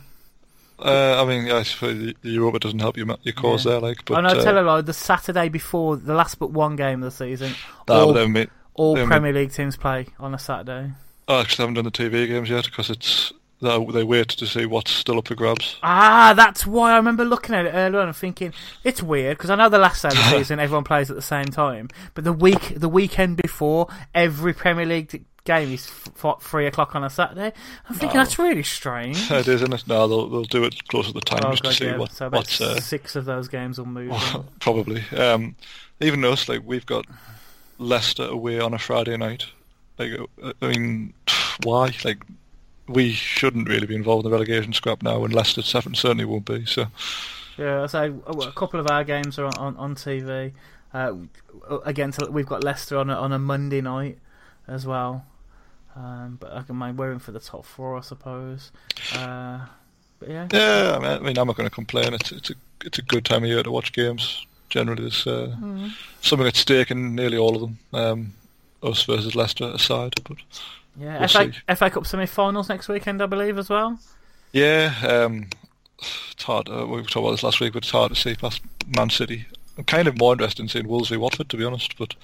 uh, 0.79 1.21
I 1.23 1.25
mean, 1.25 1.51
I 1.51 1.63
suppose 1.63 1.97
the 1.99 2.15
Europa 2.29 2.59
doesn't 2.59 2.79
help 2.79 2.97
your 2.97 3.05
ma- 3.05 3.15
your 3.23 3.33
cause 3.33 3.65
Yeah. 3.65 3.73
there, 3.73 3.81
like. 3.81 4.03
But 4.05 4.17
I 4.17 4.21
know, 4.21 4.39
uh, 4.39 4.43
tell 4.43 4.59
a 4.59 4.61
lie, 4.61 4.81
the 4.81 4.93
Saturday 4.93 5.49
before 5.49 5.95
the 5.97 6.13
last 6.15 6.39
but 6.39 6.51
one 6.51 6.75
game 6.75 7.03
of 7.03 7.11
the 7.11 7.15
season, 7.25 7.53
all, 7.87 8.13
but 8.13 8.27
we- 8.29 8.47
all 8.73 8.95
Premier 9.05 9.31
League 9.31 9.53
teams 9.53 9.77
play 9.77 10.07
on 10.19 10.33
a 10.33 10.39
Saturday. 10.39 10.91
I 11.27 11.39
actually 11.41 11.63
haven't 11.63 11.75
done 11.75 11.85
the 11.85 11.91
TV 11.91 12.27
games 12.27 12.49
yet 12.49 12.65
because 12.65 12.89
it's 12.89 13.31
they 13.61 13.85
they 13.93 14.03
wait 14.03 14.27
to 14.27 14.45
see 14.45 14.65
what's 14.65 14.91
still 14.91 15.19
up 15.19 15.29
for 15.29 15.35
grabs. 15.35 15.77
Ah, 15.83 16.33
that's 16.35 16.65
why 16.67 16.91
I 16.91 16.97
remember 16.97 17.23
looking 17.23 17.55
at 17.55 17.65
it 17.65 17.71
earlier 17.73 18.01
on 18.01 18.07
and 18.07 18.15
thinking 18.17 18.51
it's 18.83 19.01
weird 19.01 19.37
because 19.37 19.49
I 19.49 19.55
know 19.55 19.69
the 19.69 19.77
last 19.77 20.01
day 20.01 20.09
of 20.09 20.15
the 20.15 20.21
season 20.37 20.59
everyone 20.59 20.83
plays 20.83 21.09
at 21.09 21.15
the 21.15 21.21
same 21.21 21.45
time, 21.45 21.87
but 22.13 22.25
the 22.25 22.33
week 22.33 22.73
the 22.75 22.89
weekend 22.89 23.37
before 23.37 23.87
every 24.13 24.53
Premier 24.53 24.85
League 24.85 25.23
game 25.45 25.73
is 25.73 25.85
three 26.41 26.65
o'clock 26.67 26.95
on 26.95 27.03
a 27.03 27.09
Saturday. 27.09 27.51
I'm 27.89 27.95
thinking 27.95 28.17
Oh. 28.17 28.23
that's 28.23 28.39
really 28.39 28.63
strange. 28.63 29.17
it 29.31 29.47
is, 29.47 29.61
isn't 29.61 29.73
it? 29.73 29.87
No, 29.87 30.07
they'll 30.07 30.29
they'll 30.29 30.43
do 30.43 30.63
it 30.63 30.87
close 30.87 31.07
to 31.07 31.13
the 31.13 31.21
time 31.21 31.41
Oh 31.45 31.51
just 31.51 31.63
god, 31.63 31.69
to 31.71 31.75
see 31.75 31.85
yeah. 31.85 31.97
what 31.97 32.11
so 32.11 32.27
about 32.27 32.37
what's 32.37 32.61
uh, 32.61 32.79
six 32.79 33.15
of 33.15 33.25
those 33.25 33.47
games 33.47 33.77
will 33.77 33.85
move. 33.85 34.11
in. 34.35 34.43
probably. 34.59 35.03
Um, 35.15 35.55
even 35.99 36.23
us, 36.25 36.47
like 36.47 36.61
we've 36.65 36.85
got 36.85 37.05
Leicester 37.77 38.25
away 38.25 38.59
on 38.59 38.73
a 38.73 38.79
Friday 38.79 39.17
night. 39.17 39.45
Like, 39.97 40.11
I 40.61 40.67
mean, 40.67 41.13
why? 41.63 41.93
Like, 42.03 42.23
we 42.87 43.11
shouldn't 43.11 43.69
really 43.69 43.85
be 43.85 43.95
involved 43.95 44.25
in 44.25 44.31
the 44.31 44.35
relegation 44.35 44.73
scrap 44.73 45.03
now, 45.03 45.23
and 45.23 45.33
Leicester 45.33 45.61
seven 45.61 45.93
certainly 45.93 46.25
won't 46.25 46.45
be. 46.45 46.65
So, 46.65 46.87
yeah, 47.57 47.85
so 47.85 48.21
uh, 48.27 48.47
a 48.47 48.51
couple 48.53 48.79
of 48.79 48.87
our 48.89 49.03
games 49.03 49.37
are 49.37 49.45
on 49.45 49.53
on, 49.57 49.77
on 49.77 49.95
TV. 49.95 50.53
Uh, 50.93 51.13
again, 51.85 52.11
we've 52.29 52.45
got 52.45 52.63
Leicester 52.63 52.97
on 52.97 53.09
a, 53.09 53.15
on 53.15 53.31
a 53.31 53.39
Monday 53.39 53.81
night 53.81 54.17
as 54.67 54.85
well. 54.85 55.25
Um, 55.95 56.37
but 56.39 56.51
I 56.53 56.61
can 56.63 56.75
mind 56.75 56.97
we're 56.97 57.17
for 57.19 57.31
the 57.31 57.39
top 57.39 57.65
four, 57.65 57.95
I 57.97 58.01
suppose. 58.01 58.71
Uh, 59.15 59.59
but 60.19 60.29
yeah, 60.29 60.47
yeah, 60.51 60.95
I 60.95 60.99
mean, 60.99 61.11
I 61.11 61.19
mean 61.19 61.37
I'm 61.37 61.47
not 61.47 61.55
going 61.55 61.69
to 61.69 61.73
complain. 61.75 62.13
It's 62.13 62.31
it's 62.31 62.49
a 62.49 62.53
it's 62.83 62.97
a 62.99 63.03
good 63.03 63.25
time 63.25 63.43
of 63.43 63.49
year 63.49 63.61
to 63.63 63.71
watch 63.71 63.93
games. 63.93 64.45
Generally, 64.69 65.01
there's 65.03 65.27
uh, 65.27 65.55
Mhm. 65.59 65.91
something 66.21 66.47
at 66.47 66.55
stake 66.55 66.89
in 66.91 67.13
nearly 67.15 67.37
all 67.37 67.55
of 67.55 67.61
them. 67.61 67.79
Um, 67.93 68.33
us 68.81 69.03
versus 69.03 69.35
Leicester 69.35 69.65
aside, 69.73 70.13
but 70.27 70.37
yeah. 70.99 71.19
We'll 71.19 71.27
FA, 71.29 71.53
see. 71.53 71.75
FA 71.75 71.89
Cup 71.89 72.05
semi-finals 72.07 72.69
next 72.69 72.89
weekend, 72.89 73.21
I 73.21 73.27
believe, 73.27 73.57
as 73.57 73.69
well. 73.69 73.99
yeah, 74.51 74.93
um, 75.07 75.47
it's 76.31 76.43
hard. 76.43 76.67
Uh, 76.69 76.85
we 76.87 77.01
talked 77.03 77.15
about 77.17 77.31
this 77.31 77.43
last 77.43 77.59
week, 77.61 77.73
but 77.73 77.83
it's 77.83 77.91
hard 77.91 78.13
to 78.13 78.19
see 78.19 78.35
past 78.35 78.61
Man 78.95 79.09
City. 79.09 79.45
I'm 79.77 79.85
kind 79.85 80.07
of 80.07 80.17
more 80.17 80.33
interested 80.33 80.61
in 80.61 80.67
seeing 80.69 80.87
Wolves 80.87 81.09
v 81.09 81.17
Watford, 81.17 81.49
to 81.49 81.57
be 81.57 81.63
honest. 81.63 81.97
But 81.97 82.15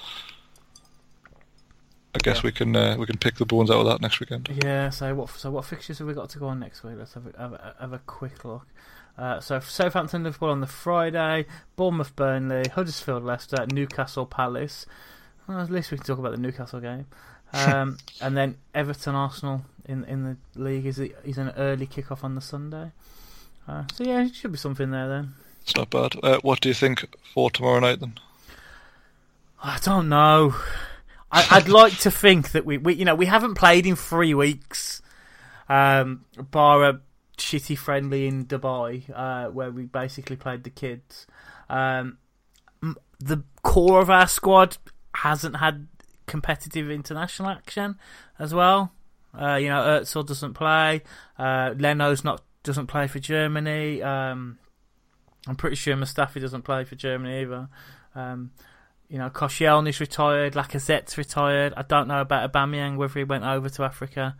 I 2.16 2.20
guess 2.20 2.38
Yeah. 2.38 2.41
we 2.43 2.51
can 2.51 2.76
uh, 2.76 2.95
we 2.97 3.05
can 3.05 3.18
pick 3.18 3.36
the 3.36 3.45
bones 3.45 3.70
out 3.70 3.80
of 3.82 3.86
that 3.86 4.01
next 4.01 4.20
weekend. 4.20 4.49
Yeah. 4.64 4.89
So 4.89 5.14
what? 5.16 5.30
So 5.30 5.51
what 5.51 5.66
fixtures 5.66 5.99
have 5.99 6.07
we 6.07 6.14
got 6.14 6.30
to 6.32 6.39
go 6.39 6.47
on 6.47 6.60
next 6.60 6.84
week? 6.84 6.95
Let's 6.97 7.14
have 7.14 7.28
a, 7.28 7.38
have 7.39 7.53
a, 7.53 7.76
have 7.80 7.93
a 7.93 7.99
quick 7.99 8.43
look. 8.45 8.66
Uh, 9.18 9.39
so 9.39 9.60
Southampton 9.60 10.24
Liverpool 10.24 10.49
on 10.49 10.62
the 10.62 10.68
Friday, 10.68 11.45
Bournemouth 11.76 12.16
Burnley, 12.16 12.64
Huddersfield 12.74 13.24
Leicester, 13.24 13.66
Newcastle 13.72 14.26
Palace. 14.26 14.86
Well, 15.47 15.60
at 15.60 15.70
least 15.70 15.91
we 15.91 15.97
can 15.97 16.05
talk 16.05 16.20
about 16.20 16.32
the 16.32 16.38
Newcastle 16.38 16.80
game. 16.80 17.05
Um, 17.51 17.97
and 18.22 18.38
then 18.38 18.57
Everton 18.76 19.16
Arsenal 19.16 19.66
in 19.86 20.03
in 20.03 20.24
the 20.24 20.38
league 20.62 20.86
is 20.86 20.99
is 20.99 21.39
an 21.39 21.49
early 21.57 21.88
kickoff 21.88 22.24
on 22.24 22.36
the 22.36 22.41
Sunday. 22.41 22.91
Uh, 23.68 23.86
so 23.91 24.03
yeah, 24.03 24.22
it 24.24 24.36
should 24.36 24.51
be 24.51 24.57
something 24.60 24.91
there 24.91 25.07
then. 25.10 25.34
It's 25.64 25.76
not 25.76 25.89
bad. 25.89 26.12
Uh, 26.22 26.38
what 26.43 26.62
do 26.62 26.70
you 26.70 26.76
think 26.76 27.07
for 27.34 27.49
tomorrow 27.49 27.80
night 27.80 28.01
then? 28.01 28.14
I 29.64 29.80
don't 29.82 30.10
know. 30.10 30.53
I, 31.32 31.47
I'd 31.51 31.69
like 31.69 31.97
to 31.99 32.11
think 32.11 32.51
that 32.51 32.65
we, 32.65 32.77
we, 32.77 32.95
you 32.95 33.05
know, 33.05 33.15
we 33.15 33.25
haven't 33.25 33.55
played 33.55 33.86
in 33.86 33.95
three 33.95 34.34
weeks, 34.34 35.01
um, 35.67 36.25
bar 36.38 36.84
a 36.84 37.01
shitty 37.38 37.77
friendly 37.77 38.27
in 38.27 38.45
Dubai, 38.45 39.03
uh, 39.13 39.49
where 39.49 39.71
we 39.71 39.86
basically 39.86 40.36
played 40.36 40.63
the 40.63 40.69
kids. 40.69 41.27
Um, 41.69 42.17
the 43.19 43.43
core 43.63 44.01
of 44.01 44.09
our 44.09 44.27
squad 44.27 44.77
hasn't 45.13 45.57
had 45.57 45.88
competitive 46.25 46.89
international 46.89 47.49
action 47.49 47.97
as 48.38 48.53
well. 48.53 48.93
Uh, 49.39 49.55
you 49.55 49.69
know, 49.69 49.82
Özil 49.82 50.25
doesn't 50.25 50.53
play. 50.53 51.03
Uh, 51.38 51.73
Leno's 51.77 52.23
not 52.23 52.41
doesn't 52.63 52.88
play 52.88 53.07
for 53.07 53.19
Germany. 53.19 54.01
Um, 54.01 54.57
I'm 55.47 55.55
pretty 55.55 55.75
sure 55.75 55.95
Mustafi 55.95 56.41
doesn't 56.41 56.63
play 56.63 56.84
for 56.84 56.95
Germany 56.95 57.41
either. 57.41 57.69
Um, 58.15 58.51
you 59.10 59.18
know, 59.18 59.30
Koscielny's 59.30 59.99
retired, 59.99 60.53
Lacazette's 60.53 61.18
retired. 61.18 61.74
I 61.76 61.82
don't 61.82 62.07
know 62.07 62.22
about 62.22 62.51
Aubameyang 62.51 62.97
whether 62.97 63.20
he 63.20 63.24
went 63.24 63.43
over 63.43 63.70
to 63.70 63.84
Africa. 63.84 64.36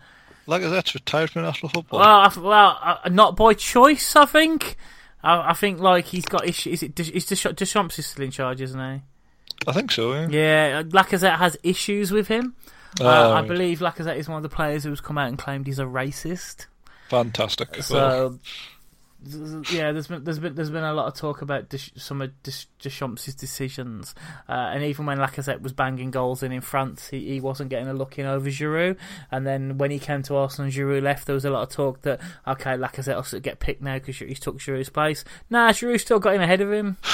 That's 0.48 0.96
retired 0.96 1.30
from 1.30 1.44
national 1.44 1.70
football. 1.70 2.00
Well, 2.00 2.10
I, 2.10 2.40
well, 2.40 2.80
uh, 2.82 3.10
not 3.10 3.36
by 3.36 3.54
choice, 3.54 4.16
I 4.16 4.26
think. 4.26 4.78
I, 5.24 5.52
I 5.52 5.54
think 5.54 5.80
like 5.80 6.06
he's 6.06 6.26
got 6.26 6.48
issues. 6.48 6.82
Is 6.82 6.90
it? 6.90 7.00
Is 7.00 7.26
Deschamps 7.26 8.00
is 8.00 8.08
still 8.08 8.26
in 8.26 8.32
charge, 8.32 8.62
isn't 8.62 8.80
he? 8.80 9.02
I 9.68 9.74
think 9.74 9.92
so. 9.92 10.14
Yeah. 10.14 10.28
Yeah, 10.30 10.84
Lacazette 10.84 11.38
has 11.38 11.58
issues 11.64 12.12
with 12.12 12.28
him. 12.28 12.56
Oh, 13.00 13.08
uh, 13.08 13.30
I 13.30 13.34
right. 13.42 13.48
believe 13.48 13.80
Lacazette 13.80 14.18
is 14.18 14.28
one 14.28 14.38
of 14.38 14.44
the 14.44 14.50
players 14.50 14.84
who's 14.84 15.02
come 15.02 15.18
out 15.18 15.28
and 15.28 15.38
claimed 15.38 15.68
he's 15.68 15.80
a 15.80 15.84
racist. 15.84 16.66
Fantastic. 17.10 17.76
So, 17.84 18.32
z- 18.32 18.40
yeah, 19.72 19.92
there's 19.92 20.08
been 20.08 20.24
there's 20.24 20.40
been 20.40 20.56
there's 20.56 20.70
been 20.70 20.84
a 20.84 20.94
lot 20.94 21.08
of 21.08 21.14
talk 21.14 21.42
about 21.42 21.70
Desch- 21.70 22.00
some 22.00 22.22
of 22.22 22.32
Desch- 22.44 22.68
Deschamps' 22.80 23.34
decisions, 23.34 24.16
uh, 24.48 24.72
and 24.74 24.84
even 24.84 25.06
when 25.06 25.18
Lacazette 25.18 25.62
was 25.62 25.74
banging 25.74 26.10
goals 26.10 26.42
in 26.42 26.52
in 26.52 26.62
France, 26.62 27.10
he, 27.10 27.34
he 27.34 27.42
wasn't 27.42 27.70
getting 27.70 27.90
a 27.90 27.94
look 27.94 28.18
in 28.18 28.26
over 28.26 28.50
Giroud. 28.50 28.98
And 29.30 29.46
then 29.46 29.78
when 29.78 29.92
he 29.92 30.00
came 30.00 30.24
to 30.24 30.36
Arsenal 30.36 30.66
and 30.66 30.74
Giroud 30.74 31.04
left, 31.04 31.26
there 31.26 31.36
was 31.36 31.46
a 31.46 31.50
lot 31.50 31.64
of 31.64 31.70
talk 31.70 32.02
that 32.04 32.22
okay, 32.48 32.72
Lacazette 32.72 33.34
of 33.34 33.42
get 33.42 33.60
picked 33.60 33.82
now 33.82 33.96
because 33.96 34.18
he 34.18 34.34
took 34.36 34.58
Giroud's 34.58 34.90
place. 34.90 35.26
Nah, 35.50 35.72
Giroud 35.72 36.00
still 36.00 36.20
got 36.20 36.36
in 36.36 36.42
ahead 36.42 36.62
of 36.62 36.72
him. 36.72 36.98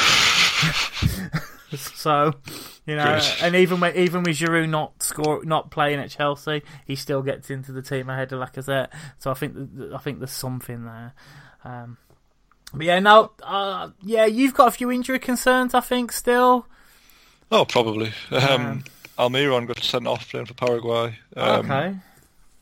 so, 1.76 2.34
you 2.86 2.96
know, 2.96 3.20
Good. 3.20 3.34
and 3.42 3.56
even 3.56 3.80
when 3.80 3.96
even 3.96 4.24
with 4.24 4.38
Giroud 4.38 4.70
not 4.70 5.02
score 5.02 5.44
not 5.44 5.72
playing 5.72 6.00
at 6.00 6.10
Chelsea, 6.10 6.62
he 6.86 6.96
still 6.96 7.22
gets 7.22 7.50
into 7.50 7.72
the 7.72 7.82
team 7.82 8.10
ahead 8.10 8.32
of 8.32 8.40
Lacazette. 8.40 8.90
So 9.18 9.32
I 9.32 9.34
think 9.34 9.56
th- 9.56 9.70
th- 9.78 9.92
I 9.94 9.98
think 9.98 10.20
there's 10.20 10.32
something 10.32 10.86
there. 10.86 11.14
Um, 11.66 11.98
but 12.74 12.86
yeah, 12.86 13.00
now, 13.00 13.32
uh, 13.44 13.90
yeah, 14.02 14.26
you've 14.26 14.54
got 14.54 14.68
a 14.68 14.72
few 14.72 14.92
injury 14.92 15.20
concerns. 15.20 15.74
I 15.74 15.80
think 15.82 16.12
still. 16.12 16.68
Oh, 17.52 17.66
probably. 17.66 18.14
Um, 18.32 18.84
Almiron 19.18 19.68
got 19.68 19.82
sent 19.84 20.08
off 20.08 20.30
playing 20.30 20.46
for 20.46 20.54
Paraguay. 20.56 21.18
Um, 21.38 21.72
okay. 21.72 21.96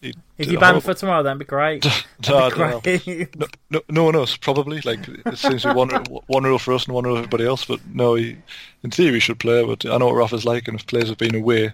he 0.02 0.14
If 0.38 0.52
you 0.52 0.60
ban 0.60 0.80
for 0.82 0.94
tomorrow, 0.94 1.24
that'd 1.24 1.40
be 1.40 1.46
great. 1.46 1.86
No, 2.30 2.50
be 2.84 3.00
great. 3.00 3.36
No, 3.36 3.48
no, 3.70 3.82
no 3.90 4.04
one 4.06 4.16
else 4.16 4.38
Probably 4.38 4.80
like 4.82 5.08
it 5.08 5.38
seems 5.38 5.64
to 5.64 5.70
be 5.70 5.74
one 5.74 5.90
one 6.28 6.44
rule 6.44 6.60
for 6.60 6.74
us 6.74 6.86
and 6.86 6.94
one 6.94 7.04
rule 7.04 7.16
for 7.16 7.20
everybody 7.20 7.46
else. 7.46 7.66
But 7.66 7.82
no, 7.92 8.16
he, 8.16 8.38
in 8.84 8.92
theory, 8.92 9.16
he 9.16 9.20
should 9.20 9.40
play. 9.40 9.66
But 9.66 9.86
I 9.86 9.98
know 9.98 10.08
what 10.08 10.16
Rafa's 10.16 10.46
like, 10.46 10.68
and 10.68 10.80
if 10.80 10.88
players 10.88 11.10
have 11.10 11.18
been 11.18 11.36
away, 11.36 11.74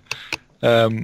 um, 0.62 1.02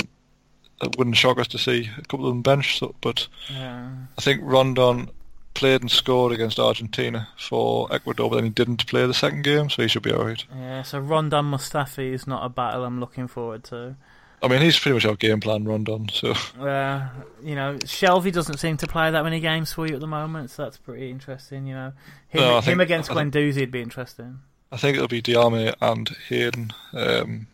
it 0.82 0.97
wouldn't 0.97 1.17
shock 1.17 1.38
us 1.39 1.47
to 1.49 1.57
see 1.57 1.89
a 1.97 2.01
couple 2.03 2.26
of 2.28 2.32
them 2.32 2.41
bench. 2.41 2.80
So, 2.80 2.95
but 3.01 3.28
Yeah. 3.51 3.89
I 4.17 4.21
think 4.21 4.41
Rondon 4.43 5.09
played 5.55 5.81
and 5.81 5.89
scored 5.89 6.31
against 6.31 6.59
Argentina 6.59 7.27
for 7.37 7.91
Ecuador, 7.91 8.29
but 8.29 8.35
then 8.35 8.43
he 8.45 8.49
didn't 8.51 8.85
play 8.85 9.05
the 9.07 9.13
second 9.13 9.43
game, 9.43 9.69
so 9.69 9.81
he 9.81 9.87
should 9.87 10.03
be 10.03 10.11
alright. 10.13 10.43
Yeah, 10.55 10.83
so 10.83 10.99
Rondon 10.99 11.45
Mustafi 11.45 12.13
is 12.13 12.27
not 12.27 12.45
a 12.45 12.49
battle 12.49 12.85
I'm 12.85 12.99
looking 12.99 13.27
forward 13.27 13.63
to. 13.65 13.95
I 14.43 14.47
mean, 14.47 14.61
he's 14.61 14.77
pretty 14.77 14.93
much 14.93 15.05
our 15.05 15.15
game 15.15 15.39
plan, 15.39 15.63
Rondon. 15.65 16.09
So 16.13 16.33
Uh, 16.59 17.07
you 17.41 17.55
know, 17.55 17.75
Shelvey 17.79 18.31
doesn't 18.31 18.57
seem 18.59 18.77
to 18.77 18.85
play 18.87 19.09
that 19.09 19.23
many 19.23 19.39
games 19.39 19.73
for 19.73 19.87
you 19.87 19.95
at 19.95 20.01
the 20.01 20.07
moment, 20.07 20.51
so 20.51 20.63
that's 20.63 20.77
pretty 20.77 21.09
interesting. 21.09 21.65
You 21.65 21.73
know, 21.73 21.93
him, 22.27 22.41
No, 22.41 22.55
him 22.57 22.61
think- 22.63 22.81
against 22.81 23.09
I 23.09 23.13
think- 23.15 23.33
would 23.33 23.71
be 23.71 23.81
interesting. 23.81 24.39
I 24.71 24.77
think 24.77 24.95
it'll 24.97 25.07
be 25.07 25.21
Diamé 25.21 25.73
and 25.81 26.09
Hayden, 26.29 26.73
um, 26.93 27.47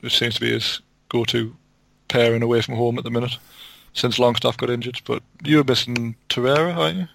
which 0.00 0.16
seems 0.18 0.34
to 0.34 0.40
be 0.40 0.52
his 0.52 0.80
go-to 1.08 1.56
pairing 2.08 2.42
away 2.42 2.60
from 2.60 2.74
home 2.74 2.98
at 2.98 3.04
the 3.04 3.10
minute 3.10 3.38
since 3.94 4.18
Longstaff 4.18 4.56
got 4.58 4.68
injured. 4.68 5.00
But 5.06 5.22
you're 5.42 5.64
missing 5.64 6.16
Torreira, 6.28 6.76
aren't 6.76 6.96
you? 6.98 7.08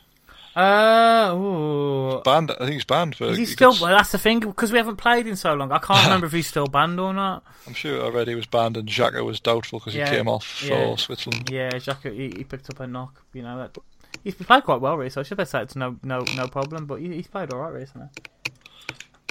Uh, 0.56 1.34
ooh. 1.36 2.22
Banned. 2.24 2.52
I 2.52 2.56
think 2.60 2.74
he's 2.74 2.86
banned 2.86 3.16
for. 3.16 3.26
Is 3.26 3.38
he 3.38 3.44
he 3.44 3.52
still? 3.52 3.72
gets- 3.72 3.82
Well, 3.82 3.92
that's 3.98 4.12
the 4.14 4.18
thing 4.18 4.40
because 4.40 4.72
we 4.72 4.78
haven't 4.78 4.96
played 4.96 5.28
in 5.28 5.36
so 5.36 5.54
long. 5.54 5.72
I 5.72 5.80
can't 5.80 6.04
remember 6.06 6.28
if 6.28 6.32
he's 6.32 6.48
still 6.48 6.68
banned 6.68 7.00
or 7.00 7.14
not. 7.14 7.44
I'm 7.68 7.74
sure 7.74 8.06
I 8.06 8.10
read 8.10 8.28
he 8.30 8.36
was 8.36 8.46
banned, 8.46 8.78
and 8.78 8.88
Xhaka 8.88 9.24
was 9.26 9.40
doubtful 9.42 9.80
because 9.80 9.96
Yeah, 9.96 10.10
he 10.10 10.16
came 10.16 10.28
off 10.30 10.46
for. 10.46 10.98
Switzerland. 10.98 11.50
Yeah, 11.52 11.72
Xhaka, 11.72 12.14
he, 12.14 12.34
he 12.38 12.44
picked 12.46 12.70
up 12.70 12.80
a 12.80 12.88
knock. 12.88 13.22
You 13.34 13.42
know 13.42 13.58
that 13.58 13.78
he's 14.24 14.36
played 14.36 14.64
quite 14.64 14.80
well 14.80 14.98
recently. 14.98 15.26
I 15.26 15.28
should 15.28 15.40
have 15.40 15.50
said 15.50 15.64
it's 15.64 15.76
no 15.76 15.98
no 16.04 16.24
no 16.38 16.48
problem, 16.48 16.86
but 16.86 17.02
he, 17.02 17.14
he's 17.14 17.28
played 17.28 17.52
all 17.52 17.60
right 17.60 17.74
recently. 17.74 18.08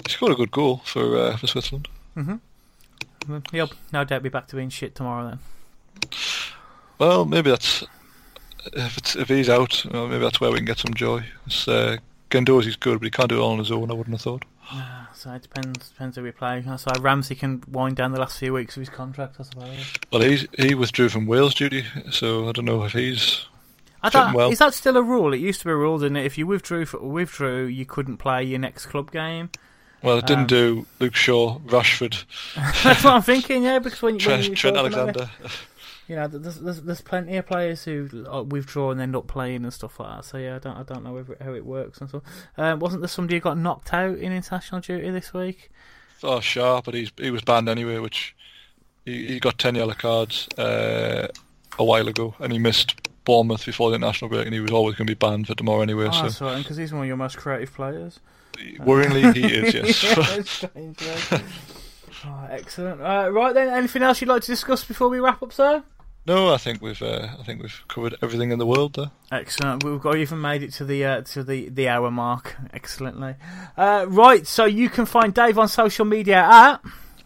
He 0.05 0.11
scored 0.11 0.33
a 0.33 0.35
good 0.35 0.51
goal 0.51 0.81
for 0.85 1.17
uh, 1.17 1.37
for 1.37 1.47
Switzerland. 1.47 1.87
Well, 2.15 3.41
He'll 3.51 3.71
no 3.91 4.03
doubt 4.03 4.21
be 4.21 4.29
back 4.29 4.45
to 4.49 4.55
being 4.55 4.69
shit 4.69 4.93
tomorrow 4.93 5.27
then. 5.27 5.39
Well, 6.99 7.25
maybe 7.25 7.49
that's 7.49 7.83
if 8.73 8.97
it's 8.97 9.15
if 9.15 9.27
he's 9.29 9.49
out, 9.49 9.85
know, 9.91 10.07
maybe 10.07 10.23
that's 10.23 10.39
where 10.41 10.51
we 10.51 10.57
can 10.57 10.65
get 10.65 10.79
some 10.79 10.93
joy. 10.93 11.23
It's, 11.45 11.67
uh, 11.67 11.97
Guendouzi's 12.29 12.75
good, 12.75 12.99
but 12.99 13.05
he 13.05 13.11
can't 13.11 13.29
do 13.29 13.37
it 13.37 13.41
all 13.41 13.51
on 13.51 13.59
his 13.59 13.71
own. 13.71 13.91
I 13.91 13.93
wouldn't 13.93 14.15
have 14.15 14.21
thought. 14.21 14.45
So 15.13 15.31
it 15.31 15.43
depends 15.43 15.89
depends 15.89 16.17
who 16.17 16.23
we 16.23 16.31
play. 16.31 16.63
So 16.77 16.91
Ramsey 16.99 17.35
can 17.35 17.63
wind 17.67 17.95
down 17.95 18.11
the 18.11 18.19
last 18.19 18.39
few 18.39 18.53
weeks 18.53 18.75
of 18.75 18.81
his 18.81 18.89
contract, 18.89 19.35
I 19.39 19.43
suppose. 19.43 19.93
Well, 20.11 20.21
he 20.21 20.47
he 20.57 20.75
withdrew 20.75 21.09
from 21.09 21.27
Wales 21.27 21.53
duty, 21.53 21.85
so 22.11 22.49
I 22.49 22.51
don't 22.51 22.65
know 22.65 22.83
if 22.83 22.93
he's. 22.93 23.45
I 24.03 24.09
don't, 24.09 24.33
well. 24.33 24.51
Is 24.51 24.59
that 24.59 24.73
still 24.75 24.97
a 24.97 25.01
rule? 25.01 25.33
It 25.33 25.39
used 25.39 25.61
to 25.61 25.65
be 25.65 25.71
a 25.71 25.75
rule, 25.75 25.97
didn't 25.97 26.17
it? 26.17 26.25
If 26.25 26.37
you 26.37 26.45
withdrew 26.45 26.85
for, 26.85 26.99
withdrew, 26.99 27.65
you 27.65 27.85
couldn't 27.85 28.17
play 28.17 28.43
your 28.43 28.59
next 28.59 28.87
club 28.87 29.11
game. 29.11 29.49
Well, 30.03 30.19
it 30.19 30.27
didn't 30.27 30.41
Um, 30.41 30.47
do 30.47 30.85
Luke 30.99 31.15
Shaw, 31.15 31.57
Rashford, 31.65 32.25
That's 32.83 33.03
what 33.03 33.13
I'm 33.13 33.23
thinking. 33.23 33.63
Yeah, 33.63 33.79
because 33.79 34.03
when, 34.03 34.13
when 34.15 34.19
Trent, 34.19 34.43
you 34.49 34.55
Trent 34.55 34.77
Alexander. 34.77 35.29
You 36.07 36.15
know, 36.15 36.27
there's, 36.27 36.59
there's 36.59 36.81
there's 36.81 37.01
plenty 37.01 37.37
of 37.37 37.47
players 37.47 37.83
who 37.83 38.25
uh, 38.31 38.43
withdraw 38.43 38.91
and 38.91 39.01
end 39.01 39.15
up 39.15 39.27
playing 39.27 39.63
and 39.63 39.73
stuff 39.73 39.99
like 39.99 40.17
that. 40.17 40.25
So 40.25 40.37
yeah, 40.37 40.55
I 40.55 40.59
don't 40.59 40.77
I 40.77 40.83
don't 40.83 41.03
know 41.03 41.25
how 41.41 41.53
it 41.53 41.65
works 41.65 41.99
and 41.99 42.09
so. 42.09 42.21
Um, 42.57 42.79
wasn't 42.79 43.01
there 43.01 43.07
somebody 43.07 43.37
who 43.37 43.41
got 43.41 43.57
knocked 43.57 43.93
out 43.93 44.17
in 44.17 44.31
international 44.31 44.81
duty 44.81 45.09
this 45.09 45.33
week? 45.33 45.71
Oh, 46.23 46.39
Shaw, 46.39 46.81
but 46.81 46.93
he's 46.93 47.11
he 47.17 47.31
was 47.31 47.41
banned 47.41 47.69
anyway, 47.69 47.97
which 47.97 48.35
he, 49.03 49.25
he 49.27 49.39
got 49.39 49.57
ten 49.57 49.75
yellow 49.75 49.93
cards 49.93 50.47
uh, 50.57 51.27
a 51.79 51.83
while 51.83 52.07
ago, 52.07 52.35
and 52.39 52.53
he 52.53 52.59
missed 52.59 52.95
Bournemouth 53.25 53.65
before 53.65 53.89
the 53.89 53.95
international 53.95 54.29
break, 54.29 54.45
and 54.45 54.53
he 54.53 54.59
was 54.59 54.71
always 54.71 54.95
going 54.95 55.07
to 55.07 55.11
be 55.11 55.17
banned 55.17 55.47
for 55.47 55.55
tomorrow 55.55 55.81
anyway. 55.81 56.07
Oh, 56.11 56.29
so 56.29 56.45
right, 56.45 56.57
because 56.59 56.77
he's 56.77 56.93
one 56.93 57.01
of 57.01 57.07
your 57.07 57.17
most 57.17 57.37
creative 57.37 57.73
players. 57.73 58.19
worryingly, 58.55 59.35
he 59.35 59.45
is. 59.45 59.73
Yes. 59.73 60.03
yeah, 60.17 60.41
strangely. 60.43 61.39
Oh, 62.27 62.47
excellent. 62.49 63.01
Uh, 63.01 63.29
right 63.31 63.53
then, 63.53 63.69
anything 63.69 64.01
else 64.01 64.19
you'd 64.19 64.29
like 64.29 64.41
to 64.43 64.47
discuss 64.47 64.83
before 64.83 65.09
we 65.09 65.19
wrap 65.19 65.43
up, 65.43 65.53
sir? 65.53 65.83
No, 66.27 66.53
I 66.53 66.57
think 66.57 66.81
we've 66.81 67.01
uh, 67.01 67.27
I 67.39 67.43
think 67.43 67.61
we've 67.61 67.83
covered 67.87 68.15
everything 68.21 68.51
in 68.51 68.59
the 68.59 68.65
world 68.65 68.93
there. 68.95 69.11
Excellent. 69.31 69.83
We've 69.83 70.01
got 70.01 70.17
even 70.17 70.41
made 70.41 70.63
it 70.63 70.73
to 70.73 70.85
the 70.85 71.05
uh, 71.05 71.21
to 71.21 71.43
the, 71.43 71.69
the 71.69 71.87
hour 71.89 72.09
mark. 72.11 72.55
Excellently. 72.73 73.35
Uh, 73.77 74.05
right. 74.09 74.45
So 74.47 74.65
you 74.65 74.89
can 74.89 75.05
find 75.05 75.33
Dave 75.33 75.57
on 75.59 75.67
social 75.67 76.05
media 76.05 76.37
at 76.43 76.81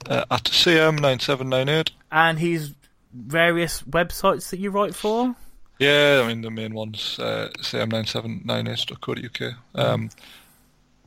Uh, 0.10 0.26
at 0.32 0.44
CM9798. 0.46 1.92
and 2.12 2.40
his 2.40 2.74
various 3.14 3.82
websites 3.84 4.50
that 4.50 4.60
you 4.60 4.70
write 4.72 4.96
for. 4.96 5.36
Yeah, 5.80 6.22
I 6.24 6.28
mean 6.28 6.42
the 6.42 6.52
main 6.52 6.74
ones, 6.74 7.18
uh, 7.20 7.50
CM9798.co.uk. 7.62 9.54
Um, 9.76 10.10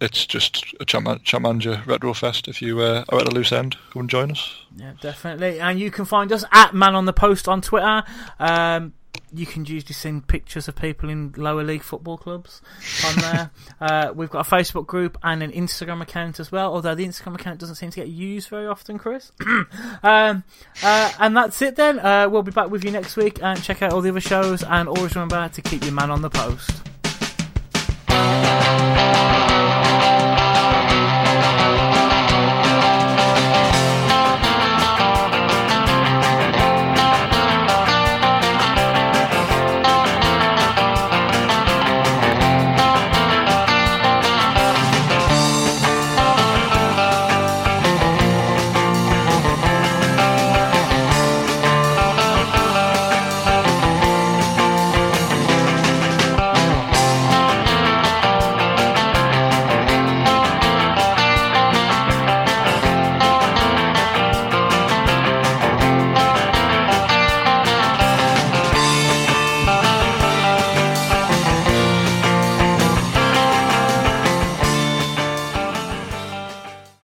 it's 0.03 0.27
just 0.27 0.75
a 0.81 1.41
Manager 1.41 1.83
Retro 1.87 2.13
Fest. 2.13 2.49
If 2.49 2.61
you 2.61 2.81
uh, 2.81 3.05
are 3.09 3.21
at 3.21 3.29
a 3.29 3.31
loose 3.31 3.53
end, 3.53 3.77
come 3.91 4.01
and 4.01 4.11
join 4.11 4.33
us. 4.33 4.65
Yeah, 4.77 4.93
definitely. 5.01 5.61
And 5.61 5.79
you 5.79 5.91
can 5.91 6.05
find 6.05 6.33
us 6.33 6.45
at 6.51 6.75
Man 6.75 6.95
on 6.95 7.05
the 7.05 7.13
Post 7.13 7.47
on 7.49 7.63
Twitter. 7.63 8.03
Um, 8.39 8.95
you 9.35 9.47
can 9.47 9.65
usually 9.65 9.95
send 9.95 10.27
pictures 10.27 10.69
of 10.69 10.75
people 10.77 11.09
in 11.09 11.33
lower 11.37 11.63
league 11.63 11.83
football 11.83 12.19
clubs 12.19 12.61
on 13.07 13.17
there. 13.17 13.51
uh, 13.81 14.13
we've 14.15 14.29
got 14.29 14.47
a 14.47 14.51
Facebook 14.51 14.87
group 14.87 15.17
and 15.23 15.43
an 15.43 15.53
Instagram 15.53 16.03
account 16.03 16.41
as 16.41 16.51
well. 16.51 16.75
Although 16.75 16.95
the 16.95 17.07
Instagram 17.07 17.37
account 17.37 17.61
doesn't 17.61 17.77
seem 17.77 17.91
to 17.91 18.01
get 18.01 18.09
used 18.09 18.49
very 18.49 18.67
often, 18.67 18.99
Chris. 18.99 19.33
um, 20.03 20.45
uh, 20.83 21.13
and 21.21 21.37
that's 21.37 21.63
it 21.63 21.77
then. 21.77 21.99
Uh, 22.01 22.29
we'll 22.29 22.43
be 22.43 22.51
back 22.51 22.71
with 22.71 22.85
you 22.85 22.91
next 22.91 23.17
week 23.17 23.43
and 23.43 23.63
check 23.63 23.83
out 23.83 23.93
all 23.93 24.01
the 24.01 24.11
other 24.11 24.21
shows. 24.21 24.63
And 24.65 24.89
always 24.89 25.15
remember 25.15 25.49
to 25.49 25.63
keep 25.63 25.85
your 25.85 25.93
man 25.93 26.11
on 26.11 26.23
the 26.23 26.31
post. 26.31 26.92